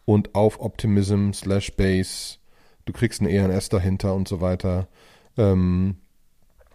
und 0.07 0.35
auf 0.35 0.61
Optimism 0.61 1.33
slash 1.33 1.77
Base. 1.77 2.39
Du 2.87 2.93
kriegst 2.93 3.21
ein 3.21 3.27
ENS 3.27 3.69
dahinter 3.69 4.15
und 4.15 4.27
so 4.27 4.41
weiter. 4.41 4.89
Ähm, 5.37 5.97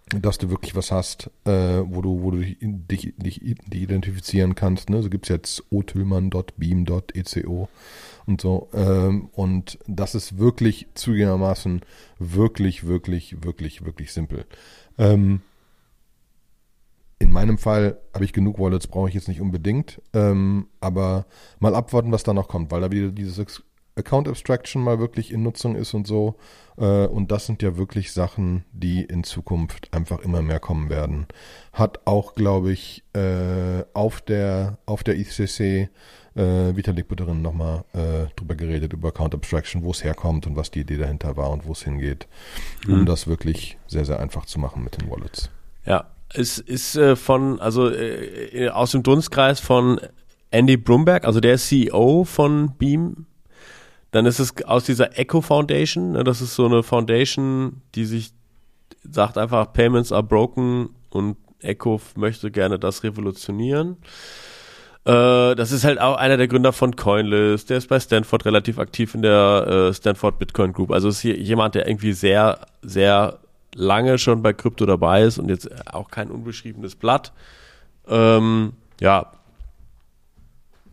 dass 0.10 0.38
du 0.38 0.50
wirklich 0.50 0.76
was 0.76 0.92
hast, 0.92 1.30
äh, 1.46 1.82
wo 1.86 2.02
du, 2.02 2.22
wo 2.22 2.32
du 2.32 2.38
dich, 2.38 3.14
dich, 3.18 3.18
dich 3.18 3.44
identifizieren 3.44 4.56
kannst. 4.56 4.90
Ne? 4.90 5.04
So 5.04 5.10
gibt's 5.10 5.28
jetzt 5.28 5.64
otillmann.beam.eco 5.70 7.68
und 8.26 8.42
so. 8.42 8.70
Ähm, 8.74 9.30
und 9.34 9.80
das 9.88 10.16
ist 10.16 10.38
wirklich 10.38 10.88
zugegebenermaßen 10.94 11.82
wirklich, 12.20 12.88
wirklich, 12.88 13.44
wirklich, 13.44 13.86
wirklich 13.86 14.14
simpel. 14.14 14.46
Ähm, 14.98 15.42
in 17.20 17.32
meinem 17.32 17.58
Fall 17.58 17.98
habe 18.14 18.24
ich 18.24 18.32
genug 18.32 18.60
Wallets, 18.60 18.88
brauche 18.88 19.10
ich 19.10 19.16
jetzt 19.16 19.28
nicht 19.28 19.42
unbedingt. 19.42 20.02
Ähm, 20.14 20.68
aber 20.80 21.26
mal 21.60 21.76
abwarten, 21.76 22.12
was 22.12 22.24
da 22.24 22.34
noch 22.34 22.48
kommt, 22.48 22.72
weil 22.72 22.82
da 22.82 22.92
wieder 22.92 23.10
dieses 23.10 23.64
Account 23.96 24.28
Abstraction 24.28 24.84
mal 24.84 25.00
wirklich 25.00 25.34
in 25.34 25.44
Nutzung 25.44 25.76
ist 25.76 25.94
und 25.94 26.08
so. 26.08 26.36
Äh, 26.78 27.08
und 27.08 27.32
das 27.32 27.46
sind 27.46 27.62
ja 27.62 27.78
wirklich 27.78 28.12
Sachen, 28.12 28.64
die 28.72 29.04
in 29.04 29.24
Zukunft 29.24 29.94
einfach 29.94 30.20
immer 30.20 30.42
mehr 30.42 30.60
kommen 30.60 30.90
werden. 30.90 31.28
Hat 31.74 32.00
auch, 32.06 32.36
glaube 32.36 32.72
ich, 32.72 33.04
äh, 33.14 33.84
auf 33.94 34.22
der 34.22 34.78
auf 34.86 35.04
der 35.04 35.18
ICC 35.18 35.90
äh, 36.36 36.76
Vitalik 36.76 37.08
Butterin 37.08 37.42
nochmal 37.42 37.84
drüber 38.36 38.54
geredet, 38.56 38.94
über 38.94 39.10
Account 39.10 39.34
Abstraction, 39.34 39.82
wo 39.84 39.90
es 39.90 40.04
herkommt 40.04 40.46
und 40.46 40.56
was 40.56 40.70
die 40.70 40.82
Idee 40.82 40.98
dahinter 40.98 41.36
war 41.36 41.50
und 41.50 41.66
wo 41.66 41.72
es 41.72 41.84
hingeht, 41.84 42.28
um 42.88 43.02
mhm. 43.02 43.06
das 43.08 43.26
wirklich 43.26 43.78
sehr, 43.88 44.06
sehr 44.06 44.20
einfach 44.20 44.46
zu 44.46 44.60
machen 44.60 44.84
mit 44.84 45.02
den 45.02 45.10
Wallets. 45.10 45.50
Ja, 45.84 46.06
es 46.32 46.60
ist 46.60 47.00
von, 47.16 47.60
also 47.60 47.92
aus 48.72 48.92
dem 48.92 49.02
Dunstkreis 49.02 49.60
von 49.60 50.00
Andy 50.52 50.78
Brumberg, 50.78 51.26
also 51.26 51.40
der 51.40 51.58
CEO 51.58 52.24
von 52.24 52.76
Beam 52.78 53.26
dann 54.12 54.26
ist 54.26 54.40
es 54.40 54.64
aus 54.66 54.86
dieser 54.86 55.18
Echo 55.18 55.42
Foundation, 55.42 56.14
ne, 56.14 56.24
das 56.24 56.42
ist 56.42 56.56
so 56.56 56.66
eine 56.66 56.84
Foundation, 56.84 57.82
die 57.96 58.06
sich 58.06 58.32
sagt 59.10 59.38
einfach, 59.38 59.74
Payments 59.74 60.12
are 60.12 60.24
broken 60.24 60.90
und 61.10 61.38
Echo 61.62 62.00
möchte 62.16 62.52
gerne 62.52 62.78
das 62.78 63.04
revolutionieren. 63.04 63.98
Äh, 65.06 65.56
das 65.56 65.72
ist 65.72 65.84
halt 65.84 66.00
auch 66.00 66.18
einer 66.18 66.38
der 66.38 66.48
Gründer 66.48 66.74
von 66.74 66.96
Coinlist, 66.96 67.70
der 67.70 67.78
ist 67.78 67.88
bei 67.88 68.00
Stanford 68.00 68.46
relativ 68.46 68.80
aktiv 68.80 69.16
in 69.16 69.22
der 69.22 69.90
äh, 69.90 69.94
Stanford 69.94 70.40
Bitcoin 70.40 70.74
Group. 70.74 70.92
Also 70.92 71.10
ist 71.10 71.22
hier 71.22 71.38
jemand, 71.38 71.76
der 71.76 71.88
irgendwie 71.88 72.14
sehr, 72.14 72.60
sehr 72.82 73.40
lange 73.74 74.18
schon 74.18 74.42
bei 74.42 74.54
Krypto 74.54 74.86
dabei 74.86 75.24
ist 75.24 75.38
und 75.38 75.50
jetzt 75.50 75.70
auch 75.94 76.10
kein 76.10 76.30
unbeschriebenes 76.30 76.96
Blatt. 76.96 77.32
Ähm, 78.08 78.74
ja, 79.00 79.32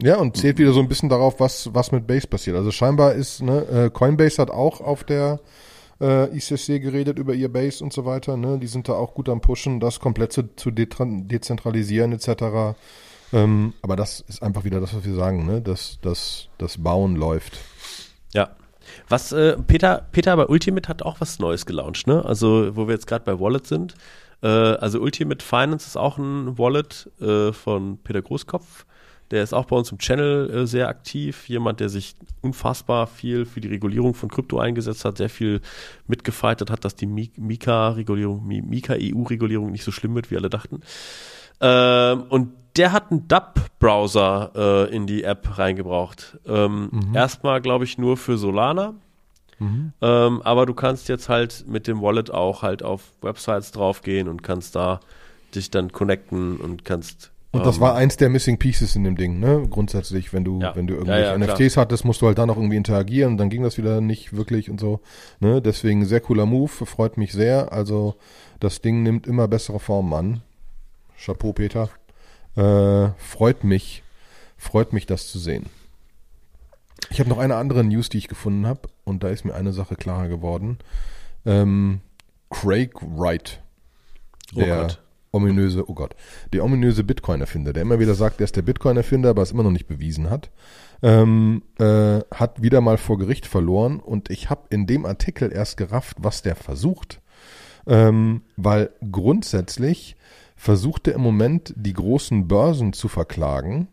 ja, 0.02 0.16
und 0.16 0.36
zählt 0.36 0.58
wieder 0.58 0.72
so 0.72 0.80
ein 0.80 0.88
bisschen 0.88 1.08
darauf, 1.08 1.40
was, 1.40 1.72
was 1.72 1.92
mit 1.92 2.06
Base 2.06 2.26
passiert. 2.26 2.56
Also 2.56 2.70
scheinbar 2.70 3.14
ist, 3.14 3.42
ne, 3.42 3.66
äh, 3.68 3.90
Coinbase 3.90 4.40
hat 4.40 4.50
auch 4.50 4.80
auf 4.80 5.04
der 5.04 5.40
äh, 6.00 6.36
ICC 6.36 6.80
geredet 6.80 7.18
über 7.18 7.34
ihr 7.34 7.52
Base 7.52 7.82
und 7.82 7.92
so 7.92 8.04
weiter. 8.04 8.36
Ne? 8.36 8.58
Die 8.58 8.66
sind 8.66 8.88
da 8.88 8.94
auch 8.94 9.14
gut 9.14 9.28
am 9.28 9.40
Pushen, 9.40 9.80
das 9.80 10.00
komplett 10.00 10.32
zu, 10.32 10.54
zu 10.56 10.70
dezentralisieren 10.70 12.12
etc. 12.12 12.76
Ähm, 13.32 13.74
aber 13.82 13.96
das 13.96 14.20
ist 14.20 14.42
einfach 14.42 14.64
wieder 14.64 14.80
das, 14.80 14.94
was 14.94 15.04
wir 15.04 15.14
sagen, 15.14 15.46
ne? 15.46 15.60
dass 15.60 15.98
das, 16.02 16.48
das 16.58 16.82
Bauen 16.82 17.16
läuft. 17.16 17.58
Ja. 18.32 18.50
Was 19.08 19.32
äh, 19.32 19.56
Peter, 19.66 20.06
Peter 20.12 20.36
bei 20.36 20.46
Ultimate 20.46 20.88
hat 20.88 21.02
auch 21.02 21.20
was 21.20 21.38
Neues 21.38 21.64
gelauncht, 21.64 22.06
ne? 22.06 22.22
Also, 22.22 22.76
wo 22.76 22.86
wir 22.86 22.92
jetzt 22.92 23.06
gerade 23.06 23.24
bei 23.24 23.40
Wallet 23.40 23.66
sind. 23.66 23.94
Äh, 24.42 24.46
also 24.46 25.00
Ultimate 25.00 25.42
Finance 25.42 25.86
ist 25.86 25.96
auch 25.96 26.18
ein 26.18 26.58
Wallet 26.58 27.10
äh, 27.18 27.52
von 27.52 27.98
Peter 28.04 28.20
Großkopf. 28.20 28.84
Der 29.30 29.42
ist 29.42 29.52
auch 29.52 29.64
bei 29.64 29.76
uns 29.76 29.90
im 29.90 29.98
Channel 29.98 30.50
äh, 30.50 30.66
sehr 30.66 30.88
aktiv. 30.88 31.48
Jemand, 31.48 31.80
der 31.80 31.88
sich 31.88 32.14
unfassbar 32.42 33.06
viel 33.06 33.46
für 33.46 33.60
die 33.60 33.68
Regulierung 33.68 34.14
von 34.14 34.28
Krypto 34.28 34.58
eingesetzt 34.58 35.04
hat, 35.04 35.16
sehr 35.16 35.30
viel 35.30 35.60
mitgefeitet 36.06 36.70
hat, 36.70 36.84
dass 36.84 36.94
die 36.94 37.06
Mika-Regulierung, 37.06 38.46
Mika-EU-Regulierung 38.46 39.72
nicht 39.72 39.84
so 39.84 39.92
schlimm 39.92 40.14
wird, 40.14 40.30
wie 40.30 40.36
alle 40.36 40.50
dachten. 40.50 40.80
Ähm, 41.60 42.24
und 42.28 42.52
der 42.76 42.92
hat 42.92 43.10
einen 43.10 43.28
DApp-Browser 43.28 44.52
äh, 44.90 44.94
in 44.94 45.06
die 45.06 45.24
App 45.24 45.58
reingebraucht. 45.58 46.38
Ähm, 46.46 46.88
mhm. 46.90 47.14
Erstmal, 47.14 47.60
glaube 47.60 47.84
ich, 47.84 47.98
nur 47.98 48.16
für 48.16 48.36
Solana. 48.36 48.94
Mhm. 49.58 49.92
Ähm, 50.00 50.42
aber 50.42 50.66
du 50.66 50.74
kannst 50.74 51.08
jetzt 51.08 51.28
halt 51.28 51.64
mit 51.68 51.86
dem 51.86 52.02
Wallet 52.02 52.30
auch 52.30 52.62
halt 52.62 52.82
auf 52.82 53.12
Websites 53.22 53.70
draufgehen 53.70 54.28
und 54.28 54.42
kannst 54.42 54.74
da 54.74 55.00
dich 55.54 55.70
dann 55.70 55.92
connecten 55.92 56.56
und 56.56 56.84
kannst 56.84 57.30
und 57.54 57.66
das 57.66 57.80
war 57.80 57.94
eins 57.94 58.16
der 58.16 58.28
Missing 58.28 58.58
Pieces 58.58 58.96
in 58.96 59.04
dem 59.04 59.16
Ding, 59.16 59.38
ne? 59.38 59.66
Grundsätzlich, 59.68 60.32
wenn 60.32 60.44
du, 60.44 60.60
ja. 60.60 60.74
wenn 60.76 60.86
du 60.86 60.94
irgendwelche 60.94 61.32
ja, 61.32 61.36
ja, 61.36 61.38
NFTs 61.38 61.74
klar. 61.74 61.84
hattest, 61.84 62.04
musst 62.04 62.20
du 62.20 62.26
halt 62.26 62.38
da 62.38 62.46
noch 62.46 62.56
irgendwie 62.56 62.76
interagieren, 62.76 63.36
dann 63.36 63.50
ging 63.50 63.62
das 63.62 63.78
wieder 63.78 64.00
nicht 64.00 64.34
wirklich 64.34 64.70
und 64.70 64.80
so. 64.80 65.00
Ne? 65.40 65.62
Deswegen 65.62 66.04
sehr 66.04 66.20
cooler 66.20 66.46
Move, 66.46 66.70
freut 66.70 67.16
mich 67.16 67.32
sehr. 67.32 67.72
Also 67.72 68.16
das 68.60 68.80
Ding 68.80 69.02
nimmt 69.02 69.26
immer 69.26 69.48
bessere 69.48 69.80
Formen 69.80 70.12
an. 70.12 70.42
Chapeau, 71.16 71.52
Peter. 71.52 71.88
Äh, 72.56 73.10
freut 73.18 73.64
mich, 73.64 74.02
freut 74.56 74.92
mich, 74.92 75.06
das 75.06 75.28
zu 75.28 75.38
sehen. 75.38 75.66
Ich 77.10 77.20
habe 77.20 77.28
noch 77.28 77.38
eine 77.38 77.56
andere 77.56 77.84
News, 77.84 78.08
die 78.08 78.18
ich 78.18 78.28
gefunden 78.28 78.66
habe, 78.66 78.88
und 79.04 79.22
da 79.22 79.28
ist 79.28 79.44
mir 79.44 79.54
eine 79.54 79.72
Sache 79.72 79.96
klarer 79.96 80.28
geworden. 80.28 80.78
Ähm, 81.44 82.00
Craig 82.50 82.92
Wright, 83.00 83.60
oh 84.54 84.60
der 84.60 84.86
oh 84.86 85.03
ominöse, 85.34 85.88
oh 85.88 85.94
Gott, 85.94 86.14
der 86.52 86.64
ominöse 86.64 87.04
Bitcoin-Erfinder, 87.04 87.72
der 87.72 87.82
immer 87.82 87.98
wieder 87.98 88.14
sagt, 88.14 88.40
er 88.40 88.44
ist 88.44 88.56
der 88.56 88.62
Bitcoin-Erfinder, 88.62 89.30
aber 89.30 89.42
es 89.42 89.52
immer 89.52 89.64
noch 89.64 89.70
nicht 89.70 89.88
bewiesen 89.88 90.30
hat, 90.30 90.50
ähm, 91.02 91.62
äh, 91.78 92.20
hat 92.32 92.62
wieder 92.62 92.80
mal 92.80 92.96
vor 92.96 93.18
Gericht 93.18 93.46
verloren 93.46 94.00
und 94.00 94.30
ich 94.30 94.48
habe 94.48 94.62
in 94.70 94.86
dem 94.86 95.04
Artikel 95.04 95.52
erst 95.52 95.76
gerafft, 95.76 96.18
was 96.20 96.42
der 96.42 96.56
versucht, 96.56 97.20
ähm, 97.86 98.42
weil 98.56 98.90
grundsätzlich 99.10 100.16
versucht 100.56 101.08
er 101.08 101.14
im 101.14 101.20
Moment 101.20 101.74
die 101.76 101.92
großen 101.92 102.48
Börsen 102.48 102.92
zu 102.92 103.08
verklagen 103.08 103.88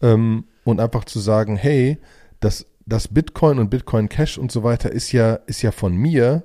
ähm, 0.00 0.44
und 0.64 0.80
einfach 0.80 1.04
zu 1.04 1.20
sagen, 1.20 1.56
hey, 1.56 1.98
das, 2.40 2.66
das 2.86 3.08
Bitcoin 3.08 3.58
und 3.58 3.70
Bitcoin 3.70 4.08
Cash 4.08 4.38
und 4.38 4.50
so 4.50 4.62
weiter 4.64 4.90
ist 4.90 5.12
ja, 5.12 5.34
ist 5.34 5.62
ja 5.62 5.72
von 5.72 5.94
mir 5.94 6.42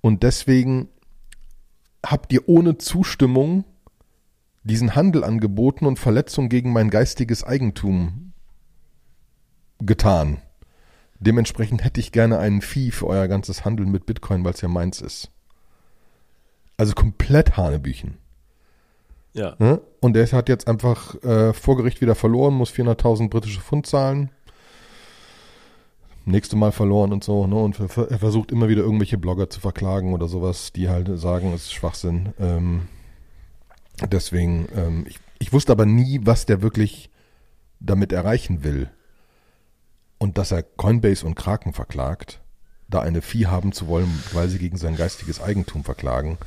und 0.00 0.24
deswegen 0.24 0.88
habt 2.04 2.32
ihr 2.32 2.48
ohne 2.48 2.78
Zustimmung 2.78 3.64
diesen 4.62 4.94
Handel 4.94 5.24
angeboten 5.24 5.86
und 5.86 5.98
Verletzung 5.98 6.48
gegen 6.48 6.72
mein 6.72 6.90
geistiges 6.90 7.44
Eigentum 7.44 8.32
getan. 9.80 10.42
Dementsprechend 11.20 11.84
hätte 11.84 12.00
ich 12.00 12.12
gerne 12.12 12.38
einen 12.38 12.60
Fee 12.60 12.90
für 12.90 13.06
euer 13.06 13.28
ganzes 13.28 13.64
Handeln 13.64 13.90
mit 13.90 14.06
Bitcoin, 14.06 14.44
weil 14.44 14.52
es 14.52 14.60
ja 14.60 14.68
meins 14.68 15.00
ist. 15.00 15.30
Also 16.76 16.94
komplett 16.94 17.56
Hanebüchen. 17.56 18.18
Ja. 19.32 19.56
Ne? 19.58 19.80
Und 20.00 20.14
der 20.14 20.26
hat 20.30 20.48
jetzt 20.48 20.68
einfach 20.68 21.20
äh, 21.22 21.52
vor 21.52 21.76
Gericht 21.76 22.00
wieder 22.00 22.14
verloren, 22.14 22.54
muss 22.54 22.70
400.000 22.70 23.30
britische 23.30 23.60
Pfund 23.60 23.86
zahlen. 23.86 24.30
Nächste 26.28 26.56
Mal 26.56 26.72
verloren 26.72 27.12
und 27.12 27.24
so. 27.24 27.46
Ne? 27.46 27.56
Und 27.56 27.78
er 27.80 28.18
versucht 28.18 28.52
immer 28.52 28.68
wieder 28.68 28.82
irgendwelche 28.82 29.18
Blogger 29.18 29.48
zu 29.48 29.60
verklagen 29.60 30.12
oder 30.12 30.28
sowas, 30.28 30.72
die 30.72 30.88
halt 30.88 31.08
sagen, 31.18 31.52
es 31.52 31.64
ist 31.64 31.72
Schwachsinn. 31.72 32.34
Ähm, 32.38 32.88
deswegen, 34.10 34.68
ähm, 34.76 35.06
ich, 35.08 35.18
ich 35.38 35.52
wusste 35.52 35.72
aber 35.72 35.86
nie, 35.86 36.20
was 36.22 36.46
der 36.46 36.62
wirklich 36.62 37.10
damit 37.80 38.12
erreichen 38.12 38.62
will. 38.62 38.90
Und 40.18 40.36
dass 40.36 40.50
er 40.50 40.62
Coinbase 40.62 41.24
und 41.24 41.34
Kraken 41.34 41.72
verklagt, 41.72 42.40
da 42.88 43.00
eine 43.00 43.22
Vieh 43.22 43.46
haben 43.46 43.72
zu 43.72 43.86
wollen, 43.86 44.22
weil 44.32 44.48
sie 44.48 44.58
gegen 44.58 44.76
sein 44.76 44.96
geistiges 44.96 45.40
Eigentum 45.40 45.84
verklagen, 45.84 46.38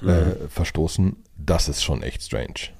äh, 0.00 0.04
mhm. 0.04 0.10
äh, 0.10 0.48
verstoßen, 0.48 1.16
das 1.36 1.68
ist 1.68 1.82
schon 1.82 2.02
echt 2.02 2.22
strange. 2.22 2.70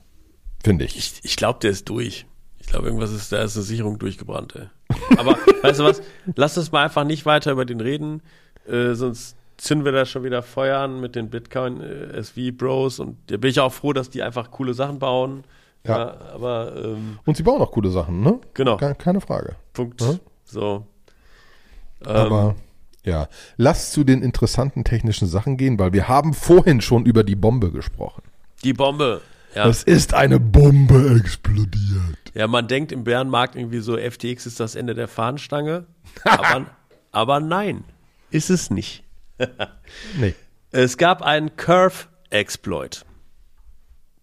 Finde 0.62 0.85
ich. 0.85 0.97
Ich, 0.97 1.21
ich 1.23 1.37
glaube, 1.37 1.61
der 1.61 1.71
ist 1.71 1.88
durch. 1.88 2.27
Ich 2.59 2.66
glaube, 2.66 2.87
irgendwas 2.87 3.12
ist, 3.12 3.31
da 3.31 3.42
ist 3.42 3.57
eine 3.57 3.64
Sicherung 3.64 3.99
durchgebrannt, 3.99 4.57
ey. 4.57 4.68
Aber 5.16 5.37
weißt 5.62 5.81
du 5.81 5.85
was? 5.85 6.03
Lass 6.37 6.57
uns 6.57 6.72
mal 6.72 6.85
einfach 6.85 7.05
nicht 7.05 7.27
weiter 7.27 7.53
über 7.53 7.64
den 7.64 7.81
reden, 7.81 8.22
äh, 8.66 8.94
sonst 8.94 9.37
zünden 9.57 9.85
wir 9.85 9.92
da 9.92 10.07
schon 10.07 10.24
wieder 10.24 10.42
Feuer 10.42 10.79
an 10.79 11.01
mit 11.01 11.14
den 11.14 11.31
Bitcoin 11.31 11.81
äh, 11.81 12.16
SV 12.18 12.53
Bros 12.57 13.01
und 13.01 13.16
da 13.27 13.37
bin 13.37 13.51
ich 13.51 13.61
auch 13.61 13.72
froh, 13.72 13.92
dass 13.92 14.09
die 14.09 14.22
einfach 14.22 14.51
coole 14.51 14.72
Sachen 14.72 14.98
bauen. 14.98 15.44
Ja. 15.87 15.98
ja 15.98 16.20
aber 16.35 16.74
ähm, 16.77 17.18
und 17.24 17.37
sie 17.37 17.42
bauen 17.42 17.61
auch 17.61 17.72
coole 17.72 17.90
Sachen, 17.90 18.20
ne? 18.22 18.38
Genau. 18.55 18.77
Keine 18.77 19.20
Frage. 19.20 19.57
Punkt. 19.72 20.01
Ja? 20.01 20.14
So. 20.44 20.87
Ähm, 22.07 22.09
aber 22.09 22.57
ja, 23.05 23.29
lass 23.57 23.92
zu 23.92 24.05
den 24.05 24.22
interessanten 24.22 24.85
technischen 24.85 25.27
Sachen 25.27 25.57
gehen, 25.57 25.79
weil 25.79 25.92
wir 25.92 26.09
haben 26.09 26.35
vorhin 26.35 26.81
schon 26.81 27.07
über 27.07 27.24
die 27.24 27.37
Bombe 27.37 27.70
gesprochen. 27.70 28.22
Die 28.64 28.72
Bombe. 28.72 29.20
Ja. 29.54 29.68
Es 29.68 29.82
ist 29.82 30.14
eine 30.14 30.38
Bombe 30.38 31.16
explodiert. 31.18 32.18
Ja, 32.34 32.46
man 32.46 32.68
denkt 32.68 32.92
im 32.92 33.04
Bärenmarkt 33.04 33.56
irgendwie 33.56 33.80
so, 33.80 33.96
FTX 33.96 34.46
ist 34.46 34.61
das 34.61 34.74
Ende 34.74 34.94
der 34.94 35.08
Fahnenstange. 35.08 35.87
aber, 36.24 36.66
aber 37.11 37.40
nein, 37.40 37.84
ist 38.30 38.50
es 38.50 38.70
nicht. 38.70 39.04
nee. 40.18 40.34
Es 40.70 40.98
gab 40.98 41.22
einen 41.22 41.56
Curve-Exploit. 41.56 43.04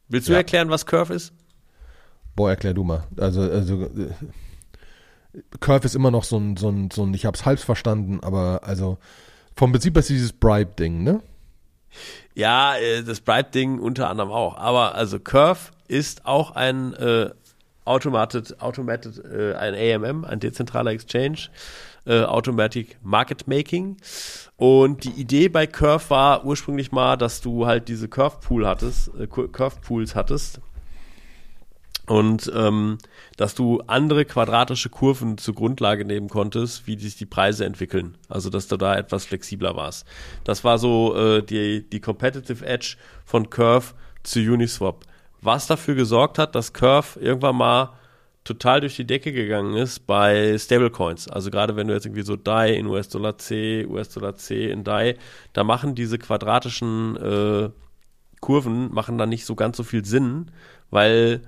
Willst 0.08 0.28
du 0.28 0.34
ja. 0.34 0.38
erklären, 0.40 0.70
was 0.70 0.86
Curve 0.86 1.14
ist? 1.14 1.34
Boah, 2.36 2.52
erklär 2.52 2.74
du 2.74 2.84
mal. 2.84 3.06
Also, 3.18 3.42
also 3.42 3.84
äh, 3.84 4.12
Curve 5.60 5.86
ist 5.86 5.96
immer 5.96 6.12
noch 6.12 6.24
so 6.24 6.38
ein, 6.38 6.58
so 6.58 6.70
ein, 6.70 6.92
so 6.92 7.04
ein 7.04 7.14
ich 7.14 7.26
hab's 7.26 7.46
halb 7.46 7.60
verstanden, 7.60 8.20
aber 8.22 8.62
also 8.64 8.98
vom 9.56 9.72
Prinzip 9.72 9.98
ist 9.98 10.10
dieses 10.10 10.34
Bribe-Ding, 10.34 11.04
ne? 11.04 11.22
Ja, 12.34 12.76
äh, 12.76 13.04
das 13.04 13.22
Bribe-Ding 13.22 13.80
unter 13.80 14.10
anderem 14.10 14.32
auch. 14.32 14.58
Aber 14.58 14.96
also 14.96 15.20
Curve 15.20 15.72
ist 15.88 16.26
auch 16.26 16.52
ein 16.52 16.94
äh, 16.94 17.30
automated, 17.86 18.62
automated 18.62 19.24
äh, 19.24 19.54
ein 19.54 19.74
AMM, 20.04 20.26
ein 20.26 20.40
dezentraler 20.40 20.92
Exchange, 20.92 21.50
äh, 22.06 22.22
Automatic 22.24 22.98
Market 23.04 23.48
Making. 23.48 23.98
Und 24.58 25.04
die 25.04 25.12
Idee 25.12 25.50
bei 25.50 25.68
Curve 25.68 26.10
war 26.10 26.46
ursprünglich 26.46 26.92
mal, 26.92 27.18
dass 27.18 27.42
du 27.42 27.66
halt 27.66 27.88
diese 27.88 28.08
Curve 28.08 28.38
Pool 28.42 28.68
hattest, 28.68 29.12
äh, 29.20 29.28
Curve 29.28 29.78
Pools 29.82 30.16
hattest 30.16 30.60
und 32.08 32.52
ähm, 32.56 32.98
dass 33.38 33.56
du 33.56 33.82
andere 33.88 34.26
quadratische 34.26 34.90
Kurven 34.90 35.38
zur 35.38 35.56
Grundlage 35.56 36.06
nehmen 36.06 36.30
konntest, 36.30 36.88
wie 36.88 36.98
sich 36.98 37.16
die 37.16 37.26
Preise 37.26 37.66
entwickeln. 37.66 38.18
Also 38.30 38.50
dass 38.50 38.68
du 38.68 38.78
da 38.78 38.96
etwas 38.96 39.26
flexibler 39.26 39.76
warst. 39.76 40.06
Das 40.44 40.64
war 40.64 40.78
so 40.78 41.16
äh, 41.16 41.44
die, 41.44 41.88
die 41.90 42.00
Competitive 42.00 42.66
Edge 42.66 42.98
von 43.26 43.50
Curve 43.50 43.94
zu 44.24 44.40
Uniswap. 44.40 45.06
Was 45.42 45.68
dafür 45.68 45.96
gesorgt 45.96 46.38
hat, 46.38 46.56
dass 46.56 46.74
Curve 46.74 47.20
irgendwann 47.20 47.56
mal 47.56 47.94
total 48.44 48.82
durch 48.82 48.96
die 48.96 49.08
Decke 49.08 49.32
gegangen 49.32 49.76
ist 49.76 50.06
bei 50.06 50.56
Stablecoins. 50.58 51.28
Also 51.28 51.50
gerade 51.50 51.76
wenn 51.76 51.88
du 51.88 51.94
jetzt 51.94 52.06
irgendwie 52.06 52.22
so 52.22 52.36
DAI 52.36 52.76
in 52.76 52.86
US-Dollar 52.86 53.40
C, 53.40 53.86
US-Dollar 53.88 54.36
C 54.36 54.70
in 54.70 54.84
DAI, 54.84 55.18
da 55.54 55.64
machen 55.64 55.96
diese 55.96 56.20
quadratischen 56.20 57.18
äh, 57.18 57.70
Kurven 58.42 58.94
machen 58.94 59.18
dann 59.18 59.30
nicht 59.30 59.46
so 59.46 59.56
ganz 59.56 59.78
so 59.78 59.84
viel 59.84 60.06
Sinn, 60.06 60.52
weil 60.92 61.42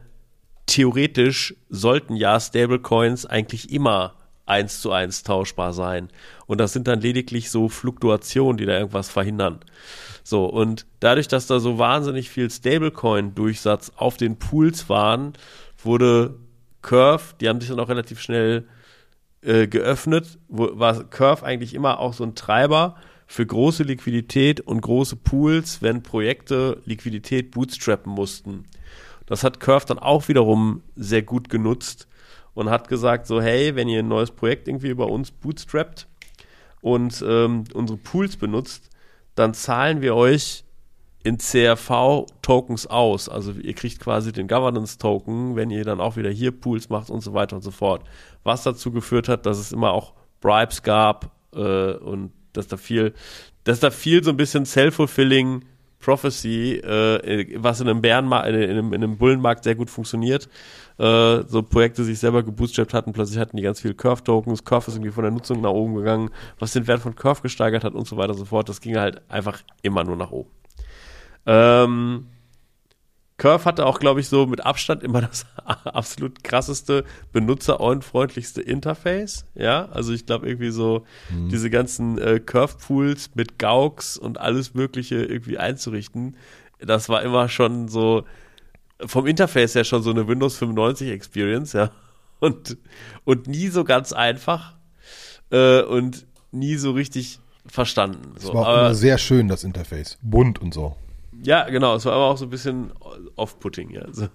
theoretisch 0.67 1.55
sollten 1.69 2.15
ja 2.15 2.39
Stablecoins 2.39 3.25
eigentlich 3.25 3.71
immer 3.71 4.13
eins 4.45 4.81
zu 4.81 4.91
eins 4.91 5.23
tauschbar 5.23 5.73
sein. 5.73 6.09
Und 6.45 6.59
das 6.59 6.73
sind 6.73 6.87
dann 6.87 7.01
lediglich 7.01 7.49
so 7.49 7.67
Fluktuationen, 7.67 8.57
die 8.57 8.65
da 8.65 8.77
irgendwas 8.77 9.09
verhindern. 9.09 9.59
So, 10.23 10.45
und 10.45 10.85
dadurch, 10.99 11.27
dass 11.27 11.47
da 11.47 11.59
so 11.59 11.77
wahnsinnig 11.77 12.29
viel 12.29 12.49
Stablecoin-Durchsatz 12.49 13.93
auf 13.95 14.17
den 14.17 14.37
Pools 14.37 14.89
waren, 14.89 15.33
wurde 15.83 16.35
Curve, 16.81 17.35
die 17.39 17.49
haben 17.49 17.59
sich 17.59 17.69
dann 17.69 17.79
auch 17.79 17.89
relativ 17.89 18.21
schnell 18.21 18.67
äh, 19.41 19.67
geöffnet, 19.67 20.39
wo, 20.47 20.69
war 20.79 21.03
Curve 21.03 21.45
eigentlich 21.45 21.73
immer 21.73 21.99
auch 21.99 22.13
so 22.13 22.23
ein 22.23 22.35
Treiber 22.35 22.95
für 23.25 23.45
große 23.45 23.83
Liquidität 23.83 24.61
und 24.61 24.81
große 24.81 25.17
Pools, 25.17 25.81
wenn 25.81 26.01
Projekte 26.01 26.81
Liquidität 26.85 27.51
bootstrappen 27.51 28.11
mussten. 28.11 28.65
Das 29.27 29.43
hat 29.43 29.59
Curve 29.59 29.85
dann 29.85 29.99
auch 29.99 30.27
wiederum 30.27 30.81
sehr 30.95 31.21
gut 31.21 31.49
genutzt 31.49 32.07
und 32.55 32.71
hat 32.71 32.87
gesagt, 32.87 33.27
so 33.27 33.39
hey, 33.39 33.75
wenn 33.75 33.87
ihr 33.87 33.99
ein 33.99 34.07
neues 34.07 34.31
Projekt 34.31 34.67
irgendwie 34.67 34.89
über 34.89 35.07
uns 35.07 35.29
bootstrappt 35.29 36.07
und 36.81 37.23
ähm, 37.27 37.65
unsere 37.73 37.99
Pools 37.99 38.37
benutzt, 38.37 38.89
dann 39.35 39.53
zahlen 39.53 40.01
wir 40.01 40.15
euch 40.15 40.63
in 41.23 41.37
CRV-Tokens 41.37 42.87
aus. 42.87 43.27
Also 43.27 43.51
ihr 43.51 43.73
kriegt 43.73 43.99
quasi 43.99 44.31
den 44.31 44.47
Governance-Token, 44.47 45.55
wenn 45.55 45.69
ihr 45.69 45.83
dann 45.83 45.99
auch 45.99 46.15
wieder 46.15 46.29
hier 46.29 46.51
Pools 46.51 46.89
macht 46.89 47.09
und 47.09 47.21
so 47.21 47.33
weiter 47.33 47.57
und 47.57 47.61
so 47.61 47.71
fort. 47.71 48.03
Was 48.43 48.63
dazu 48.63 48.91
geführt 48.91 49.27
hat, 49.27 49.45
dass 49.45 49.57
es 49.57 49.71
immer 49.71 49.91
auch 49.91 50.13
Bribes 50.39 50.83
gab 50.83 51.31
äh, 51.53 51.91
und 51.93 52.31
dass 52.53 52.67
da 52.67 52.77
viel, 52.77 53.13
dass 53.65 53.81
da 53.81 53.91
viel 53.91 54.23
so 54.23 54.31
ein 54.31 54.37
bisschen 54.37 54.65
self-fulfilling 54.65 55.65
Prophecy, 55.99 56.75
äh, 56.75 57.55
was 57.57 57.81
in 57.81 57.89
einem 57.89 58.01
Bärenmarkt, 58.01 58.47
in, 58.47 58.55
einem, 58.55 58.93
in 58.93 59.03
einem 59.03 59.17
Bullenmarkt 59.17 59.63
sehr 59.63 59.75
gut 59.75 59.89
funktioniert. 59.89 60.47
Äh, 60.97 61.43
so 61.47 61.63
Projekte 61.63 62.03
sich 62.03 62.19
selber 62.19 62.43
gebootstrapped 62.43 62.93
hatten, 62.93 63.13
plötzlich 63.13 63.39
hatten 63.39 63.57
die 63.57 63.63
ganz 63.63 63.81
viele 63.81 63.93
Curve-Tokens, 63.93 64.63
Curve 64.63 64.87
ist 64.87 64.95
irgendwie 64.95 65.11
von 65.11 65.23
der 65.23 65.31
Nutzung 65.31 65.61
nach 65.61 65.71
oben 65.71 65.95
gegangen, 65.95 66.29
was 66.59 66.73
den 66.73 66.87
Wert 66.87 67.01
von 67.01 67.15
Curve 67.15 67.41
gesteigert 67.41 67.83
hat 67.83 67.93
und 67.93 68.07
so 68.07 68.17
weiter 68.17 68.31
und 68.31 68.39
so 68.39 68.45
fort. 68.45 68.69
Das 68.69 68.81
ging 68.81 68.97
halt 68.97 69.21
einfach 69.29 69.61
immer 69.81 70.03
nur 70.03 70.15
nach 70.15 70.31
oben. 70.31 70.49
Ähm, 71.45 72.27
Curve 73.37 73.65
hatte 73.65 73.85
auch, 73.85 73.99
glaube 73.99 74.19
ich, 74.19 74.29
so 74.29 74.47
mit 74.47 74.65
Abstand 74.65 75.03
immer 75.03 75.21
das 75.21 75.45
absolut 75.85 76.43
krasseste, 76.43 77.05
benutzerfreundlichste 77.31 78.61
Interface. 78.61 79.45
Ja, 79.53 79.89
also 79.91 80.11
ich 80.11 80.25
glaube 80.25 80.47
irgendwie 80.47 80.71
so 80.71 81.05
mhm. 81.29 81.49
diese 81.49 81.69
ganzen 81.69 82.17
äh, 82.17 82.39
Curve-Pools 82.39 83.31
mit 83.35 83.59
Gauks 83.59 84.17
und 84.17 84.39
alles 84.39 84.73
Mögliche 84.73 85.23
irgendwie 85.23 85.59
einzurichten. 85.59 86.35
Das 86.79 87.09
war 87.09 87.21
immer 87.21 87.47
schon 87.47 87.87
so 87.87 88.23
vom 89.05 89.27
Interface 89.27 89.75
her 89.75 89.83
schon 89.83 90.01
so 90.01 90.09
eine 90.09 90.27
Windows 90.27 90.57
95 90.57 91.09
Experience, 91.09 91.73
ja. 91.73 91.91
Und, 92.39 92.77
und 93.23 93.47
nie 93.47 93.69
so 93.69 93.83
ganz 93.83 94.13
einfach 94.13 94.75
äh, 95.49 95.81
und 95.81 96.27
nie 96.51 96.75
so 96.75 96.91
richtig 96.91 97.39
verstanden. 97.65 98.35
Es 98.37 98.43
so. 98.43 98.53
war 98.53 98.61
auch 98.61 98.67
Aber, 98.67 98.79
immer 98.81 98.93
sehr 98.93 99.17
schön, 99.17 99.47
das 99.47 99.63
Interface. 99.63 100.19
Bunt 100.21 100.61
und 100.61 100.71
so. 100.71 100.95
Ja, 101.43 101.69
genau, 101.69 101.95
es 101.95 102.05
war 102.05 102.13
aber 102.13 102.25
auch 102.25 102.37
so 102.37 102.45
ein 102.45 102.49
bisschen 102.49 102.91
off-putting, 103.35 103.89
ja. 103.91 104.05
So, 104.11 104.27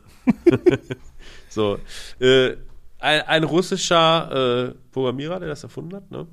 so 1.48 1.78
äh, 2.20 2.56
ein, 2.98 3.20
ein, 3.22 3.44
russischer 3.44 4.68
äh, 4.68 4.74
Programmierer, 4.92 5.40
der 5.40 5.48
das 5.48 5.62
erfunden 5.62 5.96
hat, 5.96 6.10
ne? 6.10 6.26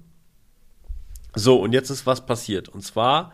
So, 1.35 1.59
und 1.59 1.73
jetzt 1.73 1.89
ist 1.89 2.05
was 2.05 2.25
passiert. 2.25 2.69
Und 2.69 2.81
zwar 2.81 3.33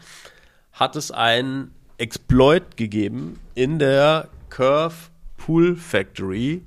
hat 0.74 0.96
es 0.96 1.12
ein 1.12 1.72
Exploit 1.98 2.78
gegeben 2.78 3.40
in 3.54 3.80
der 3.80 4.30
Curve 4.50 4.96
Pool 5.38 5.76
Factory, 5.76 6.66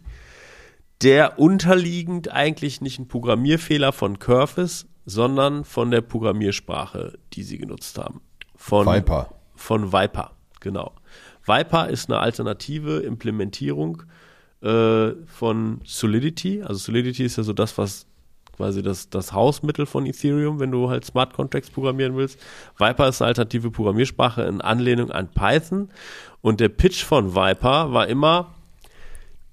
der 1.03 1.39
unterliegend 1.39 2.33
eigentlich 2.33 2.81
nicht 2.81 2.99
ein 2.99 3.09
Programmierfehler 3.09 3.93
von 3.93 4.19
Curve 4.19 4.63
ist, 4.63 4.87
sondern 5.05 5.65
von 5.65 5.91
der 5.91 6.01
Programmiersprache, 6.01 7.19
die 7.33 7.43
sie 7.43 7.59
genutzt 7.59 7.99
haben. 7.99 8.21
Von 8.57 8.87
Viper. 8.87 9.33
Von 9.55 9.93
Viper. 9.93 10.33
Genau. 10.61 10.93
Viper 11.47 11.89
ist 11.89 12.11
eine 12.11 12.21
alternative 12.21 12.99
Implementierung 12.99 14.03
äh, 14.63 15.11
von 15.27 15.81
Solidity. 15.85 16.63
Also 16.63 16.79
Solidity 16.79 17.25
ist 17.25 17.37
ja 17.37 17.43
so 17.43 17.53
das, 17.53 17.79
was 17.79 18.07
quasi 18.57 18.83
das, 18.83 19.09
das 19.09 19.33
Hausmittel 19.33 19.87
von 19.87 20.05
Ethereum, 20.05 20.59
wenn 20.59 20.73
du 20.73 20.91
halt 20.91 21.05
Smart 21.05 21.33
Contracts 21.33 21.71
programmieren 21.71 22.17
willst. 22.17 22.41
Viper 22.77 23.09
ist 23.09 23.23
eine 23.23 23.29
alternative 23.29 23.71
Programmiersprache 23.71 24.43
in 24.43 24.61
Anlehnung 24.61 25.13
an 25.13 25.29
Python. 25.29 25.91
Und 26.41 26.61
der 26.61 26.69
Pitch 26.69 27.05
von 27.05 27.35
Viper 27.35 27.93
war 27.93 28.09
immer, 28.09 28.55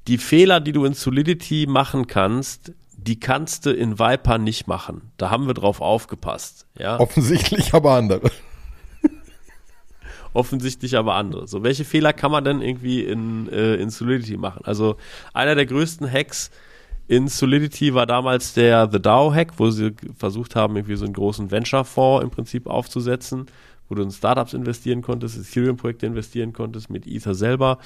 die 0.08 0.18
Fehler, 0.18 0.60
die 0.60 0.72
du 0.72 0.86
in 0.86 0.94
Solidity 0.94 1.66
machen 1.68 2.08
kannst, 2.08 2.74
die 2.98 3.20
kannst 3.20 3.66
du 3.66 3.72
in 3.72 4.00
Viper 4.00 4.38
nicht 4.38 4.68
machen. 4.68 5.12
Da 5.18 5.30
haben 5.30 5.48
wir 5.48 5.54
drauf 5.54 5.82
aufgepasst. 5.82 6.66
Ja? 6.78 7.00
Offensichtlich 7.00 7.74
aber 7.74 7.92
andere. 7.94 8.32
Offensichtlich 10.36 10.98
aber 10.98 11.16
andere. 11.16 11.48
So, 11.48 11.64
welche 11.64 11.86
Fehler 11.86 12.14
kann 12.14 12.32
man 12.32 12.44
denn 12.44 12.62
irgendwie 12.62 13.02
in, 13.02 13.50
äh, 13.50 13.76
in 13.76 13.90
Solidity 13.90 14.38
machen? 14.38 14.62
Also 14.66 14.98
einer 15.34 15.56
der 15.56 15.66
größten 15.66 16.12
Hacks 16.12 16.52
in 17.08 17.28
Solidity 17.28 17.94
war 17.94 18.06
damals 18.06 18.54
der 18.54 18.90
The 18.92 19.02
DAO 19.02 19.34
Hack, 19.34 19.54
wo 19.58 19.70
sie 19.70 19.94
versucht 20.18 20.56
haben, 20.56 20.76
irgendwie 20.76 20.96
so 20.96 21.06
einen 21.06 21.14
großen 21.14 21.52
Venture-Fonds 21.52 22.24
im 22.24 22.32
Prinzip 22.32 22.68
aufzusetzen 22.68 23.48
wo 23.88 23.96
du 23.96 24.02
in 24.02 24.12
Startups 24.12 24.54
investieren 24.54 25.02
konntest, 25.02 25.38
Ethereum-Projekte 25.38 26.06
investieren 26.06 26.54
konntest 26.54 26.90
mit 26.90 27.06
Ether 27.06 27.36
selber. 27.36 27.78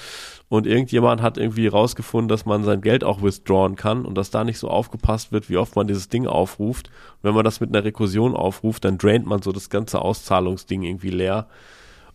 Und 0.47 0.65
irgendjemand 0.65 1.21
hat 1.21 1.37
irgendwie 1.37 1.67
rausgefunden, 1.67 2.29
dass 2.29 2.45
man 2.45 2.63
sein 2.63 2.81
Geld 2.81 3.03
auch 3.03 3.21
withdrawn 3.21 3.75
kann 3.75 4.05
und 4.05 4.15
dass 4.17 4.31
da 4.31 4.43
nicht 4.43 4.59
so 4.59 4.69
aufgepasst 4.69 5.31
wird, 5.31 5.49
wie 5.49 5.57
oft 5.57 5.75
man 5.75 5.87
dieses 5.87 6.09
Ding 6.09 6.27
aufruft. 6.27 6.87
Und 6.87 7.23
wenn 7.23 7.35
man 7.35 7.43
das 7.43 7.59
mit 7.59 7.69
einer 7.69 7.83
Rekursion 7.83 8.35
aufruft, 8.35 8.85
dann 8.85 8.97
draint 8.97 9.25
man 9.25 9.41
so 9.41 9.51
das 9.51 9.69
ganze 9.69 9.99
Auszahlungsding 10.01 10.83
irgendwie 10.83 11.11
leer. 11.11 11.47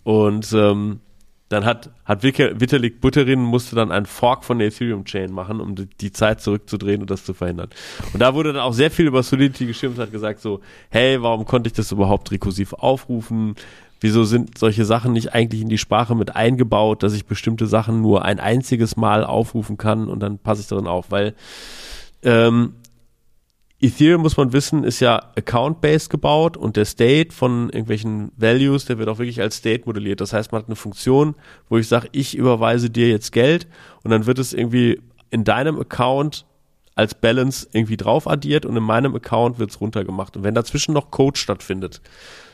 Und 0.05 0.53
ähm, 0.53 1.01
dann 1.49 1.65
hat, 1.65 1.91
hat 2.05 2.23
Vitalik 2.23 3.01
Buterin 3.01 3.41
musste 3.41 3.77
dann 3.77 3.93
einen 3.93 4.07
Fork 4.07 4.45
von 4.45 4.59
der 4.59 4.69
Ethereum-Chain 4.69 5.31
machen, 5.31 5.61
um 5.61 5.75
die, 5.75 5.87
die, 5.87 6.13
Zeit 6.13 6.41
zurückzudrehen 6.41 7.01
und 7.01 7.11
das 7.11 7.25
zu 7.25 7.35
verhindern. 7.35 7.69
Und 8.13 8.21
da 8.21 8.35
wurde 8.35 8.53
dann 8.53 8.63
auch 8.63 8.73
sehr 8.73 8.91
viel 8.91 9.07
über 9.07 9.23
Solidity 9.23 9.87
und 9.87 9.99
hat 9.99 10.11
gesagt 10.11 10.41
so, 10.41 10.61
hey, 10.91 11.23
warum 11.23 11.45
konnte 11.45 11.69
ich 11.69 11.75
das 11.75 11.93
überhaupt 11.93 12.31
rekursiv 12.31 12.73
aufrufen? 12.73 13.57
Wieso 14.01 14.25
sind 14.25 14.59
solche 14.59 14.85
Sachen 14.85 15.13
nicht 15.13 15.35
eigentlich 15.35 15.63
in 15.63 15.69
die 15.69 15.79
Sprache 15.79 16.15
mit 16.15 16.35
eingebaut, 16.35 17.03
dass 17.03 17.15
ich 17.15 17.27
bestimmte 17.27 17.67
Sachen 17.67 18.01
nur 18.01 18.25
ein 18.25 18.41
einziges 18.41 18.97
Mal 18.97 19.25
aufrufen 19.25 19.77
kann 19.77 20.09
und 20.09 20.21
dann 20.21 20.39
passe 20.39 20.63
ich 20.63 20.67
darin 20.67 20.87
auf, 20.87 21.11
weil 21.11 21.35
ähm, 22.23 22.75
Ethereum, 23.85 24.23
muss 24.23 24.37
man 24.37 24.53
wissen, 24.53 24.85
ist 24.85 25.01
ja 25.01 25.17
account-based 25.37 26.09
gebaut 26.09 26.57
und 26.57 26.77
der 26.77 26.85
State 26.85 27.33
von 27.33 27.69
irgendwelchen 27.69 28.33
Values, 28.37 28.87
der 28.87 28.99
wird 28.99 29.09
auch 29.09 29.19
wirklich 29.19 29.41
als 29.41 29.57
State 29.57 29.83
modelliert. 29.85 30.21
Das 30.21 30.33
heißt, 30.33 30.53
man 30.53 30.63
hat 30.63 30.69
eine 30.69 30.77
Funktion, 30.77 31.35
wo 31.69 31.77
ich 31.77 31.87
sage, 31.87 32.09
ich 32.13 32.37
überweise 32.37 32.89
dir 32.89 33.09
jetzt 33.09 33.33
Geld 33.33 33.67
und 34.03 34.11
dann 34.11 34.27
wird 34.27 34.39
es 34.39 34.53
irgendwie 34.53 35.01
in 35.31 35.45
deinem 35.45 35.79
Account 35.79 36.47
als 36.95 37.15
Balance 37.15 37.69
irgendwie 37.73 37.97
drauf 37.97 38.27
addiert 38.29 38.65
und 38.65 38.77
in 38.77 38.83
meinem 38.83 39.15
Account 39.17 39.59
wird 39.59 39.71
es 39.71 39.81
runtergemacht. 39.81 40.37
Und 40.37 40.45
wenn 40.45 40.55
dazwischen 40.55 40.95
noch 40.95 41.11
Code 41.11 41.39
stattfindet, 41.39 42.01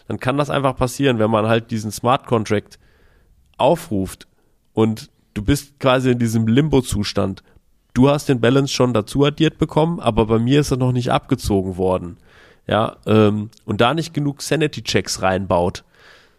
dann 0.08 0.18
kann 0.18 0.38
das 0.38 0.50
einfach 0.50 0.76
passieren, 0.76 1.18
wenn 1.18 1.30
man 1.30 1.46
halt 1.46 1.70
diesen 1.70 1.92
Smart 1.92 2.26
Contract 2.26 2.78
aufruft 3.56 4.26
und 4.72 5.10
du 5.34 5.42
bist 5.42 5.78
quasi 5.78 6.10
in 6.10 6.18
diesem 6.18 6.48
Limbo-Zustand 6.48 7.42
du 7.94 8.09
hast 8.09 8.29
den 8.29 8.40
Balance 8.40 8.72
schon 8.72 8.94
dazu 8.94 9.24
addiert 9.24 9.59
bekommen, 9.59 10.00
aber 10.00 10.26
bei 10.26 10.38
mir 10.38 10.61
ist 10.61 10.70
er 10.70 10.76
noch 10.76 10.92
nicht 10.92 11.11
abgezogen 11.11 11.76
worden. 11.76 12.18
Ja, 12.66 12.96
ähm, 13.07 13.50
und 13.64 13.81
da 13.81 13.94
nicht 13.94 14.14
genug 14.14 14.42
Sanity-Checks 14.42 15.22
reinbaut, 15.22 15.85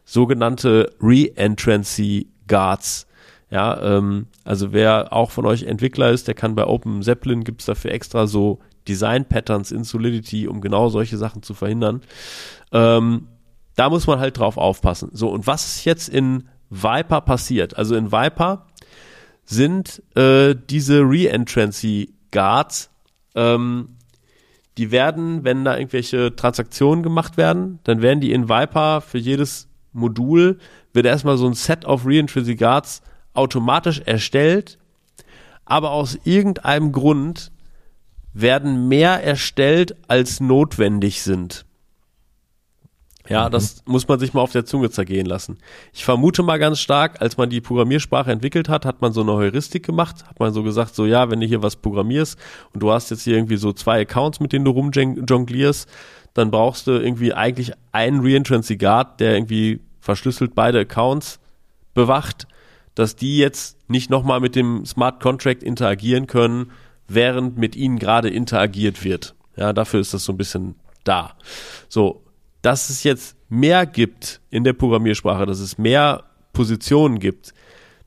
sogenannte 0.06 0.94
Re-Entrancy 1.02 2.28
Guards. 2.48 3.08
Ja, 3.50 3.98
ähm, 3.98 4.28
also 4.46 4.72
wer 4.72 5.12
auch 5.12 5.32
von 5.32 5.46
euch 5.46 5.64
Entwickler 5.64 6.12
ist, 6.12 6.28
der 6.28 6.36
kann 6.36 6.56
bei 6.56 6.66
Open 6.66 7.04
Zeppelin 7.04 7.44
gibt's 7.44 7.66
dafür 7.66 7.92
extra 7.92 8.28
so 8.28 8.60
Design-Patterns 8.88 9.72
in 9.72 9.84
Solidity, 9.84 10.48
um 10.48 10.62
genau 10.62 10.90
solche 10.90 11.18
Sachen 11.18 11.44
zu 11.44 11.54
verhindern. 11.54 12.02
Ähm, 12.72 13.28
da 13.76 13.90
muss 13.90 14.08
man 14.08 14.20
halt 14.20 14.38
drauf 14.38 14.58
aufpassen. 14.58 15.10
So, 15.14 15.30
und 15.30 15.48
was 15.48 15.66
ist 15.68 15.86
jetzt 15.86 16.10
in 16.10 16.48
Viper 16.70 17.22
passiert? 17.22 17.78
Also 17.78 17.96
in 17.96 18.12
Viper 18.12 18.68
sind 19.46 20.02
äh, 20.16 20.56
diese 20.70 21.02
Re-Entrancy 21.02 22.14
Guards. 22.32 22.90
Ähm, 23.36 23.98
die 24.78 24.92
werden, 24.92 25.44
wenn 25.44 25.66
da 25.66 25.78
irgendwelche 25.78 26.36
Transaktionen 26.36 27.04
gemacht 27.04 27.38
werden, 27.38 27.80
dann 27.84 28.02
werden 28.02 28.22
die 28.22 28.32
in 28.32 28.50
Viper 28.50 29.02
für 29.02 29.18
jedes 29.18 29.68
Modul 29.94 30.58
wird 30.94 31.06
erstmal 31.06 31.38
so 31.38 31.48
ein 31.48 31.54
Set 31.54 31.86
of 31.86 32.06
Re-Entrancy 32.06 32.56
Guards 32.56 33.02
automatisch 33.34 34.02
erstellt, 34.06 34.78
aber 35.66 35.92
aus 35.92 36.18
irgendeinem 36.24 36.92
Grund 36.92 37.52
werden 38.34 38.88
mehr 38.88 39.24
erstellt, 39.24 39.96
als 40.08 40.40
notwendig 40.40 41.22
sind. 41.22 41.66
Ja, 43.32 43.48
mhm. 43.48 43.52
das 43.52 43.82
muss 43.86 44.08
man 44.08 44.20
sich 44.20 44.34
mal 44.34 44.42
auf 44.42 44.52
der 44.52 44.66
Zunge 44.66 44.90
zergehen 44.90 45.26
lassen. 45.26 45.58
Ich 45.94 46.04
vermute 46.04 46.44
mal 46.44 46.60
ganz 46.60 46.80
stark, 46.80 47.22
als 47.22 47.38
man 47.38 47.50
die 47.50 47.62
Programmiersprache 47.62 48.30
entwickelt 48.30 48.68
hat, 48.68 48.86
hat 48.86 49.02
man 49.02 49.14
so 49.14 49.22
eine 49.22 49.32
Heuristik 49.32 49.86
gemacht, 49.86 50.26
hat 50.28 50.40
man 50.40 50.54
so 50.54 50.64
gesagt, 50.64 50.96
so 50.96 51.06
ja, 51.06 51.30
wenn 51.30 51.40
du 51.40 51.48
hier 51.48 51.64
was 51.64 51.78
programmierst 51.78 52.38
und 52.74 52.84
du 52.84 52.92
hast 52.92 53.10
jetzt 53.10 53.24
hier 53.24 53.38
irgendwie 53.38 53.56
so 53.56 53.72
zwei 53.72 54.02
Accounts, 54.02 54.42
mit 54.42 54.52
denen 54.52 54.66
du 54.66 54.72
rumjonglierst, 54.72 55.90
dann 56.34 56.52
brauchst 56.52 56.88
du 56.88 56.92
irgendwie 56.92 57.34
eigentlich 57.34 57.72
einen 57.94 58.20
Reentrancy 58.20 58.76
Guard, 58.76 59.22
der 59.22 59.36
irgendwie 59.36 59.80
verschlüsselt 60.02 60.54
beide 60.54 60.80
Accounts 60.80 61.40
bewacht, 61.94 62.48
dass 62.96 63.16
die 63.16 63.38
jetzt 63.38 63.78
nicht 63.90 64.10
nochmal 64.10 64.42
mit 64.42 64.56
dem 64.56 64.86
Smart 64.86 65.22
Contract 65.22 65.64
interagieren 65.64 66.28
können, 66.28 66.72
während 67.08 67.58
mit 67.58 67.78
ihnen 67.78 67.98
gerade 67.98 68.30
interagiert 68.30 69.06
wird. 69.06 69.36
Ja, 69.56 69.72
dafür 69.72 70.02
ist 70.02 70.14
das 70.14 70.26
so 70.26 70.34
ein 70.34 70.38
bisschen 70.38 70.76
da. 71.04 71.36
So, 71.88 72.24
dass 72.62 72.90
es 72.90 73.04
jetzt 73.04 73.36
mehr 73.50 73.86
gibt 73.86 74.42
in 74.50 74.64
der 74.64 74.74
Programmiersprache, 74.74 75.46
dass 75.46 75.60
es 75.60 75.78
mehr 75.78 76.24
Positionen 76.54 77.20
gibt, 77.20 77.54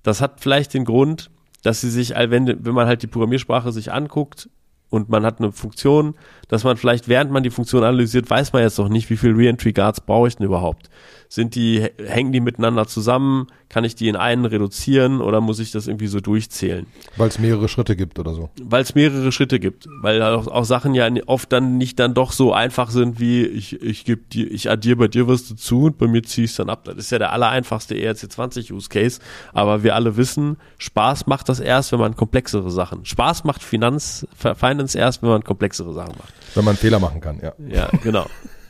das 0.03 0.21
hat 0.21 0.41
vielleicht 0.41 0.75
den 0.75 0.85
Grund, 0.85 1.31
dass 1.63 1.81
sie 1.81 1.91
sich, 1.91 2.11
wenn, 2.11 2.65
wenn 2.65 2.75
man 2.75 2.87
halt 2.87 3.03
die 3.03 3.07
Programmiersprache 3.07 3.73
sich 3.73 3.93
anguckt, 3.93 4.49
und 4.95 5.09
man 5.09 5.25
hat 5.25 5.41
eine 5.41 5.51
Funktion, 5.51 6.15
dass 6.47 6.63
man 6.63 6.77
vielleicht, 6.77 7.09
während 7.09 7.33
man 7.33 7.43
die 7.43 7.51
Funktion 7.51 7.83
analysiert, 7.83 8.31
weiß 8.31 8.53
man 8.53 8.63
jetzt 8.63 8.79
noch 8.79 8.89
nicht, 8.89 9.11
wie 9.11 9.17
viel 9.17 9.33
Reentry 9.33 9.73
Guards 9.73 10.01
brauche 10.01 10.29
ich 10.29 10.37
denn 10.37 10.47
überhaupt. 10.47 10.89
Sind 11.35 11.57
die, 11.57 11.85
hängen 12.07 12.31
die 12.31 12.39
miteinander 12.39 12.87
zusammen? 12.87 13.49
Kann 13.69 13.83
ich 13.83 13.97
die 13.97 14.07
in 14.07 14.15
einen 14.15 14.45
reduzieren 14.45 15.21
oder 15.21 15.41
muss 15.41 15.59
ich 15.59 15.73
das 15.73 15.89
irgendwie 15.89 16.07
so 16.07 16.21
durchzählen? 16.21 16.87
Weil 17.17 17.27
es 17.27 17.41
mehrere 17.41 17.69
Schritte 17.69 17.97
gibt 17.97 18.21
oder 18.21 18.35
so. 18.35 18.51
Weil 18.63 18.85
es 18.85 18.95
mehrere 18.95 19.33
Schritte 19.33 19.59
gibt. 19.59 19.89
Weil 20.01 20.23
auch, 20.23 20.47
auch, 20.47 20.65
Sachen 20.65 20.95
ja 20.95 21.11
oft 21.27 21.51
dann 21.51 21.77
nicht 21.77 21.99
dann 21.99 22.15
doch 22.15 22.31
so 22.31 22.53
einfach 22.53 22.89
sind, 22.91 23.19
wie 23.19 23.45
ich, 23.47 23.83
ich 23.83 24.05
gebe 24.05 24.23
dir, 24.33 24.49
ich 24.49 24.71
addiere 24.71 24.95
bei 24.95 25.09
dir 25.09 25.27
was 25.27 25.49
dazu 25.49 25.87
und 25.87 25.99
bei 25.99 26.07
mir 26.07 26.23
ziehe 26.23 26.45
ich 26.45 26.53
es 26.53 26.57
dann 26.57 26.71
ab. 26.71 26.85
Das 26.85 26.99
ist 26.99 27.11
ja 27.11 27.19
der 27.19 27.33
allereinfachste 27.33 27.97
ERC20 27.97 28.73
Use 28.73 28.89
Case. 28.89 29.19
Aber 29.53 29.83
wir 29.83 29.97
alle 29.97 30.17
wissen, 30.17 30.57
Spaß 30.79 31.27
macht 31.27 31.49
das 31.49 31.59
erst, 31.59 31.91
wenn 31.91 31.99
man 31.99 32.15
komplexere 32.15 32.71
Sachen. 32.71 33.05
Spaß 33.05 33.43
macht 33.43 33.65
Finanz, 33.65 34.25
Finance 34.37 34.97
erst, 34.97 35.21
wenn 35.23 35.31
man 35.31 35.43
komplexere 35.43 35.93
Sachen 35.95 36.15
macht. 36.17 36.33
Wenn 36.55 36.65
man 36.65 36.77
Fehler 36.77 37.01
machen 37.01 37.21
kann, 37.21 37.41
ja. 37.43 37.55
Ja, 37.69 37.91
genau. 38.05 38.27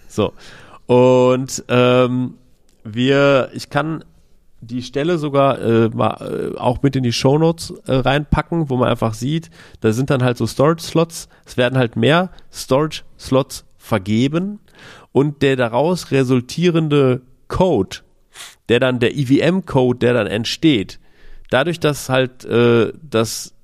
So. 0.08 0.32
Und 0.86 1.62
ähm, 1.68 2.36
wir, 2.84 3.50
ich 3.54 3.70
kann 3.70 4.04
die 4.60 4.82
Stelle 4.82 5.18
sogar 5.18 5.60
äh, 5.60 5.88
mal, 5.88 6.52
äh, 6.54 6.58
auch 6.58 6.82
mit 6.82 6.96
in 6.96 7.02
die 7.02 7.12
Shownotes 7.12 7.70
äh, 7.86 7.94
reinpacken, 7.94 8.70
wo 8.70 8.76
man 8.76 8.88
einfach 8.88 9.14
sieht, 9.14 9.50
da 9.80 9.92
sind 9.92 10.10
dann 10.10 10.22
halt 10.22 10.38
so 10.38 10.46
Storage-Slots, 10.46 11.28
es 11.44 11.56
werden 11.56 11.78
halt 11.78 11.96
mehr 11.96 12.30
Storage-Slots 12.52 13.64
vergeben 13.76 14.60
und 15.12 15.42
der 15.42 15.56
daraus 15.56 16.10
resultierende 16.10 17.22
Code, 17.48 17.98
der 18.68 18.80
dann, 18.80 19.00
der 19.00 19.14
EVM-Code, 19.16 19.98
der 19.98 20.14
dann 20.14 20.26
entsteht, 20.26 20.98
dadurch, 21.50 21.80
dass 21.80 22.08
halt, 22.08 22.44
äh, 22.44 22.92
dass 23.02 23.54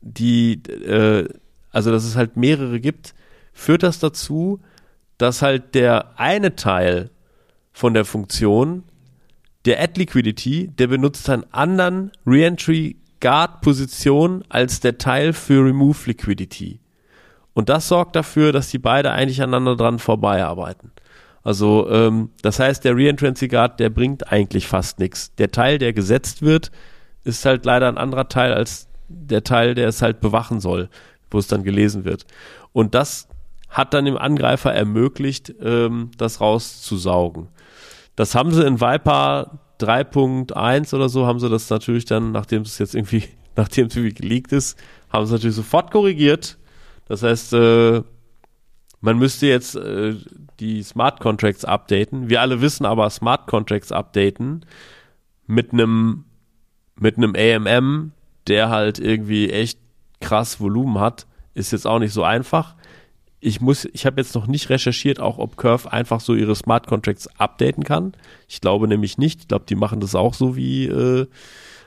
die, 0.00 0.54
äh, 0.54 1.28
also 1.70 1.90
dass 1.90 2.04
es 2.04 2.16
halt 2.16 2.36
mehrere 2.36 2.80
gibt, 2.80 3.14
führt 3.52 3.82
das 3.82 4.00
dazu, 4.00 4.60
dass 5.18 5.42
halt 5.42 5.74
der 5.74 6.18
eine 6.18 6.56
Teil 6.56 7.10
von 7.72 7.94
der 7.94 8.04
Funktion. 8.04 8.84
Der 9.64 9.80
Add 9.80 9.98
Liquidity, 9.98 10.68
der 10.68 10.88
benutzt 10.88 11.28
einen 11.30 11.44
anderen 11.52 12.12
Reentry 12.26 12.96
Guard 13.20 13.60
Position 13.60 14.44
als 14.48 14.80
der 14.80 14.98
Teil 14.98 15.32
für 15.32 15.64
Remove 15.64 15.98
Liquidity. 16.06 16.80
Und 17.54 17.68
das 17.68 17.88
sorgt 17.88 18.16
dafür, 18.16 18.52
dass 18.52 18.70
die 18.70 18.78
beide 18.78 19.12
eigentlich 19.12 19.42
aneinander 19.42 19.76
dran 19.76 19.98
vorbeiarbeiten. 19.98 20.90
Also 21.44 21.88
ähm, 21.90 22.30
das 22.42 22.58
heißt, 22.58 22.84
der 22.84 22.96
Reentrancy 22.96 23.48
Guard, 23.48 23.80
der 23.80 23.90
bringt 23.90 24.32
eigentlich 24.32 24.66
fast 24.66 24.98
nichts. 24.98 25.34
Der 25.36 25.50
Teil, 25.50 25.78
der 25.78 25.92
gesetzt 25.92 26.42
wird, 26.42 26.70
ist 27.24 27.44
halt 27.44 27.64
leider 27.64 27.88
ein 27.88 27.98
anderer 27.98 28.28
Teil 28.28 28.52
als 28.52 28.88
der 29.08 29.44
Teil, 29.44 29.74
der 29.74 29.88
es 29.88 30.02
halt 30.02 30.20
bewachen 30.20 30.60
soll, 30.60 30.88
wo 31.30 31.38
es 31.38 31.46
dann 31.46 31.64
gelesen 31.64 32.04
wird. 32.04 32.26
Und 32.72 32.94
das 32.94 33.28
hat 33.68 33.94
dann 33.94 34.04
dem 34.04 34.16
Angreifer 34.16 34.72
ermöglicht, 34.72 35.54
ähm, 35.62 36.10
das 36.16 36.40
rauszusaugen. 36.40 37.48
Das 38.16 38.34
haben 38.34 38.52
sie 38.52 38.64
in 38.66 38.80
Viper 38.80 39.60
3.1 39.80 40.94
oder 40.94 41.08
so, 41.08 41.26
haben 41.26 41.40
sie 41.40 41.48
das 41.48 41.70
natürlich 41.70 42.04
dann, 42.04 42.32
nachdem 42.32 42.62
es 42.62 42.78
jetzt 42.78 42.94
irgendwie, 42.94 43.24
nachdem 43.56 43.86
es 43.86 43.96
irgendwie 43.96 44.14
geleakt 44.14 44.52
ist, 44.52 44.78
haben 45.10 45.26
sie 45.26 45.32
natürlich 45.32 45.56
sofort 45.56 45.90
korrigiert. 45.90 46.58
Das 47.08 47.22
heißt, 47.22 47.52
äh, 47.54 48.02
man 49.00 49.18
müsste 49.18 49.46
jetzt 49.46 49.74
äh, 49.74 50.14
die 50.60 50.82
Smart 50.82 51.20
Contracts 51.20 51.64
updaten. 51.64 52.30
Wir 52.30 52.40
alle 52.40 52.60
wissen 52.60 52.86
aber, 52.86 53.10
Smart 53.10 53.46
Contracts 53.46 53.92
updaten 53.92 54.64
mit 55.46 55.72
einem 55.72 56.24
mit 56.94 57.16
einem 57.16 57.34
AMM, 57.34 58.12
der 58.46 58.70
halt 58.70 58.98
irgendwie 58.98 59.50
echt 59.50 59.78
krass 60.20 60.60
Volumen 60.60 61.00
hat, 61.00 61.26
ist 61.54 61.72
jetzt 61.72 61.86
auch 61.86 61.98
nicht 61.98 62.12
so 62.12 62.22
einfach. 62.22 62.76
Ich 63.44 63.60
muss, 63.60 63.88
ich 63.92 64.06
habe 64.06 64.20
jetzt 64.20 64.36
noch 64.36 64.46
nicht 64.46 64.70
recherchiert, 64.70 65.18
auch 65.18 65.38
ob 65.38 65.56
Curve 65.56 65.92
einfach 65.92 66.20
so 66.20 66.34
ihre 66.34 66.54
Smart 66.54 66.86
Contracts 66.86 67.26
updaten 67.38 67.82
kann. 67.82 68.12
Ich 68.48 68.60
glaube 68.60 68.86
nämlich 68.86 69.18
nicht. 69.18 69.40
Ich 69.40 69.48
glaube, 69.48 69.64
die 69.68 69.74
machen 69.74 69.98
das 69.98 70.14
auch 70.14 70.32
so 70.32 70.54
wie, 70.54 70.86
äh, 70.86 71.26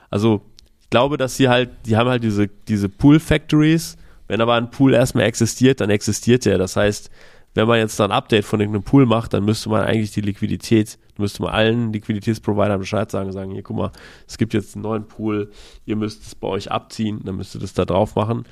also 0.10 0.42
ich 0.82 0.90
glaube, 0.90 1.16
dass 1.18 1.38
sie 1.38 1.48
halt, 1.48 1.70
die 1.86 1.96
haben 1.96 2.10
halt 2.10 2.24
diese 2.24 2.50
diese 2.68 2.90
Pool 2.90 3.22
Factories. 3.22 3.96
Wenn 4.28 4.42
aber 4.42 4.56
ein 4.56 4.70
Pool 4.70 4.94
erstmal 4.94 5.26
existiert, 5.26 5.80
dann 5.80 5.90
existiert 5.90 6.46
der. 6.46 6.58
Das 6.58 6.76
heißt, 6.76 7.10
wenn 7.56 7.68
man 7.68 7.80
jetzt 7.80 8.00
da 8.00 8.04
ein 8.04 8.12
Update 8.12 8.44
von 8.44 8.60
irgendeinem 8.60 8.84
Pool 8.84 9.06
macht, 9.06 9.34
dann 9.34 9.46
müsste 9.46 9.70
man 9.70 9.84
eigentlich 9.84 10.12
die 10.12 10.22
Liquidität, 10.22 11.00
müsste 11.18 11.42
man 11.42 11.54
allen 11.54 11.94
Liquiditätsprovidern 11.94 12.80
Bescheid 12.80 13.10
sagen, 13.10 13.32
sagen, 13.32 13.52
hier, 13.52 13.64
guck 13.64 13.78
mal, 13.78 13.92
es 14.28 14.38
gibt 14.38 14.54
jetzt 14.54 14.76
einen 14.76 14.84
neuen 14.84 15.08
Pool, 15.08 15.50
ihr 15.86 15.96
müsst 15.96 16.28
es 16.28 16.36
bei 16.36 16.50
euch 16.50 16.70
abziehen, 16.70 17.22
dann 17.24 17.38
müsst 17.38 17.56
ihr 17.56 17.62
das 17.62 17.74
da 17.74 17.86
drauf 17.86 18.16
machen. 18.16 18.44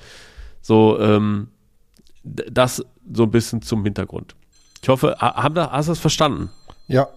So, 0.62 0.97
ähm, 1.01 1.49
das 2.24 2.84
so 3.12 3.24
ein 3.24 3.32
bisschen 3.32 3.62
zum 3.62 3.84
Hintergrund. 3.84 4.36
Ich 4.82 4.90
hoffe, 4.90 5.18
haben 5.20 5.56
da, 5.56 5.72
hast 5.72 5.88
du 5.88 5.92
das 5.92 6.00
verstanden? 6.00 6.50
Ja. 6.88 7.08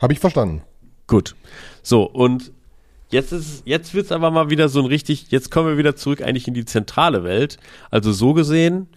Habe 0.00 0.12
ich 0.12 0.20
verstanden. 0.20 0.62
Gut. 1.06 1.34
So, 1.82 2.04
und 2.04 2.52
jetzt 3.10 3.32
ist, 3.32 3.62
jetzt 3.66 3.94
wird's 3.94 4.12
aber 4.12 4.30
mal 4.30 4.50
wieder 4.50 4.68
so 4.68 4.80
ein 4.80 4.86
richtig, 4.86 5.30
jetzt 5.30 5.50
kommen 5.50 5.68
wir 5.68 5.78
wieder 5.78 5.96
zurück 5.96 6.22
eigentlich 6.22 6.48
in 6.48 6.54
die 6.54 6.64
zentrale 6.64 7.24
Welt. 7.24 7.58
Also 7.90 8.12
so 8.12 8.32
gesehen, 8.32 8.88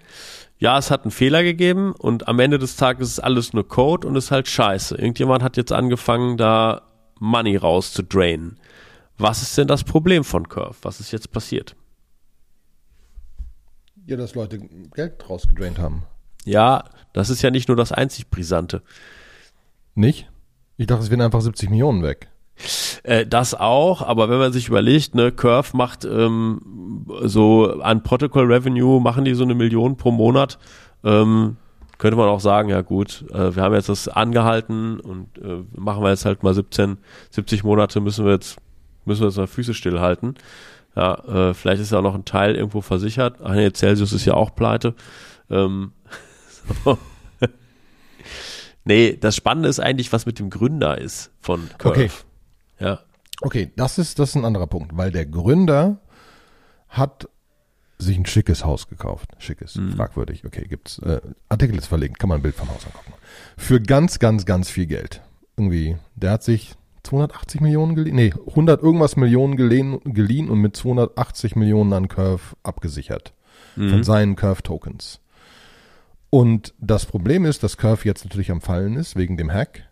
ja, 0.59 0.77
es 0.77 0.91
hat 0.91 1.03
einen 1.03 1.11
Fehler 1.11 1.43
gegeben 1.43 1.93
und 1.93 2.27
am 2.27 2.39
Ende 2.39 2.59
des 2.59 2.75
Tages 2.75 3.09
ist 3.09 3.19
alles 3.19 3.53
nur 3.53 3.67
Code 3.67 4.07
und 4.07 4.15
ist 4.15 4.31
halt 4.31 4.47
scheiße. 4.47 4.95
Irgendjemand 4.95 5.43
hat 5.43 5.57
jetzt 5.57 5.71
angefangen, 5.71 6.37
da 6.37 6.83
Money 7.19 7.57
rauszudrainen. 7.57 8.59
Was 9.17 9.41
ist 9.41 9.57
denn 9.57 9.67
das 9.67 9.83
Problem 9.83 10.23
von 10.23 10.47
Curve? 10.47 10.75
Was 10.81 10.99
ist 10.99 11.11
jetzt 11.11 11.31
passiert? 11.31 11.75
Ja, 14.05 14.17
dass 14.17 14.35
Leute 14.35 14.59
Geld 14.93 15.29
rausgedraint 15.29 15.79
haben. 15.79 16.03
Ja, 16.45 16.85
das 17.13 17.29
ist 17.29 17.41
ja 17.41 17.51
nicht 17.51 17.67
nur 17.67 17.77
das 17.77 17.91
einzig 17.91 18.29
Brisante. 18.29 18.81
Nicht? 19.95 20.29
Ich 20.77 20.87
dachte, 20.87 21.03
es 21.03 21.09
wären 21.09 21.21
einfach 21.21 21.41
70 21.41 21.69
Millionen 21.69 22.03
weg. 22.03 22.29
Äh, 23.03 23.25
das 23.25 23.53
auch, 23.55 24.01
aber 24.01 24.29
wenn 24.29 24.39
man 24.39 24.53
sich 24.53 24.67
überlegt, 24.67 25.15
ne, 25.15 25.31
Curve 25.31 25.75
macht 25.75 26.05
ähm, 26.05 27.05
so 27.23 27.79
an 27.81 28.03
Protocol 28.03 28.51
Revenue 28.51 29.01
machen 29.01 29.25
die 29.25 29.33
so 29.33 29.43
eine 29.43 29.55
Million 29.55 29.97
pro 29.97 30.11
Monat, 30.11 30.59
ähm, 31.03 31.57
könnte 31.97 32.17
man 32.17 32.29
auch 32.29 32.39
sagen, 32.39 32.69
ja 32.69 32.81
gut, 32.81 33.25
äh, 33.31 33.55
wir 33.55 33.63
haben 33.63 33.73
jetzt 33.73 33.89
das 33.89 34.07
angehalten 34.07 34.99
und 34.99 35.37
äh, 35.39 35.63
machen 35.75 36.03
wir 36.03 36.09
jetzt 36.09 36.25
halt 36.25 36.43
mal 36.43 36.53
17, 36.53 36.97
70 37.31 37.63
Monate 37.63 37.99
müssen 38.01 38.25
wir 38.25 38.33
jetzt 38.33 38.57
müssen 39.05 39.21
wir 39.21 39.27
jetzt 39.27 39.37
mal 39.37 39.47
Füße 39.47 39.73
stillhalten. 39.73 40.35
Ja, 40.95 41.49
äh, 41.49 41.53
vielleicht 41.53 41.81
ist 41.81 41.91
ja 41.91 41.99
auch 41.99 42.03
noch 42.03 42.15
ein 42.15 42.25
Teil 42.25 42.55
irgendwo 42.55 42.81
versichert. 42.81 43.39
Ach 43.43 43.53
nee, 43.53 43.71
Celsius 43.71 44.13
ist 44.13 44.25
ja 44.25 44.33
auch 44.35 44.53
pleite. 44.55 44.93
Ähm, 45.49 45.93
so. 46.85 46.97
nee, 48.85 49.17
das 49.19 49.35
Spannende 49.35 49.69
ist 49.69 49.79
eigentlich, 49.79 50.11
was 50.13 50.25
mit 50.25 50.39
dem 50.39 50.49
Gründer 50.49 50.97
ist 50.97 51.31
von 51.39 51.69
Curve. 51.77 52.05
Okay. 52.05 52.11
Ja. 52.79 52.99
Okay, 53.41 53.71
das 53.75 53.97
ist, 53.97 54.19
das 54.19 54.29
ist 54.29 54.35
ein 54.35 54.45
anderer 54.45 54.67
Punkt, 54.67 54.95
weil 54.95 55.11
der 55.11 55.25
Gründer 55.25 55.97
hat 56.89 57.27
sich 57.97 58.17
ein 58.17 58.25
schickes 58.25 58.63
Haus 58.65 58.87
gekauft. 58.87 59.31
Schickes, 59.39 59.75
Mhm. 59.75 59.93
fragwürdig. 59.93 60.45
Okay, 60.45 60.65
gibt's. 60.67 60.99
Äh, 60.99 61.21
Artikel 61.49 61.77
ist 61.77 61.87
verlinkt, 61.87 62.19
kann 62.19 62.29
man 62.29 62.39
ein 62.39 62.43
Bild 62.43 62.55
vom 62.55 62.69
Haus 62.69 62.85
angucken. 62.85 63.13
Für 63.57 63.81
ganz, 63.81 64.19
ganz, 64.19 64.45
ganz 64.45 64.69
viel 64.69 64.85
Geld. 64.85 65.21
Irgendwie, 65.57 65.97
der 66.15 66.31
hat 66.31 66.43
sich 66.43 66.75
280 67.03 67.61
Millionen 67.61 67.95
geliehen, 67.95 68.15
nee, 68.15 68.33
100 68.47 68.81
irgendwas 68.81 69.15
Millionen 69.15 69.55
geliehen, 69.57 69.99
geliehen 70.05 70.49
und 70.49 70.59
mit 70.59 70.75
280 70.75 71.55
Millionen 71.55 71.93
an 71.93 72.07
Curve 72.07 72.55
abgesichert. 72.63 73.33
Von 73.75 73.87
Mhm. 73.87 74.03
seinen 74.03 74.35
Curve-Tokens. 74.35 75.19
Und 76.29 76.73
das 76.79 77.05
Problem 77.05 77.43
ist, 77.45 77.63
dass 77.63 77.77
Curve 77.77 78.05
jetzt 78.05 78.23
natürlich 78.23 78.51
am 78.51 78.61
Fallen 78.61 78.95
ist, 78.95 79.15
wegen 79.15 79.35
dem 79.35 79.51
Hack. 79.51 79.83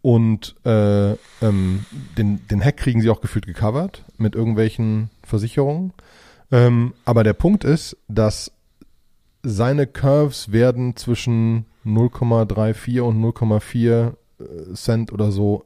Und 0.00 0.54
äh, 0.64 1.12
ähm, 1.12 1.84
den, 2.16 2.46
den 2.48 2.64
Hack 2.64 2.78
kriegen 2.78 3.00
sie 3.02 3.10
auch 3.10 3.20
gefühlt 3.20 3.46
gecovert 3.46 4.04
mit 4.16 4.34
irgendwelchen 4.34 5.10
Versicherungen. 5.22 5.92
Ähm, 6.50 6.94
aber 7.04 7.22
der 7.22 7.34
Punkt 7.34 7.64
ist, 7.64 7.96
dass 8.08 8.50
seine 9.42 9.86
Curves 9.86 10.52
werden 10.52 10.96
zwischen 10.96 11.66
0,34 11.84 13.00
und 13.00 13.22
0,4 13.22 14.14
äh, 14.40 14.74
Cent 14.74 15.12
oder 15.12 15.30
so 15.30 15.64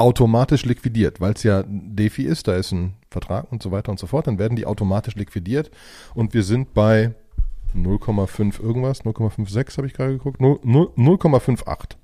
automatisch 0.00 0.64
liquidiert, 0.64 1.20
weil 1.20 1.34
es 1.34 1.42
ja 1.42 1.62
DeFi 1.66 2.24
ist, 2.24 2.48
da 2.48 2.56
ist 2.56 2.72
ein 2.72 2.94
Vertrag 3.10 3.52
und 3.52 3.62
so 3.62 3.70
weiter 3.70 3.90
und 3.90 3.98
so 3.98 4.06
fort, 4.06 4.26
dann 4.26 4.38
werden 4.38 4.56
die 4.56 4.66
automatisch 4.66 5.14
liquidiert 5.14 5.70
und 6.14 6.32
wir 6.32 6.42
sind 6.42 6.72
bei 6.74 7.14
0,5 7.76 8.62
irgendwas, 8.62 9.04
0,56 9.04 9.76
habe 9.76 9.86
ich 9.86 9.92
gerade 9.92 10.12
geguckt, 10.12 10.40
0 10.40 10.60
0 10.64 10.92
0,58. 10.96 11.96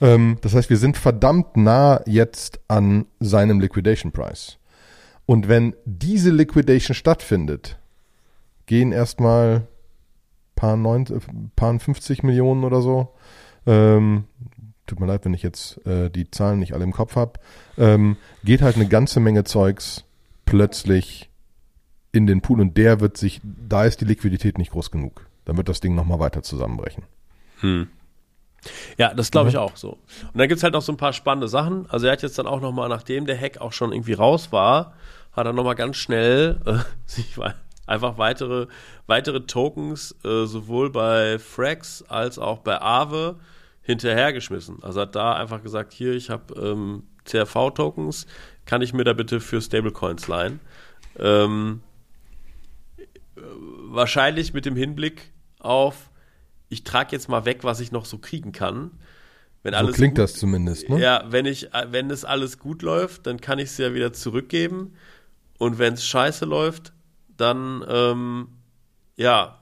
Ähm, 0.00 0.38
das 0.40 0.54
heißt, 0.54 0.70
wir 0.70 0.76
sind 0.76 0.96
verdammt 0.96 1.56
nah 1.56 2.00
jetzt 2.06 2.60
an 2.68 3.06
seinem 3.18 3.60
Liquidation 3.60 4.12
Price. 4.12 4.58
Und 5.26 5.48
wenn 5.48 5.74
diese 5.84 6.30
Liquidation 6.30 6.94
stattfindet, 6.94 7.78
gehen 8.66 8.92
erstmal 8.92 9.66
paar, 10.54 10.76
neun, 10.76 11.06
äh, 11.06 11.18
paar 11.56 11.78
50 11.78 12.22
Millionen 12.22 12.64
oder 12.64 12.80
so. 12.80 13.14
Ähm, 13.66 14.24
tut 14.86 15.00
mir 15.00 15.06
leid, 15.06 15.24
wenn 15.24 15.34
ich 15.34 15.42
jetzt 15.42 15.84
äh, 15.86 16.10
die 16.10 16.30
Zahlen 16.30 16.58
nicht 16.58 16.72
alle 16.72 16.84
im 16.84 16.92
Kopf 16.92 17.16
habe. 17.16 17.32
Ähm, 17.76 18.16
geht 18.44 18.62
halt 18.62 18.76
eine 18.76 18.86
ganze 18.86 19.20
Menge 19.20 19.44
Zeugs 19.44 20.04
plötzlich 20.44 21.28
in 22.12 22.26
den 22.26 22.40
Pool 22.40 22.60
und 22.60 22.76
der 22.76 23.00
wird 23.00 23.16
sich, 23.16 23.40
da 23.42 23.84
ist 23.84 24.00
die 24.00 24.06
Liquidität 24.06 24.58
nicht 24.58 24.72
groß 24.72 24.90
genug. 24.90 25.26
Dann 25.44 25.56
wird 25.56 25.68
das 25.68 25.80
Ding 25.80 25.94
nochmal 25.94 26.18
weiter 26.18 26.42
zusammenbrechen. 26.42 27.04
Hm. 27.60 27.88
Ja, 28.96 29.14
das 29.14 29.30
glaube 29.30 29.48
ich 29.48 29.58
auch 29.58 29.76
so. 29.76 29.90
Und 30.32 30.38
dann 30.38 30.48
gibt's 30.48 30.64
halt 30.64 30.72
noch 30.72 30.82
so 30.82 30.92
ein 30.92 30.96
paar 30.96 31.12
spannende 31.12 31.48
Sachen. 31.48 31.88
Also 31.88 32.06
er 32.06 32.12
hat 32.12 32.22
jetzt 32.22 32.38
dann 32.38 32.46
auch 32.46 32.60
nochmal, 32.60 32.88
nachdem 32.88 33.26
der 33.26 33.38
Hack 33.40 33.58
auch 33.60 33.72
schon 33.72 33.92
irgendwie 33.92 34.14
raus 34.14 34.50
war, 34.50 34.94
hat 35.32 35.46
er 35.46 35.52
nochmal 35.52 35.74
ganz 35.74 35.96
schnell 35.96 36.60
äh, 36.64 36.78
sich 37.06 37.36
einfach 37.86 38.18
weitere, 38.18 38.66
weitere 39.06 39.42
Tokens 39.42 40.16
äh, 40.24 40.46
sowohl 40.46 40.90
bei 40.90 41.38
Frax 41.38 42.02
als 42.08 42.38
auch 42.38 42.58
bei 42.58 42.80
Aave 42.80 43.36
hinterhergeschmissen. 43.86 44.82
Also 44.82 45.00
hat 45.00 45.14
da 45.14 45.34
einfach 45.34 45.62
gesagt, 45.62 45.92
hier, 45.92 46.12
ich 46.14 46.28
habe 46.28 46.54
ähm, 46.60 47.04
CRV-Tokens, 47.24 48.26
kann 48.66 48.82
ich 48.82 48.92
mir 48.92 49.04
da 49.04 49.12
bitte 49.12 49.40
für 49.40 49.60
Stablecoins 49.62 50.26
leihen? 50.26 50.58
Ähm, 51.18 51.80
äh, 52.98 53.04
wahrscheinlich 53.88 54.52
mit 54.52 54.66
dem 54.66 54.74
Hinblick 54.76 55.30
auf, 55.60 56.10
ich 56.68 56.82
trage 56.82 57.12
jetzt 57.12 57.28
mal 57.28 57.44
weg, 57.44 57.60
was 57.62 57.78
ich 57.78 57.92
noch 57.92 58.04
so 58.06 58.18
kriegen 58.18 58.50
kann. 58.50 58.90
Wenn 59.62 59.72
So 59.72 59.78
alles 59.78 59.94
klingt 59.96 60.16
gut, 60.16 60.24
das 60.24 60.34
zumindest, 60.34 60.88
ne? 60.88 61.00
Ja, 61.00 61.24
wenn 61.28 61.46
ich, 61.46 61.68
wenn 61.90 62.10
es 62.10 62.24
alles 62.24 62.58
gut 62.58 62.82
läuft, 62.82 63.26
dann 63.26 63.40
kann 63.40 63.58
ich 63.60 63.66
es 63.70 63.78
ja 63.78 63.94
wieder 63.94 64.12
zurückgeben. 64.12 64.94
Und 65.58 65.78
wenn 65.78 65.94
es 65.94 66.04
scheiße 66.04 66.44
läuft, 66.44 66.92
dann 67.36 67.84
ähm, 67.88 68.48
ja, 69.16 69.58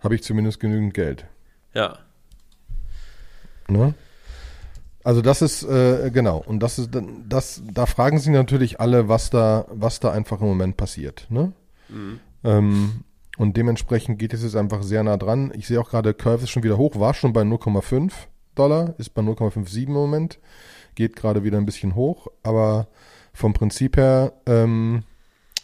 Habe 0.00 0.16
ich 0.16 0.22
zumindest 0.24 0.58
genügend 0.58 0.94
Geld. 0.94 1.26
ja. 1.74 1.98
Ne? 3.68 3.94
Also 5.04 5.20
das 5.20 5.42
ist 5.42 5.64
äh, 5.64 6.10
genau 6.12 6.38
und 6.46 6.60
das 6.60 6.78
ist 6.78 6.94
dann- 6.94 7.24
das 7.28 7.60
da 7.72 7.86
fragen 7.86 8.18
sich 8.20 8.28
natürlich 8.32 8.78
alle, 8.80 9.08
was 9.08 9.30
da 9.30 9.66
was 9.70 9.98
da 9.98 10.12
einfach 10.12 10.40
im 10.40 10.46
Moment 10.46 10.76
passiert, 10.76 11.26
ne? 11.28 11.52
Ähm, 12.44 13.04
und 13.36 13.56
dementsprechend 13.56 14.18
geht 14.18 14.32
es 14.34 14.42
jetzt 14.42 14.56
einfach 14.56 14.82
sehr 14.82 15.02
nah 15.02 15.16
dran. 15.16 15.52
Ich 15.56 15.66
sehe 15.66 15.80
auch 15.80 15.90
gerade, 15.90 16.14
Curve 16.14 16.44
ist 16.44 16.50
schon 16.50 16.62
wieder 16.62 16.76
hoch, 16.78 16.98
war 17.00 17.14
schon 17.14 17.32
bei 17.32 17.42
0,5 17.42 18.12
Dollar, 18.54 18.94
ist 18.98 19.10
bei 19.14 19.22
0,57 19.22 19.86
im 19.86 19.92
Moment, 19.92 20.38
geht 20.94 21.16
gerade 21.16 21.42
wieder 21.42 21.58
ein 21.58 21.66
bisschen 21.66 21.94
hoch, 21.94 22.28
aber 22.42 22.86
vom 23.32 23.54
Prinzip 23.54 23.96
her 23.96 24.32
ähm, 24.46 25.02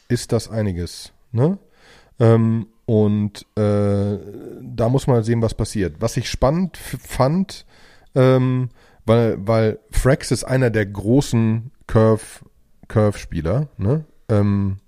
ist 0.09 0.33
das 0.33 0.51
einiges, 0.51 1.13
ne? 1.33 1.59
Ähm, 2.19 2.67
und 2.87 3.43
äh, 3.57 4.19
da 4.63 4.89
muss 4.89 5.07
man 5.07 5.17
halt 5.17 5.27
sehen, 5.27 5.43
was 5.43 5.55
passiert. 5.55 5.97
Was 6.01 6.17
ich 6.17 6.29
spannend 6.31 6.77
fand, 6.79 7.67
ähm, 8.19 8.69
weil, 9.07 9.39
weil 9.47 9.79
Frax 9.91 10.33
ist 10.33 10.45
einer 10.45 10.71
der 10.71 10.87
großen 10.87 11.71
Curve, 11.87 12.45
Curve-Spieler, 12.89 13.69
ne? 13.79 14.05
Ähm, 14.29 14.79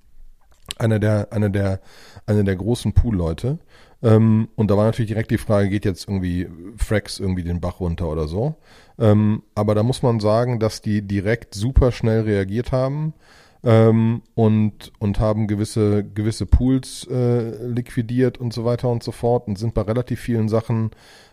einer 0.78 0.98
der, 0.98 1.32
einer 1.32 1.48
der, 1.50 1.80
einer 2.26 2.44
der 2.44 2.56
großen 2.56 2.92
Pool-Leute. 2.92 3.58
Ähm, 4.02 4.48
und 4.56 4.70
da 4.70 4.76
war 4.76 4.84
natürlich 4.84 5.10
direkt 5.10 5.30
die 5.30 5.38
Frage, 5.38 5.68
geht 5.68 5.84
jetzt 5.84 6.08
irgendwie 6.08 6.48
Frax 6.76 7.20
irgendwie 7.20 7.44
den 7.44 7.60
Bach 7.60 7.80
runter 7.80 8.08
oder 8.08 8.26
so? 8.28 8.56
Ähm, 8.98 9.42
aber 9.54 9.74
da 9.74 9.82
muss 9.82 10.02
man 10.02 10.20
sagen, 10.20 10.58
dass 10.58 10.80
die 10.80 11.02
direkt 11.02 11.54
super 11.54 11.92
schnell 11.92 12.22
reagiert 12.22 12.72
haben. 12.72 13.14
ähm, 13.62 14.22
und, 14.34 14.92
und 14.98 15.20
haben 15.20 15.46
gewisse, 15.46 16.04
gewisse 16.04 16.46
Pools 16.46 17.06
äh, 17.10 17.66
liquidiert 17.66 18.38
und 18.38 18.52
so 18.52 18.64
weiter 18.64 18.88
und 18.88 19.02
so 19.02 19.12
fort 19.12 19.48
und 19.48 19.58
sind 19.58 19.74
bei 19.74 19.82
relativ 19.82 20.20
vielen 20.20 20.48
Sachen 20.48 20.90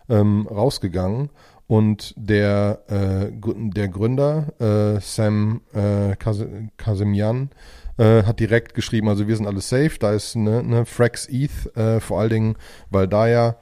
ähm, 0.08 0.46
rausgegangen. 0.46 1.30
Und 1.68 2.14
der, 2.16 2.80
äh, 2.88 3.30
der 3.30 3.88
Gründer, 3.88 4.54
äh, 4.58 5.00
Sam 5.00 5.60
äh, 5.74 6.16
Kasimian, 6.16 7.50
äh, 7.98 8.22
hat 8.22 8.40
direkt 8.40 8.72
geschrieben, 8.72 9.08
also 9.08 9.28
wir 9.28 9.36
sind 9.36 9.46
alle 9.46 9.60
safe, 9.60 9.98
da 10.00 10.12
ist 10.14 10.34
eine, 10.34 10.60
eine 10.60 10.86
Frax 10.86 11.28
ETH, 11.30 11.76
äh, 11.76 12.00
vor 12.00 12.20
allen 12.20 12.30
Dingen, 12.30 12.56
weil 12.90 13.06
da 13.06 13.28
ja, 13.28 13.56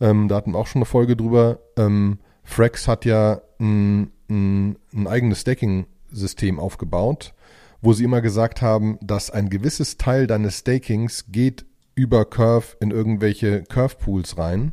ähm, 0.00 0.28
da 0.28 0.36
hatten 0.36 0.52
wir 0.52 0.58
auch 0.58 0.68
schon 0.68 0.80
eine 0.80 0.86
Folge 0.86 1.16
drüber, 1.16 1.58
ähm, 1.76 2.18
Frax 2.44 2.86
hat 2.86 3.04
ja 3.04 3.40
ein, 3.58 4.12
ein, 4.30 4.78
ein 4.94 5.08
eigenes 5.08 5.40
Staking-System 5.40 6.60
aufgebaut, 6.60 7.34
wo 7.82 7.92
sie 7.92 8.04
immer 8.04 8.20
gesagt 8.20 8.62
haben, 8.62 8.98
dass 9.02 9.30
ein 9.30 9.50
gewisses 9.50 9.96
Teil 9.96 10.28
deines 10.28 10.60
Stakings 10.60 11.26
geht 11.28 11.66
über 11.96 12.24
Curve 12.24 12.76
in 12.80 12.92
irgendwelche 12.92 13.64
Curve-Pools 13.64 14.38
rein, 14.38 14.72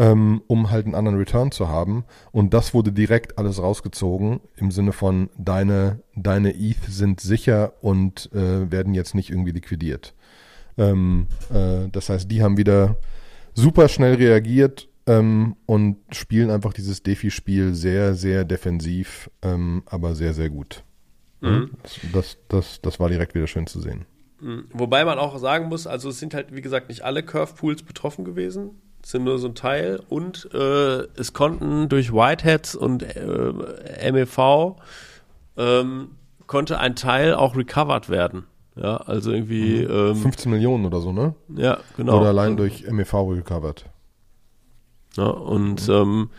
ähm, 0.00 0.40
um 0.46 0.70
halt 0.70 0.86
einen 0.86 0.94
anderen 0.94 1.18
Return 1.18 1.52
zu 1.52 1.68
haben. 1.68 2.04
Und 2.32 2.54
das 2.54 2.72
wurde 2.72 2.90
direkt 2.90 3.36
alles 3.38 3.60
rausgezogen 3.60 4.40
im 4.56 4.70
Sinne 4.70 4.92
von 4.92 5.28
deine, 5.36 6.00
deine 6.16 6.54
ETH 6.54 6.82
sind 6.88 7.20
sicher 7.20 7.74
und 7.82 8.32
äh, 8.32 8.72
werden 8.72 8.94
jetzt 8.94 9.14
nicht 9.14 9.28
irgendwie 9.28 9.50
liquidiert. 9.50 10.14
Ähm, 10.78 11.26
äh, 11.52 11.88
das 11.92 12.08
heißt, 12.08 12.30
die 12.30 12.42
haben 12.42 12.56
wieder 12.56 12.96
super 13.52 13.88
schnell 13.88 14.14
reagiert 14.14 14.88
ähm, 15.06 15.54
und 15.66 15.98
spielen 16.12 16.50
einfach 16.50 16.72
dieses 16.72 17.02
Defi-Spiel 17.02 17.74
sehr, 17.74 18.14
sehr 18.14 18.46
defensiv, 18.46 19.30
ähm, 19.42 19.82
aber 19.84 20.14
sehr, 20.14 20.32
sehr 20.32 20.48
gut. 20.48 20.82
Mhm. 21.42 21.72
Das, 22.14 22.38
das, 22.48 22.80
das 22.80 22.98
war 23.00 23.10
direkt 23.10 23.34
wieder 23.34 23.46
schön 23.46 23.66
zu 23.66 23.80
sehen. 23.80 24.06
Mhm. 24.40 24.64
Wobei 24.72 25.04
man 25.04 25.18
auch 25.18 25.36
sagen 25.38 25.68
muss, 25.68 25.86
also 25.86 26.08
es 26.08 26.18
sind 26.18 26.32
halt, 26.32 26.54
wie 26.54 26.62
gesagt, 26.62 26.88
nicht 26.88 27.02
alle 27.02 27.22
Curve-Pools 27.22 27.82
betroffen 27.82 28.24
gewesen. 28.24 28.80
Sind 29.02 29.24
nur 29.24 29.38
so 29.38 29.48
ein 29.48 29.54
Teil 29.54 30.00
und 30.08 30.48
äh, 30.52 31.06
es 31.16 31.32
konnten 31.32 31.88
durch 31.88 32.12
Whiteheads 32.12 32.74
und 32.74 33.02
äh, 33.02 34.12
MEV 34.12 34.76
ähm, 35.56 36.10
konnte 36.46 36.78
ein 36.78 36.96
Teil 36.96 37.34
auch 37.34 37.56
recovered 37.56 38.08
werden. 38.08 38.44
Ja, 38.76 38.96
also 38.98 39.32
irgendwie. 39.32 39.84
Mhm. 39.84 39.90
Ähm, 39.90 40.16
15 40.16 40.50
Millionen 40.50 40.86
oder 40.86 41.00
so, 41.00 41.12
ne? 41.12 41.34
Ja, 41.54 41.78
genau. 41.96 42.20
Oder 42.20 42.28
allein 42.28 42.56
durch 42.56 42.90
MEV 42.90 43.14
recovered. 43.14 43.84
Ja, 45.16 45.26
und 45.26 45.88
mhm. 45.88 45.94
ähm, 45.94 46.30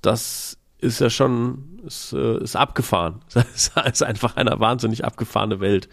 das 0.00 0.58
ist 0.78 1.00
ja 1.00 1.10
schon, 1.10 1.80
ist, 1.86 2.12
äh, 2.12 2.42
ist 2.42 2.56
abgefahren. 2.56 3.20
Es 3.34 3.70
ist 3.92 4.02
einfach 4.02 4.36
eine 4.36 4.58
wahnsinnig 4.58 5.04
abgefahrene 5.04 5.60
Welt, 5.60 5.88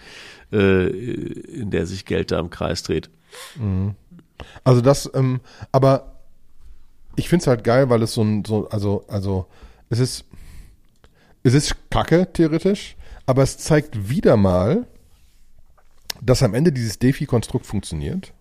äh, 0.51 0.87
in 0.87 1.69
der 1.69 1.85
sich 1.85 2.05
Geld 2.05 2.31
da 2.31 2.39
im 2.39 2.49
Kreis 2.49 2.83
dreht. 2.83 3.09
Mhm. 3.55 3.95
Also 4.63 4.81
das, 4.81 5.09
ähm, 5.13 5.41
aber 5.71 6.19
ich 7.15 7.29
finde 7.29 7.43
es 7.43 7.47
halt 7.47 7.63
geil, 7.63 7.89
weil 7.89 8.01
es 8.01 8.13
so 8.13 8.21
ein, 8.21 8.45
so, 8.45 8.69
also, 8.69 9.03
also, 9.07 9.47
es 9.89 9.99
ist, 9.99 10.25
es 11.43 11.53
ist 11.53 11.75
kacke, 11.89 12.31
theoretisch, 12.31 12.95
aber 13.25 13.43
es 13.43 13.57
zeigt 13.57 14.09
wieder 14.09 14.37
mal, 14.37 14.87
dass 16.21 16.43
am 16.43 16.53
Ende 16.53 16.71
dieses 16.71 16.99
Defi-Konstrukt 16.99 17.65
funktioniert 17.65 18.33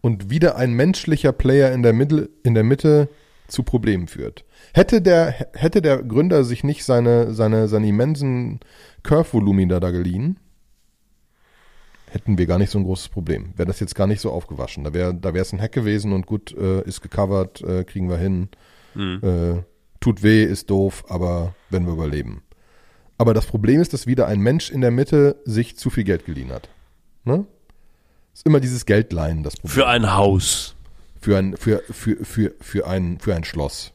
und 0.00 0.30
wieder 0.30 0.56
ein 0.56 0.72
menschlicher 0.72 1.32
Player 1.32 1.72
in 1.72 1.82
der 1.82 1.92
Mitte, 1.92 2.30
in 2.42 2.54
der 2.54 2.64
Mitte 2.64 3.08
zu 3.48 3.62
Problemen 3.62 4.08
führt. 4.08 4.44
Hätte 4.72 5.02
der, 5.02 5.32
hätte 5.54 5.82
der 5.82 6.02
Gründer 6.02 6.44
sich 6.44 6.64
nicht 6.64 6.84
seine, 6.84 7.34
seine, 7.34 7.68
seine 7.68 7.88
immensen 7.88 8.60
Curve-Volumina 9.02 9.80
da 9.80 9.90
geliehen, 9.90 10.38
hätten 12.10 12.38
wir 12.38 12.46
gar 12.46 12.58
nicht 12.58 12.70
so 12.70 12.78
ein 12.78 12.84
großes 12.84 13.08
Problem. 13.08 13.52
Wäre 13.56 13.66
das 13.66 13.80
jetzt 13.80 13.94
gar 13.94 14.06
nicht 14.06 14.20
so 14.20 14.30
aufgewaschen. 14.30 14.84
Da 14.84 14.92
wäre 14.92 15.14
da 15.14 15.32
wäre 15.32 15.42
es 15.42 15.52
ein 15.52 15.60
Hack 15.60 15.72
gewesen 15.72 16.12
und 16.12 16.26
gut, 16.26 16.52
äh, 16.56 16.82
ist 16.82 17.00
gecovert, 17.00 17.62
äh, 17.62 17.84
kriegen 17.84 18.08
wir 18.08 18.18
hin. 18.18 18.48
Mhm. 18.94 19.20
Äh, 19.22 19.62
tut 20.00 20.22
weh, 20.22 20.44
ist 20.44 20.70
doof, 20.70 21.04
aber 21.08 21.54
wenn 21.70 21.86
wir 21.86 21.92
überleben. 21.92 22.42
Aber 23.18 23.34
das 23.34 23.46
Problem 23.46 23.80
ist, 23.80 23.92
dass 23.92 24.06
wieder 24.06 24.26
ein 24.26 24.40
Mensch 24.40 24.70
in 24.70 24.80
der 24.80 24.90
Mitte 24.90 25.36
sich 25.44 25.76
zu 25.76 25.90
viel 25.90 26.04
Geld 26.04 26.24
geliehen 26.24 26.50
hat. 26.50 26.68
Ne? 27.24 27.46
Ist 28.32 28.46
immer 28.46 28.60
dieses 28.60 28.86
Geldleihen 28.86 29.42
das 29.42 29.56
Problem. 29.56 29.74
Für 29.74 29.86
ein 29.86 30.14
Haus. 30.14 30.74
Für 31.20 31.36
ein, 31.36 31.56
für, 31.56 31.82
für, 31.90 32.24
für, 32.24 32.54
für 32.60 32.86
ein, 32.86 33.20
für 33.20 33.34
ein 33.34 33.44
Schloss. 33.44 33.92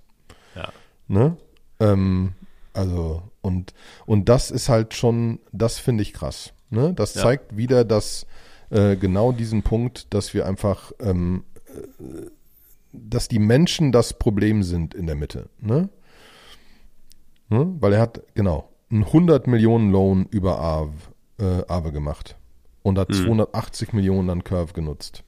Ja. 0.55 0.71
Ne? 1.07 1.37
Ähm, 1.79 2.33
also, 2.73 3.23
und, 3.41 3.73
und 4.05 4.29
das 4.29 4.51
ist 4.51 4.69
halt 4.69 4.93
schon, 4.93 5.39
das 5.51 5.79
finde 5.79 6.03
ich 6.03 6.13
krass. 6.13 6.53
Ne? 6.69 6.93
Das 6.95 7.13
ja. 7.13 7.21
zeigt 7.21 7.57
wieder, 7.57 7.83
dass 7.83 8.25
äh, 8.69 8.95
genau 8.95 9.31
diesen 9.31 9.63
Punkt, 9.63 10.13
dass 10.13 10.33
wir 10.33 10.45
einfach, 10.45 10.91
ähm, 10.99 11.43
äh, 11.67 12.29
dass 12.91 13.27
die 13.27 13.39
Menschen 13.39 13.91
das 13.91 14.13
Problem 14.13 14.63
sind 14.63 14.93
in 14.93 15.05
der 15.05 15.15
Mitte. 15.15 15.49
Ne? 15.59 15.89
Ne? 17.49 17.75
Weil 17.79 17.93
er 17.93 18.01
hat, 18.01 18.21
genau, 18.33 18.69
einen 18.89 19.03
100 19.03 19.47
Millionen 19.47 19.91
Loan 19.91 20.25
über 20.29 20.59
Aave, 20.59 20.93
äh, 21.39 21.63
Aave 21.67 21.91
gemacht 21.91 22.35
und 22.81 22.97
hat 22.97 23.09
hm. 23.09 23.25
280 23.25 23.93
Millionen 23.93 24.29
an 24.29 24.43
Curve 24.43 24.73
genutzt, 24.73 25.23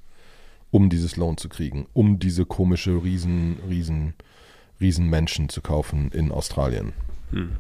um 0.72 0.90
dieses 0.90 1.16
Loan 1.16 1.38
zu 1.38 1.50
kriegen, 1.50 1.88
um 1.94 2.20
diese 2.20 2.46
komische 2.46 3.04
riesen, 3.04 3.58
riesen, 3.68 4.14
riesen 4.80 5.10
Menschen 5.10 5.50
zu 5.50 5.62
kaufen 5.62 6.12
in 6.12 6.32
Australien. 6.32 6.94
Hm. 7.32 7.58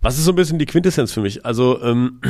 Was 0.00 0.18
ist 0.18 0.24
so 0.24 0.32
ein 0.32 0.36
bisschen 0.36 0.58
die 0.58 0.66
Quintessenz 0.66 1.12
für 1.12 1.20
mich? 1.20 1.46
Also 1.46 1.80
ähm, 1.82 2.20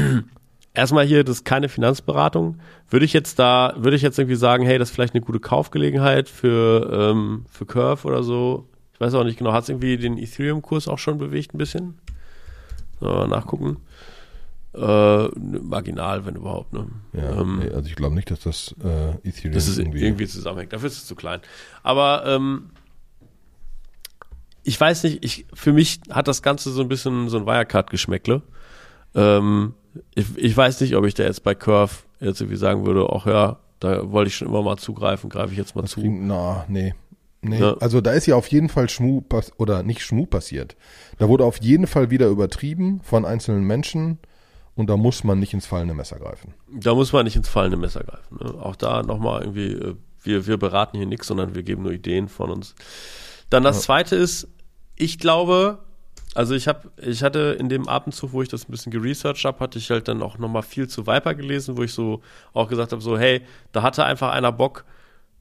erstmal 0.75 1.05
hier, 1.05 1.25
das 1.25 1.37
ist 1.37 1.45
keine 1.45 1.69
Finanzberatung. 1.69 2.59
Würde 2.89 3.05
ich 3.05 3.13
jetzt 3.13 3.39
da, 3.39 3.75
würde 3.77 3.97
ich 3.97 4.03
jetzt 4.03 4.19
irgendwie 4.19 4.37
sagen, 4.37 4.65
hey, 4.65 4.79
das 4.79 4.91
ist 4.91 4.95
vielleicht 4.95 5.15
eine 5.15 5.23
gute 5.23 5.41
Kaufgelegenheit 5.41 6.29
für, 6.29 6.91
ähm, 6.93 7.45
für 7.51 7.67
Curve 7.67 8.07
oder 8.07 8.23
so. 8.23 8.69
Ich 8.95 9.01
weiß 9.01 9.15
auch 9.15 9.25
nicht 9.25 9.39
genau, 9.39 9.53
hat 9.53 9.65
es 9.65 9.69
irgendwie 9.69 9.97
den 9.97 10.19
Ethereum-Kurs 10.19 10.89
auch 10.89 10.99
schon 10.99 11.19
bewegt 11.19 11.55
ein 11.55 11.59
bisschen? 11.59 11.99
So, 13.01 13.27
nachgucken. 13.27 13.79
Äh, 14.75 15.29
marginal, 15.29 16.25
wenn 16.25 16.37
überhaupt. 16.37 16.73
Ne? 16.73 16.87
Ja, 17.13 17.41
ähm, 17.41 17.61
nee, 17.63 17.71
also 17.71 17.89
ich 17.89 17.97
glaube 17.97 18.15
nicht, 18.15 18.31
dass 18.31 18.41
das 18.41 18.75
äh, 18.83 19.29
Ethereum 19.29 19.53
das 19.53 19.77
irgendwie, 19.77 20.03
irgendwie 20.03 20.27
zusammenhängt. 20.27 20.73
Dafür 20.73 20.87
ist 20.87 20.97
es 20.97 21.07
zu 21.07 21.15
klein. 21.15 21.41
Aber 21.83 22.25
ähm, 22.27 22.71
ich 24.63 24.81
weiß 24.81 25.03
nicht, 25.03 25.23
ich, 25.25 25.47
für 25.53 25.73
mich 25.73 26.01
hat 26.11 26.29
das 26.29 26.41
Ganze 26.41 26.71
so 26.71 26.81
ein 26.81 26.89
bisschen 26.89 27.29
so 27.29 27.37
ein 27.37 27.47
Wirecard-Geschmäckle. 27.47 28.43
Ähm, 29.15 29.75
ich, 30.15 30.37
ich 30.37 30.57
weiß 30.57 30.81
nicht, 30.81 30.97
ob 30.97 31.05
ich 31.05 31.15
da 31.15 31.25
jetzt 31.25 31.43
bei 31.43 31.55
Curve 31.55 31.93
jetzt 32.21 32.41
irgendwie 32.41 32.57
sagen 32.57 32.87
würde, 32.87 33.09
ach 33.13 33.27
ja, 33.27 33.59
da 33.81 34.11
wollte 34.11 34.29
ich 34.29 34.37
schon 34.37 34.49
immer 34.49 34.63
mal 34.63 34.77
zugreifen, 34.77 35.29
greife 35.29 35.53
ich 35.53 35.59
jetzt 35.59 35.75
mal 35.75 35.83
das 35.83 35.93
zu. 35.93 36.01
Klingt, 36.01 36.27
na, 36.27 36.65
nee. 36.69 36.95
Nee, 37.45 37.59
ja. 37.59 37.77
also 37.79 38.01
da 38.01 38.13
ist 38.13 38.27
ja 38.27 38.37
auf 38.37 38.47
jeden 38.49 38.69
Fall 38.69 38.89
Schmu 38.89 39.23
oder 39.57 39.83
nicht 39.83 40.03
Schmu 40.03 40.27
passiert. 40.27 40.77
Da 41.19 41.29
wurde 41.29 41.45
auf 41.45 41.61
jeden 41.61 41.89
Fall 41.89 42.11
wieder 42.11 42.29
übertrieben 42.29 43.01
von 43.03 43.25
einzelnen 43.25 43.65
Menschen 43.65 44.19
und 44.77 44.89
da 44.89 44.97
muss 44.97 45.25
man 45.25 45.41
nicht 45.41 45.53
ins 45.53 45.67
fallende 45.67 45.95
Messer 45.95 46.21
greifen. 46.21 46.55
Da 46.73 46.95
muss 46.95 47.13
man 47.13 47.25
nicht 47.25 47.35
ins 47.35 47.49
fallende 47.49 47.77
Messer 47.77 48.05
greifen. 48.05 48.39
Ne? 48.41 48.55
Auch 48.63 48.77
da 48.77 49.03
nochmal 49.03 49.43
irgendwie, 49.43 49.73
äh, 49.73 49.97
wir, 50.23 50.47
wir 50.47 50.57
beraten 50.57 50.97
hier 50.97 51.07
nichts, 51.07 51.27
sondern 51.27 51.57
wir 51.57 51.65
geben 51.65 51.83
nur 51.83 51.93
Ideen 51.93 52.29
von 52.29 52.49
uns. 52.49 52.77
Dann 53.51 53.65
das 53.65 53.79
ja. 53.79 53.83
zweite 53.83 54.15
ist, 54.15 54.47
ich 54.95 55.19
glaube, 55.19 55.81
also 56.35 56.55
ich 56.55 56.67
habe, 56.67 56.91
ich 56.97 57.23
hatte 57.23 57.57
in 57.59 57.69
dem 57.69 57.89
Abendzug, 57.89 58.33
wo 58.33 58.43
ich 58.43 58.49
das 58.49 58.69
ein 58.69 58.71
bisschen 58.71 58.93
geresearched 58.93 59.45
habe, 59.45 59.61
hatte 59.61 59.79
ich 59.79 59.91
halt 59.91 60.09
dann 60.09 60.23
auch 60.23 60.39
nochmal 60.39 60.63
viel 60.63 60.89
zu 60.89 61.07
Viper 61.07 61.35
gelesen, 61.35 61.77
wo 61.77 61.83
ich 61.83 61.93
so 61.93 62.23
auch 62.55 62.69
gesagt 62.69 62.93
habe, 62.93 63.03
so, 63.03 63.19
hey, 63.19 63.43
da 63.73 63.83
hatte 63.83 64.05
einfach 64.05 64.31
einer 64.33 64.53
Bock, 64.53 64.85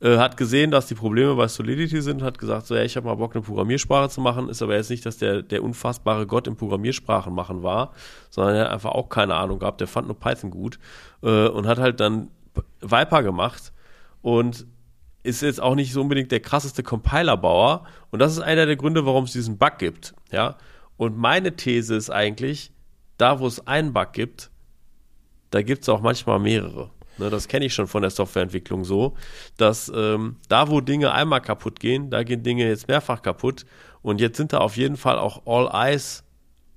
äh, 0.01 0.17
hat 0.17 0.35
gesehen, 0.35 0.71
dass 0.71 0.87
die 0.87 0.95
Probleme 0.95 1.35
bei 1.35 1.47
Solidity 1.47 2.01
sind, 2.01 2.23
hat 2.23 2.37
gesagt, 2.39 2.67
so, 2.67 2.75
ja, 2.75 2.83
ich 2.83 2.97
habe 2.97 3.07
mal 3.07 3.15
Bock, 3.15 3.35
eine 3.35 3.43
Programmiersprache 3.43 4.09
zu 4.09 4.19
machen, 4.19 4.49
ist 4.49 4.61
aber 4.61 4.75
jetzt 4.75 4.89
nicht, 4.89 5.05
dass 5.05 5.17
der, 5.17 5.43
der 5.43 5.63
unfassbare 5.63 6.27
Gott 6.27 6.47
im 6.47 6.57
Programmiersprachen 6.57 7.33
machen 7.33 7.63
war, 7.63 7.93
sondern 8.29 8.55
er 8.55 8.65
hat 8.65 8.71
einfach 8.71 8.91
auch 8.91 9.07
keine 9.09 9.35
Ahnung 9.35 9.59
gehabt, 9.59 9.79
der 9.79 9.87
fand 9.87 10.07
nur 10.07 10.19
Python 10.19 10.51
gut 10.51 10.77
äh, 11.23 11.47
und 11.47 11.67
hat 11.67 11.79
halt 11.79 11.99
dann 12.01 12.29
Viper 12.81 13.23
gemacht 13.23 13.71
und 14.21 14.65
ist 15.23 15.41
jetzt 15.41 15.61
auch 15.61 15.75
nicht 15.75 15.93
so 15.93 16.01
unbedingt 16.01 16.31
der 16.31 16.39
krasseste 16.39 16.83
Compilerbauer 16.83 17.85
und 18.09 18.19
das 18.19 18.33
ist 18.33 18.39
einer 18.39 18.65
der 18.65 18.75
Gründe, 18.75 19.05
warum 19.05 19.25
es 19.25 19.31
diesen 19.31 19.57
Bug 19.57 19.77
gibt, 19.77 20.15
ja. 20.31 20.57
Und 21.01 21.17
meine 21.17 21.55
These 21.55 21.95
ist 21.95 22.11
eigentlich, 22.11 22.71
da 23.17 23.39
wo 23.39 23.47
es 23.47 23.65
einen 23.65 23.91
Bug 23.91 24.13
gibt, 24.13 24.51
da 25.49 25.63
gibt 25.63 25.81
es 25.81 25.89
auch 25.89 25.99
manchmal 25.99 26.37
mehrere. 26.37 26.91
Ne, 27.17 27.31
das 27.31 27.47
kenne 27.47 27.65
ich 27.65 27.73
schon 27.73 27.87
von 27.87 28.03
der 28.03 28.11
Softwareentwicklung 28.11 28.83
so, 28.83 29.15
dass 29.57 29.91
ähm, 29.95 30.35
da, 30.47 30.69
wo 30.69 30.79
Dinge 30.79 31.11
einmal 31.11 31.41
kaputt 31.41 31.79
gehen, 31.79 32.11
da 32.11 32.21
gehen 32.21 32.43
Dinge 32.43 32.67
jetzt 32.67 32.87
mehrfach 32.87 33.23
kaputt. 33.23 33.65
Und 34.03 34.21
jetzt 34.21 34.37
sind 34.37 34.53
da 34.53 34.59
auf 34.59 34.77
jeden 34.77 34.95
Fall 34.95 35.17
auch 35.17 35.41
All 35.47 35.71
Eyes 35.73 36.23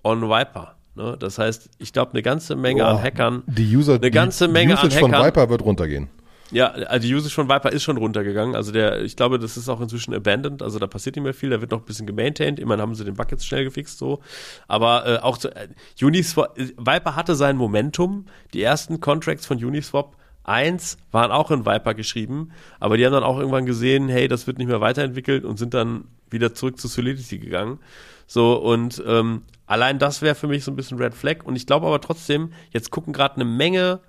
on 0.03 0.23
Viper. 0.23 0.77
Ne? 0.95 1.19
Das 1.21 1.37
heißt, 1.37 1.69
ich 1.77 1.93
glaube, 1.93 2.13
eine 2.13 2.23
ganze 2.23 2.57
Menge 2.57 2.85
oh, 2.85 2.87
an 2.87 3.03
Hackern, 3.03 3.43
die 3.47 3.77
User, 3.77 3.97
eine 3.97 4.11
ganze 4.11 4.47
die, 4.47 4.53
Menge 4.55 4.77
die 4.77 4.81
an 4.81 4.91
Hackern, 4.91 5.11
von 5.13 5.23
Viper 5.23 5.51
wird 5.51 5.61
runtergehen. 5.61 6.09
Ja, 6.55 6.69
also 6.69 7.09
die 7.09 7.13
Usage 7.13 7.35
von 7.35 7.49
Viper 7.49 7.73
ist 7.73 7.83
schon 7.83 7.97
runtergegangen. 7.97 8.55
Also 8.55 8.71
der, 8.71 9.03
ich 9.03 9.17
glaube, 9.17 9.41
das 9.41 9.57
ist 9.57 9.69
auch 9.69 9.81
inzwischen 9.81 10.15
abandoned. 10.15 10.63
Also 10.63 10.79
da 10.79 10.87
passiert 10.87 11.17
nicht 11.17 11.25
mehr 11.25 11.35
viel. 11.35 11.51
Da 11.51 11.61
wird 11.61 11.73
noch 11.73 11.81
ein 11.81 11.85
bisschen 11.85 12.07
gemaintained. 12.07 12.61
Immerhin 12.61 12.81
haben 12.81 12.95
sie 12.95 13.05
den 13.05 13.15
Bug 13.15 13.29
jetzt 13.33 13.45
schnell 13.45 13.65
gefixt 13.65 13.99
so. 13.99 14.21
Aber 14.69 15.05
äh, 15.05 15.19
auch 15.19 15.37
zu, 15.37 15.49
äh, 15.49 15.67
Uniswap, 16.01 16.57
Viper 16.57 17.17
hatte 17.17 17.35
sein 17.35 17.57
Momentum. 17.57 18.27
Die 18.53 18.63
ersten 18.63 19.01
Contracts 19.01 19.47
von 19.47 19.63
Uniswap 19.63 20.17
1 20.45 20.97
waren 21.11 21.33
auch 21.33 21.51
in 21.51 21.67
Viper 21.67 21.95
geschrieben, 21.95 22.51
aber 22.79 22.99
die 22.99 23.05
haben 23.05 23.15
dann 23.15 23.25
auch 23.25 23.39
irgendwann 23.39 23.67
gesehen, 23.67 24.09
hey, 24.09 24.29
das 24.29 24.47
wird 24.47 24.59
nicht 24.59 24.69
mehr 24.69 24.81
weiterentwickelt 24.81 25.45
und 25.45 25.59
sind 25.59 25.75
dann 25.75 26.05
wieder 26.31 26.55
zurück 26.55 26.79
zu 26.79 26.87
Solidity 26.87 27.39
gegangen. 27.39 27.81
So, 28.27 28.55
und 28.55 29.03
ähm, 29.07 29.43
allein 29.67 29.99
das 29.99 30.23
wäre 30.23 30.35
für 30.35 30.47
mich 30.47 30.63
so 30.63 30.71
ein 30.71 30.77
bisschen 30.77 30.99
Red 30.99 31.15
Flag. 31.15 31.45
Und 31.45 31.57
ich 31.57 31.67
glaube 31.67 31.87
aber 31.87 32.01
trotzdem, 32.01 32.53
jetzt 32.71 32.91
gucken 32.91 33.13
gerade 33.13 33.37
eine 33.37 33.45
Menge 33.45 34.01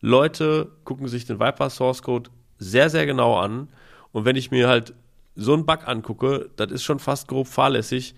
Leute, 0.00 0.70
gucken 0.84 1.08
sich 1.08 1.24
den 1.24 1.40
Viper 1.40 1.70
Source 1.70 2.02
Code 2.02 2.30
sehr, 2.58 2.90
sehr 2.90 3.06
genau 3.06 3.38
an. 3.38 3.68
Und 4.12 4.24
wenn 4.24 4.36
ich 4.36 4.50
mir 4.50 4.68
halt 4.68 4.94
so 5.34 5.52
einen 5.52 5.66
Bug 5.66 5.86
angucke, 5.86 6.50
das 6.56 6.70
ist 6.70 6.84
schon 6.84 6.98
fast 6.98 7.28
grob 7.28 7.46
fahrlässig. 7.48 8.14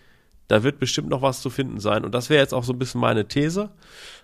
Da 0.47 0.63
wird 0.63 0.79
bestimmt 0.79 1.11
noch 1.11 1.21
was 1.21 1.43
zu 1.43 1.51
finden 1.51 1.79
sein. 1.79 2.05
Und 2.05 2.15
das 2.15 2.31
wäre 2.31 2.41
jetzt 2.41 2.55
auch 2.55 2.65
so 2.65 2.73
ein 2.73 2.79
bisschen 2.79 3.01
meine 3.01 3.29
These. 3.29 3.71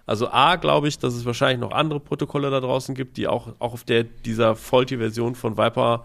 Also 0.06 0.30
A, 0.30 0.56
glaube 0.56 0.88
ich, 0.88 0.98
dass 0.98 1.14
es 1.14 1.24
wahrscheinlich 1.26 1.60
noch 1.60 1.72
andere 1.72 2.00
Protokolle 2.00 2.50
da 2.50 2.60
draußen 2.60 2.94
gibt, 2.94 3.16
die 3.16 3.26
auch, 3.26 3.48
auch 3.58 3.74
auf 3.74 3.84
der, 3.84 4.04
dieser 4.04 4.56
Faulty-Version 4.56 5.34
von 5.34 5.58
Viper 5.58 6.04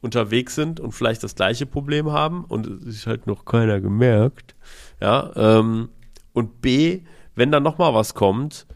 unterwegs 0.00 0.54
sind 0.54 0.80
und 0.80 0.92
vielleicht 0.92 1.22
das 1.22 1.34
gleiche 1.34 1.66
Problem 1.66 2.12
haben 2.12 2.44
und 2.44 2.66
es 2.66 2.86
ist 2.86 3.06
halt 3.06 3.26
noch 3.26 3.44
keiner 3.44 3.80
gemerkt. 3.80 4.54
Ja, 5.00 5.32
ähm, 5.34 5.88
und 6.32 6.60
B, 6.60 7.00
wenn 7.34 7.50
dann 7.50 7.62
noch 7.62 7.78
mal 7.78 7.94
was 7.94 8.14
kommt, 8.14 8.66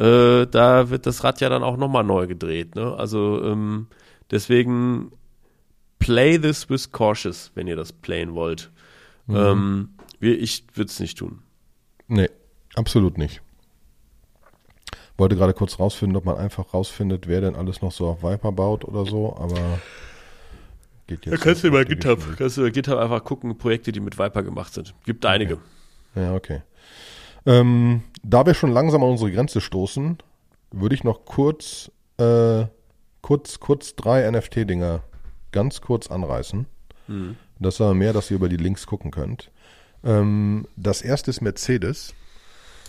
äh, 0.00 0.46
da 0.46 0.88
wird 0.88 1.04
das 1.04 1.22
Rad 1.24 1.42
ja 1.42 1.50
dann 1.50 1.62
auch 1.62 1.76
noch 1.76 1.88
mal 1.88 2.02
neu 2.02 2.26
gedreht. 2.26 2.74
Ne? 2.74 2.94
Also 2.96 3.44
ähm, 3.44 3.86
deswegen 4.30 5.12
play 5.98 6.38
this 6.38 6.70
with 6.70 6.90
cautious, 6.90 7.52
wenn 7.54 7.66
ihr 7.66 7.76
das 7.76 7.92
playen 7.92 8.34
wollt. 8.34 8.70
Mhm. 9.26 9.36
Ähm, 9.36 9.88
ich 10.20 10.64
würde 10.74 10.90
es 10.90 11.00
nicht 11.00 11.18
tun. 11.18 11.42
Nee, 12.08 12.30
absolut 12.74 13.18
nicht. 13.18 13.42
Wollte 15.18 15.36
gerade 15.36 15.52
kurz 15.52 15.78
rausfinden, 15.78 16.16
ob 16.16 16.24
man 16.24 16.38
einfach 16.38 16.72
rausfindet, 16.72 17.28
wer 17.28 17.42
denn 17.42 17.54
alles 17.54 17.82
noch 17.82 17.92
so 17.92 18.06
auf 18.06 18.22
Viper 18.22 18.52
baut 18.52 18.86
oder 18.86 19.04
so, 19.04 19.36
aber 19.36 19.80
geht 21.06 21.26
jetzt. 21.26 21.34
Da 21.34 21.36
kannst 21.36 21.62
du 21.62 21.70
bei 21.70 21.84
GitHub, 21.84 22.20
kannst 22.38 22.56
du 22.56 22.62
bei 22.62 22.70
GitHub 22.70 22.98
einfach 22.98 23.22
gucken, 23.22 23.58
Projekte, 23.58 23.92
die 23.92 24.00
mit 24.00 24.18
Viper 24.18 24.42
gemacht 24.42 24.72
sind. 24.72 24.94
Gibt 25.04 25.26
einige. 25.26 25.58
Okay. 26.14 26.22
Ja, 26.22 26.34
okay. 26.34 26.62
Ähm, 27.46 28.02
da 28.22 28.46
wir 28.46 28.54
schon 28.54 28.72
langsam 28.72 29.02
an 29.02 29.10
unsere 29.10 29.32
Grenze 29.32 29.60
stoßen, 29.60 30.18
würde 30.72 30.94
ich 30.94 31.04
noch 31.04 31.24
kurz, 31.24 31.90
äh, 32.18 32.64
kurz, 33.22 33.60
kurz 33.60 33.96
drei 33.96 34.30
NFT-Dinger 34.30 35.02
ganz 35.52 35.80
kurz 35.80 36.08
anreißen. 36.08 36.66
Mhm. 37.08 37.36
Das 37.58 37.74
ist 37.74 37.80
aber 37.80 37.94
mehr, 37.94 38.12
dass 38.12 38.30
ihr 38.30 38.36
über 38.36 38.48
die 38.48 38.56
Links 38.56 38.86
gucken 38.86 39.10
könnt. 39.10 39.50
Ähm, 40.04 40.66
das 40.76 41.02
erste 41.02 41.30
ist 41.30 41.40
Mercedes. 41.40 42.14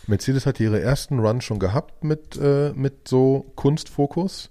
Mercedes 0.07 0.45
hat 0.45 0.59
ihre 0.59 0.81
ersten 0.81 1.19
Run 1.19 1.41
schon 1.41 1.59
gehabt 1.59 2.03
mit, 2.03 2.37
äh, 2.37 2.71
mit 2.73 3.07
so 3.07 3.51
Kunstfokus 3.55 4.49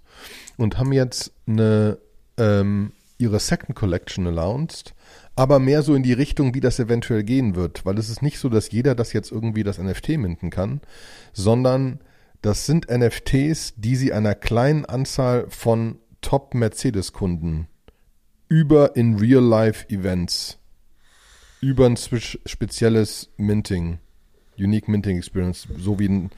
und 0.57 0.79
haben 0.79 0.93
jetzt 0.93 1.33
eine, 1.47 1.99
ähm, 2.37 2.93
ihre 3.19 3.41
Second 3.41 3.75
Collection 3.77 4.27
announced, 4.27 4.95
aber 5.41 5.59
mehr 5.59 5.83
so 5.83 5.95
in 5.95 6.03
die 6.03 6.13
Richtung, 6.13 6.53
wie 6.53 6.61
das 6.61 6.79
eventuell 6.79 7.25
gehen 7.25 7.55
wird, 7.55 7.87
weil 7.87 7.97
es 7.97 8.11
ist 8.11 8.21
nicht 8.21 8.39
so, 8.39 8.51
dass 8.51 8.71
jeder 8.71 8.95
das 8.95 9.15
jetzt 9.15 9.33
irgendwie 9.33 9.63
das 9.63 9.79
NFT 9.79 10.19
minden 10.19 10.51
kann, 10.51 10.83
sondern 11.33 12.01
das 12.43 12.67
sind 12.67 12.91
NFTs, 12.91 13.73
die 13.79 13.97
sie 13.97 14.13
einer 14.13 14.35
kleinen 14.35 14.85
Anzahl 14.85 15.47
von 15.49 15.99
Top-Mercedes-Kunden 16.21 17.69
über 18.51 18.97
in 18.97 19.17
Real-Life-Events, 19.17 20.59
über 21.63 21.87
ein 21.87 21.97
spezielles 21.97 23.31
Minting 23.39 23.99
Unique 24.59 24.89
Minting 24.89 25.17
Experience, 25.17 25.67
so 25.79 25.99
wie, 25.99 26.29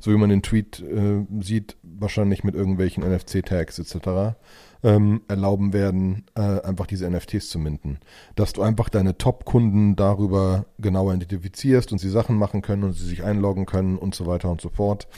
so 0.00 0.12
wie 0.12 0.18
man 0.18 0.28
den 0.28 0.42
Tweet 0.42 0.80
äh, 0.80 1.24
sieht, 1.40 1.76
wahrscheinlich 1.82 2.44
mit 2.44 2.54
irgendwelchen 2.54 3.02
NFC-Tags 3.04 3.78
etc., 3.78 4.36
ähm, 4.82 5.22
erlauben 5.28 5.72
werden, 5.72 6.24
äh, 6.34 6.40
einfach 6.40 6.86
diese 6.86 7.08
NFTs 7.08 7.50
zu 7.50 7.58
minten. 7.58 7.98
Dass 8.34 8.52
du 8.52 8.62
einfach 8.62 8.88
deine 8.88 9.18
Top-Kunden 9.18 9.96
darüber 9.96 10.66
genauer 10.78 11.14
identifizierst 11.14 11.92
und 11.92 11.98
sie 11.98 12.10
Sachen 12.10 12.36
machen 12.36 12.62
können 12.62 12.84
und 12.84 12.92
sie 12.92 13.06
sich 13.06 13.22
einloggen 13.22 13.66
können 13.66 13.96
und 13.96 14.14
so 14.14 14.26
weiter 14.26 14.50
und 14.50 14.60
so 14.60 14.70
fort. 14.70 15.08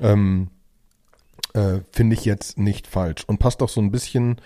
Ähm, 0.00 0.48
äh, 1.54 1.80
Finde 1.92 2.14
ich 2.14 2.24
jetzt 2.24 2.58
nicht 2.58 2.86
falsch 2.86 3.24
und 3.26 3.38
passt 3.38 3.62
auch 3.62 3.68
so 3.68 3.80
ein 3.80 3.90
bisschen 3.90 4.40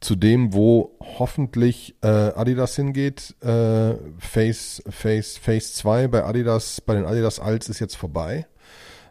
zu 0.00 0.14
dem, 0.14 0.52
wo 0.52 0.96
hoffentlich 1.00 1.96
äh, 2.02 2.06
Adidas 2.08 2.76
hingeht. 2.76 3.34
Äh, 3.40 3.94
Phase, 4.18 4.82
Phase, 4.90 5.40
Phase 5.40 5.72
2 5.72 6.08
bei 6.08 6.24
Adidas, 6.24 6.80
bei 6.80 6.94
den 6.94 7.06
Adidas 7.06 7.40
Alts 7.40 7.68
ist 7.68 7.80
jetzt 7.80 7.96
vorbei. 7.96 8.46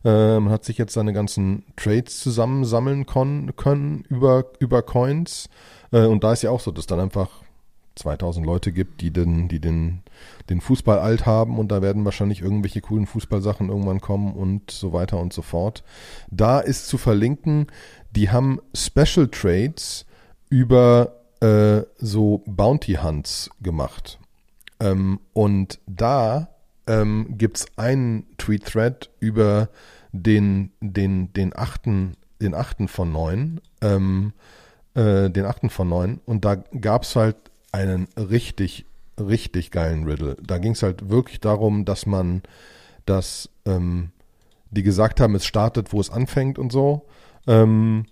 Äh, 0.05 0.39
man 0.39 0.49
hat 0.49 0.63
sich 0.63 0.77
jetzt 0.77 0.93
seine 0.93 1.11
ganzen 1.11 1.63
Trades 1.75 2.19
zusammensammeln 2.19 3.05
können 3.07 4.05
über, 4.07 4.45
über 4.59 4.83
Coins. 4.83 5.49
Äh, 5.91 6.05
und 6.05 6.23
da 6.23 6.31
ist 6.33 6.43
ja 6.43 6.51
auch 6.51 6.59
so, 6.59 6.71
dass 6.71 6.85
dann 6.85 6.99
einfach 6.99 7.41
2000 7.95 8.45
Leute 8.45 8.71
gibt, 8.71 9.01
die 9.01 9.11
den, 9.11 9.47
die 9.47 9.59
den, 9.59 10.03
den 10.49 10.61
Fußball 10.61 10.99
alt 10.99 11.25
haben 11.25 11.57
und 11.57 11.69
da 11.71 11.81
werden 11.81 12.05
wahrscheinlich 12.05 12.41
irgendwelche 12.41 12.81
coolen 12.81 13.07
Fußballsachen 13.07 13.69
irgendwann 13.69 14.01
kommen 14.01 14.33
und 14.35 14.69
so 14.69 14.93
weiter 14.93 15.17
und 15.19 15.33
so 15.33 15.41
fort. 15.41 15.83
Da 16.29 16.59
ist 16.59 16.87
zu 16.87 16.97
verlinken, 16.97 17.67
die 18.11 18.29
haben 18.29 18.59
Special 18.75 19.27
Trades 19.29 20.05
über 20.49 21.13
äh, 21.39 21.81
so 21.97 22.43
Bounty 22.45 22.95
Hunts 22.95 23.49
gemacht. 23.61 24.19
Ähm, 24.79 25.19
und 25.33 25.79
da 25.87 26.49
ähm, 26.87 27.35
gibt 27.37 27.57
es 27.57 27.65
einen 27.77 28.25
Tweet-Thread 28.37 29.09
über 29.19 29.69
den, 30.23 30.71
den, 30.81 31.33
den 31.33 31.55
achten, 31.55 32.15
den 32.41 32.53
achten 32.53 32.87
von 32.87 33.11
neun, 33.11 33.61
ähm, 33.81 34.33
äh, 34.93 35.29
den 35.29 35.45
achten 35.45 35.69
von 35.69 35.89
neun. 35.89 36.21
Und 36.25 36.45
da 36.45 36.55
gab 36.55 37.03
es 37.03 37.15
halt 37.15 37.37
einen 37.71 38.07
richtig, 38.17 38.85
richtig 39.19 39.71
geilen 39.71 40.05
Riddle. 40.05 40.37
Da 40.41 40.57
ging 40.57 40.71
es 40.71 40.83
halt 40.83 41.09
wirklich 41.09 41.39
darum, 41.39 41.85
dass 41.85 42.05
man, 42.05 42.43
dass 43.05 43.49
ähm, 43.65 44.11
die 44.71 44.83
gesagt 44.83 45.19
haben, 45.19 45.35
es 45.35 45.45
startet, 45.45 45.93
wo 45.93 45.99
es 45.99 46.09
anfängt 46.09 46.57
und 46.57 46.71
so. 46.71 47.05
Ähm, 47.47 48.05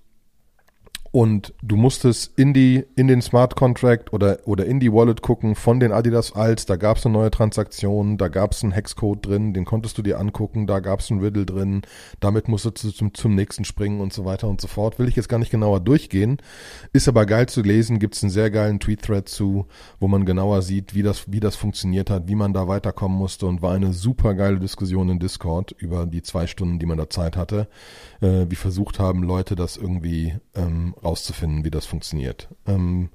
und 1.13 1.53
du 1.61 1.75
musstest 1.75 2.31
in 2.39 2.55
die 2.55 2.85
in 2.95 3.07
den 3.07 3.21
Smart 3.21 3.55
Contract 3.55 4.11
oder 4.13 4.39
oder 4.45 4.65
in 4.65 4.79
die 4.79 4.91
Wallet 4.91 5.21
gucken 5.21 5.53
von 5.53 5.79
den 5.79 5.91
Adidas 5.91 6.33
Alts, 6.33 6.65
da 6.65 6.75
gab 6.75 6.97
es 6.97 7.05
eine 7.05 7.13
neue 7.13 7.29
Transaktion, 7.29 8.17
da 8.17 8.29
gab 8.29 8.53
es 8.53 8.63
einen 8.63 8.71
Hexcode 8.71 9.23
drin, 9.23 9.53
den 9.53 9.63
konntest 9.63 9.95
du 9.99 10.01
dir 10.01 10.19
angucken, 10.19 10.65
da 10.65 10.79
gab 10.79 11.01
es 11.01 11.11
einen 11.11 11.21
Riddle 11.21 11.45
drin, 11.45 11.83
damit 12.19 12.47
musstest 12.47 12.83
du 12.83 12.89
zum, 12.89 13.13
zum 13.13 13.35
nächsten 13.35 13.63
springen 13.63 14.01
und 14.01 14.11
so 14.11 14.25
weiter 14.25 14.47
und 14.47 14.59
so 14.59 14.67
fort. 14.67 14.97
Will 14.97 15.07
ich 15.07 15.15
jetzt 15.15 15.29
gar 15.29 15.37
nicht 15.37 15.51
genauer 15.51 15.81
durchgehen, 15.81 16.37
ist 16.93 17.07
aber 17.07 17.27
geil 17.27 17.47
zu 17.47 17.61
lesen, 17.61 17.99
gibt 17.99 18.15
es 18.15 18.23
einen 18.23 18.31
sehr 18.31 18.49
geilen 18.49 18.79
Tweet-Thread 18.79 19.29
zu, 19.29 19.67
wo 19.99 20.07
man 20.07 20.25
genauer 20.25 20.63
sieht, 20.63 20.95
wie 20.95 21.03
das 21.03 21.31
wie 21.31 21.39
das 21.39 21.55
funktioniert 21.55 22.09
hat, 22.09 22.27
wie 22.27 22.35
man 22.35 22.53
da 22.53 22.67
weiterkommen 22.67 23.19
musste. 23.19 23.45
Und 23.45 23.61
war 23.61 23.75
eine 23.75 23.93
super 23.93 24.33
geile 24.33 24.59
Diskussion 24.59 25.09
in 25.09 25.19
Discord 25.19 25.73
über 25.73 26.07
die 26.07 26.23
zwei 26.23 26.47
Stunden, 26.47 26.79
die 26.79 26.87
man 26.87 26.97
da 26.97 27.07
Zeit 27.07 27.37
hatte, 27.37 27.67
äh, 28.19 28.47
wie 28.49 28.55
versucht 28.55 28.97
haben 28.97 29.21
Leute 29.21 29.55
das 29.55 29.77
irgendwie 29.77 30.33
ähm, 30.55 30.95
rauszufinden, 31.03 31.65
wie 31.65 31.71
das 31.71 31.85
funktioniert. 31.85 32.49
Ähm, 32.67 33.09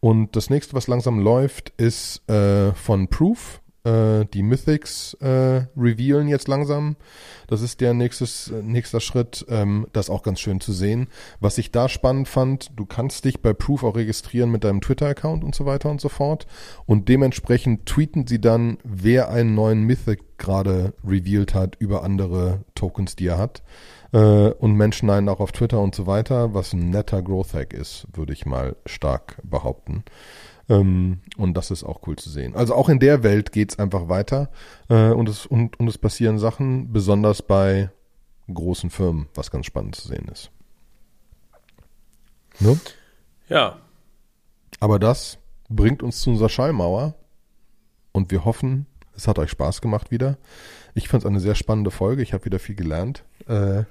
und 0.00 0.36
das 0.36 0.50
nächste, 0.50 0.74
was 0.74 0.86
langsam 0.86 1.18
läuft, 1.18 1.70
ist 1.76 2.28
äh, 2.28 2.72
von 2.72 3.08
Proof. 3.08 3.60
Äh, 3.86 4.26
die 4.34 4.42
Mythics 4.42 5.14
äh, 5.14 5.66
revealen 5.76 6.26
jetzt 6.26 6.48
langsam. 6.48 6.96
Das 7.46 7.62
ist 7.62 7.80
der 7.80 7.94
nächstes, 7.94 8.50
äh, 8.50 8.62
nächster 8.62 9.00
Schritt. 9.00 9.46
Ähm, 9.48 9.86
das 9.92 10.06
ist 10.06 10.10
auch 10.10 10.24
ganz 10.24 10.40
schön 10.40 10.60
zu 10.60 10.72
sehen. 10.72 11.06
Was 11.38 11.56
ich 11.58 11.70
da 11.70 11.88
spannend 11.88 12.28
fand, 12.28 12.70
du 12.76 12.84
kannst 12.84 13.24
dich 13.24 13.40
bei 13.40 13.52
Proof 13.52 13.84
auch 13.84 13.94
registrieren 13.96 14.50
mit 14.50 14.64
deinem 14.64 14.80
Twitter-Account 14.80 15.44
und 15.44 15.54
so 15.54 15.66
weiter 15.66 15.88
und 15.88 16.00
so 16.00 16.08
fort. 16.08 16.46
Und 16.84 17.08
dementsprechend 17.08 17.86
tweeten 17.86 18.26
sie 18.26 18.40
dann, 18.40 18.78
wer 18.82 19.30
einen 19.30 19.54
neuen 19.54 19.82
Mythic 19.82 20.36
gerade 20.36 20.92
revealed 21.06 21.54
hat 21.54 21.76
über 21.78 22.02
andere 22.02 22.64
Tokens, 22.74 23.16
die 23.16 23.28
er 23.28 23.38
hat 23.38 23.62
und 24.18 24.74
Menschen 24.76 25.10
einen 25.10 25.28
auch 25.28 25.40
auf 25.40 25.52
Twitter 25.52 25.80
und 25.80 25.94
so 25.94 26.06
weiter, 26.06 26.54
was 26.54 26.72
ein 26.72 26.90
netter 26.90 27.22
Growth 27.22 27.54
Hack 27.54 27.72
ist, 27.72 28.06
würde 28.12 28.32
ich 28.32 28.46
mal 28.46 28.76
stark 28.86 29.38
behaupten. 29.42 30.04
Ähm, 30.68 31.20
und 31.36 31.54
das 31.54 31.70
ist 31.70 31.84
auch 31.84 32.00
cool 32.06 32.16
zu 32.16 32.30
sehen. 32.30 32.54
Also 32.54 32.74
auch 32.74 32.88
in 32.88 32.98
der 32.98 33.22
Welt 33.22 33.52
geht's 33.52 33.78
einfach 33.78 34.08
weiter 34.08 34.50
äh, 34.88 35.10
und, 35.10 35.28
es, 35.28 35.46
und, 35.46 35.78
und 35.78 35.88
es 35.88 35.98
passieren 35.98 36.38
Sachen, 36.38 36.92
besonders 36.92 37.42
bei 37.42 37.90
großen 38.52 38.90
Firmen, 38.90 39.28
was 39.34 39.50
ganz 39.50 39.66
spannend 39.66 39.96
zu 39.96 40.08
sehen 40.08 40.28
ist. 40.28 40.50
Ne? 42.60 42.78
Ja. 43.48 43.78
Aber 44.80 44.98
das 44.98 45.38
bringt 45.68 46.02
uns 46.02 46.20
zu 46.20 46.30
unserer 46.30 46.48
Schallmauer 46.48 47.14
und 48.12 48.30
wir 48.30 48.44
hoffen, 48.44 48.86
es 49.14 49.28
hat 49.28 49.38
euch 49.38 49.50
Spaß 49.50 49.80
gemacht 49.80 50.10
wieder. 50.10 50.36
Ich 50.94 51.08
fand 51.08 51.22
es 51.22 51.26
eine 51.26 51.40
sehr 51.40 51.54
spannende 51.54 51.90
Folge. 51.90 52.22
Ich 52.22 52.32
habe 52.32 52.44
wieder 52.44 52.58
viel 52.58 52.74
gelernt. 52.74 53.24
Äh, 53.46 53.84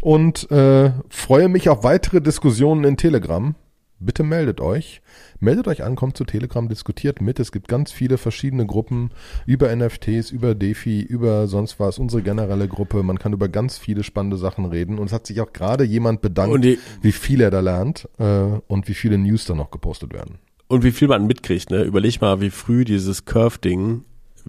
und 0.00 0.50
äh, 0.50 0.92
freue 1.08 1.48
mich 1.48 1.68
auf 1.68 1.84
weitere 1.84 2.20
Diskussionen 2.20 2.84
in 2.84 2.96
Telegram. 2.96 3.54
Bitte 3.98 4.24
meldet 4.24 4.60
euch. 4.60 5.00
Meldet 5.40 5.68
euch 5.68 5.82
an, 5.82 5.96
kommt 5.96 6.16
zu 6.16 6.24
Telegram, 6.24 6.68
diskutiert 6.68 7.22
mit. 7.22 7.40
Es 7.40 7.50
gibt 7.50 7.66
ganz 7.66 7.92
viele 7.92 8.18
verschiedene 8.18 8.66
Gruppen 8.66 9.10
über 9.46 9.74
NFTs, 9.74 10.30
über 10.30 10.54
DeFi, 10.54 11.00
über 11.00 11.46
sonst 11.46 11.80
was, 11.80 11.98
unsere 11.98 12.22
generelle 12.22 12.68
Gruppe. 12.68 13.02
Man 13.02 13.18
kann 13.18 13.32
über 13.32 13.48
ganz 13.48 13.78
viele 13.78 14.02
spannende 14.02 14.36
Sachen 14.36 14.66
reden. 14.66 14.98
Und 14.98 15.06
es 15.06 15.12
hat 15.12 15.26
sich 15.26 15.40
auch 15.40 15.52
gerade 15.52 15.84
jemand 15.84 16.20
bedankt, 16.20 16.64
die, 16.64 16.78
wie 17.00 17.12
viel 17.12 17.40
er 17.40 17.50
da 17.50 17.60
lernt 17.60 18.08
äh, 18.18 18.24
und 18.66 18.88
wie 18.88 18.94
viele 18.94 19.16
News 19.16 19.46
da 19.46 19.54
noch 19.54 19.70
gepostet 19.70 20.12
werden. 20.12 20.38
Und 20.68 20.84
wie 20.84 20.92
viel 20.92 21.08
man 21.08 21.26
mitkriegt, 21.26 21.70
ne? 21.70 21.82
Überleg 21.82 22.20
mal, 22.20 22.40
wie 22.40 22.50
früh 22.50 22.84
dieses 22.84 23.24
Curve-Ding 23.24 24.04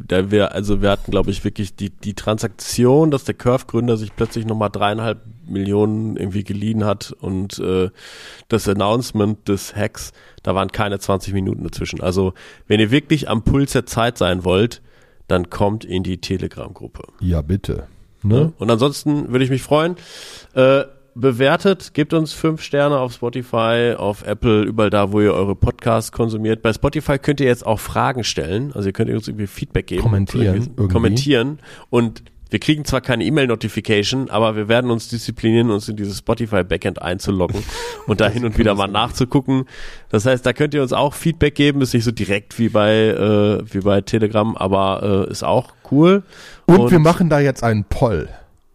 da 0.05 0.31
wir, 0.31 0.53
also 0.53 0.81
wir 0.81 0.91
hatten, 0.91 1.11
glaube 1.11 1.31
ich, 1.31 1.43
wirklich 1.43 1.75
die, 1.75 1.89
die 1.89 2.13
Transaktion, 2.13 3.11
dass 3.11 3.23
der 3.23 3.33
Curve-Gründer 3.33 3.97
sich 3.97 4.15
plötzlich 4.15 4.45
nochmal 4.45 4.69
dreieinhalb 4.69 5.19
Millionen 5.47 6.17
irgendwie 6.17 6.43
geliehen 6.43 6.83
hat 6.85 7.11
und 7.19 7.57
äh, 7.59 7.89
das 8.47 8.67
Announcement 8.67 9.47
des 9.47 9.75
Hacks, 9.75 10.11
da 10.43 10.55
waren 10.55 10.71
keine 10.71 10.99
20 10.99 11.33
Minuten 11.33 11.63
dazwischen. 11.63 12.01
Also 12.01 12.33
wenn 12.67 12.79
ihr 12.79 12.91
wirklich 12.91 13.29
am 13.29 13.43
Puls 13.43 13.71
der 13.71 13.85
Zeit 13.85 14.17
sein 14.17 14.43
wollt, 14.43 14.81
dann 15.27 15.49
kommt 15.49 15.83
in 15.83 16.03
die 16.03 16.19
Telegram-Gruppe. 16.19 17.03
Ja, 17.19 17.41
bitte. 17.41 17.87
Ne? 18.23 18.53
Und 18.57 18.69
ansonsten 18.69 19.31
würde 19.31 19.45
ich 19.45 19.51
mich 19.51 19.61
freuen. 19.61 19.95
Äh, 20.53 20.83
bewertet, 21.19 21.93
gebt 21.93 22.13
uns 22.13 22.33
fünf 22.33 22.61
Sterne 22.61 22.99
auf 22.99 23.13
Spotify, 23.13 23.95
auf 23.97 24.25
Apple, 24.25 24.63
überall 24.63 24.89
da, 24.89 25.11
wo 25.11 25.21
ihr 25.21 25.33
eure 25.33 25.55
Podcasts 25.55 26.11
konsumiert. 26.11 26.61
Bei 26.61 26.73
Spotify 26.73 27.17
könnt 27.17 27.39
ihr 27.39 27.47
jetzt 27.47 27.65
auch 27.65 27.79
Fragen 27.79 28.23
stellen, 28.23 28.71
also 28.73 28.89
ihr 28.89 28.93
könnt 28.93 29.09
uns 29.11 29.27
irgendwie 29.27 29.47
Feedback 29.47 29.87
geben. 29.87 30.03
Kommentieren. 30.03 30.55
Irgendwie 30.55 30.93
kommentieren 30.93 31.59
und 31.89 32.23
wir 32.49 32.59
kriegen 32.59 32.85
zwar 32.85 33.01
keine 33.01 33.25
E-Mail-Notification, 33.25 34.29
aber 34.29 34.55
wir 34.55 34.67
werden 34.69 34.89
uns 34.89 35.09
disziplinieren, 35.09 35.69
uns 35.69 35.89
in 35.89 35.97
dieses 35.97 36.19
Spotify-Backend 36.19 37.01
einzuloggen 37.01 37.61
und 38.07 38.21
da 38.21 38.29
hin 38.29 38.45
und 38.45 38.57
wieder 38.57 38.73
mal 38.73 38.87
nachzugucken. 38.87 39.65
Das 40.09 40.25
heißt, 40.25 40.45
da 40.45 40.53
könnt 40.53 40.73
ihr 40.73 40.81
uns 40.81 40.93
auch 40.93 41.13
Feedback 41.13 41.55
geben, 41.55 41.81
ist 41.81 41.93
nicht 41.93 42.05
so 42.05 42.11
direkt 42.11 42.57
wie 42.57 42.69
bei, 42.69 42.93
äh, 42.93 43.73
wie 43.73 43.79
bei 43.79 44.01
Telegram, 44.01 44.55
aber 44.55 45.27
äh, 45.27 45.31
ist 45.31 45.43
auch 45.43 45.73
cool. 45.91 46.23
Und, 46.67 46.79
und 46.79 46.91
wir 46.91 46.99
machen 46.99 47.29
da 47.29 47.39
jetzt 47.39 47.63
einen 47.63 47.83
Poll. 47.83 48.29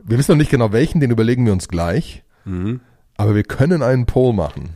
Wir 0.05 0.19
wissen 0.19 0.33
noch 0.33 0.39
nicht 0.39 0.51
genau 0.51 0.73
welchen, 0.73 1.01
den 1.01 1.11
überlegen 1.11 1.47
wir 1.47 1.53
uns 1.53 1.69
gleich. 1.69 2.23
Mhm. 2.45 2.81
Aber 3.17 3.35
wir 3.35 3.45
können 3.45 3.83
einen 3.83 4.07
Poll 4.07 4.33
machen. 4.33 4.71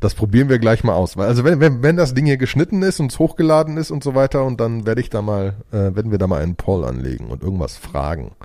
Das 0.00 0.14
probieren 0.14 0.48
wir 0.48 0.60
gleich 0.60 0.84
mal 0.84 0.94
aus. 0.94 1.16
Also 1.16 1.42
wenn, 1.42 1.58
wenn, 1.58 1.82
wenn 1.82 1.96
das 1.96 2.14
Ding 2.14 2.24
hier 2.24 2.36
geschnitten 2.36 2.82
ist 2.82 3.00
und 3.00 3.10
es 3.10 3.18
hochgeladen 3.18 3.76
ist 3.76 3.90
und 3.90 4.04
so 4.04 4.14
weiter, 4.14 4.44
und 4.44 4.60
dann 4.60 4.86
werde 4.86 5.00
ich 5.00 5.10
da 5.10 5.22
mal, 5.22 5.56
äh, 5.72 5.94
werden 5.94 6.12
wir 6.12 6.18
da 6.18 6.28
mal 6.28 6.40
einen 6.40 6.54
Poll 6.54 6.84
anlegen 6.84 7.28
und 7.28 7.42
irgendwas 7.42 7.76
fragen. 7.76 8.36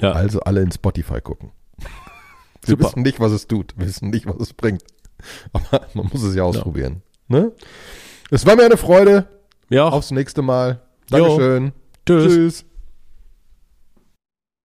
Ja. 0.00 0.12
Also 0.12 0.40
alle 0.40 0.62
in 0.62 0.72
Spotify 0.72 1.20
gucken. 1.20 1.52
Wir 1.78 2.70
Super. 2.70 2.84
wissen 2.84 3.02
nicht, 3.02 3.20
was 3.20 3.30
es 3.32 3.46
tut. 3.46 3.74
Wir 3.76 3.86
wissen 3.86 4.10
nicht, 4.10 4.26
was 4.26 4.36
es 4.40 4.52
bringt. 4.52 4.82
Aber 5.52 5.86
man 5.94 6.08
muss 6.12 6.22
es 6.22 6.34
ja 6.34 6.42
ausprobieren. 6.42 7.02
Ja. 7.28 7.38
Ne? 7.38 7.52
Es 8.30 8.44
war 8.46 8.56
mir 8.56 8.64
eine 8.64 8.76
Freude. 8.76 9.28
Ja. 9.68 9.88
Aufs 9.88 10.10
nächste 10.10 10.42
Mal. 10.42 10.80
Dankeschön. 11.08 11.66
Jo. 11.66 11.72
Tschüss. 12.06 12.32
Tschüss. 12.32 12.64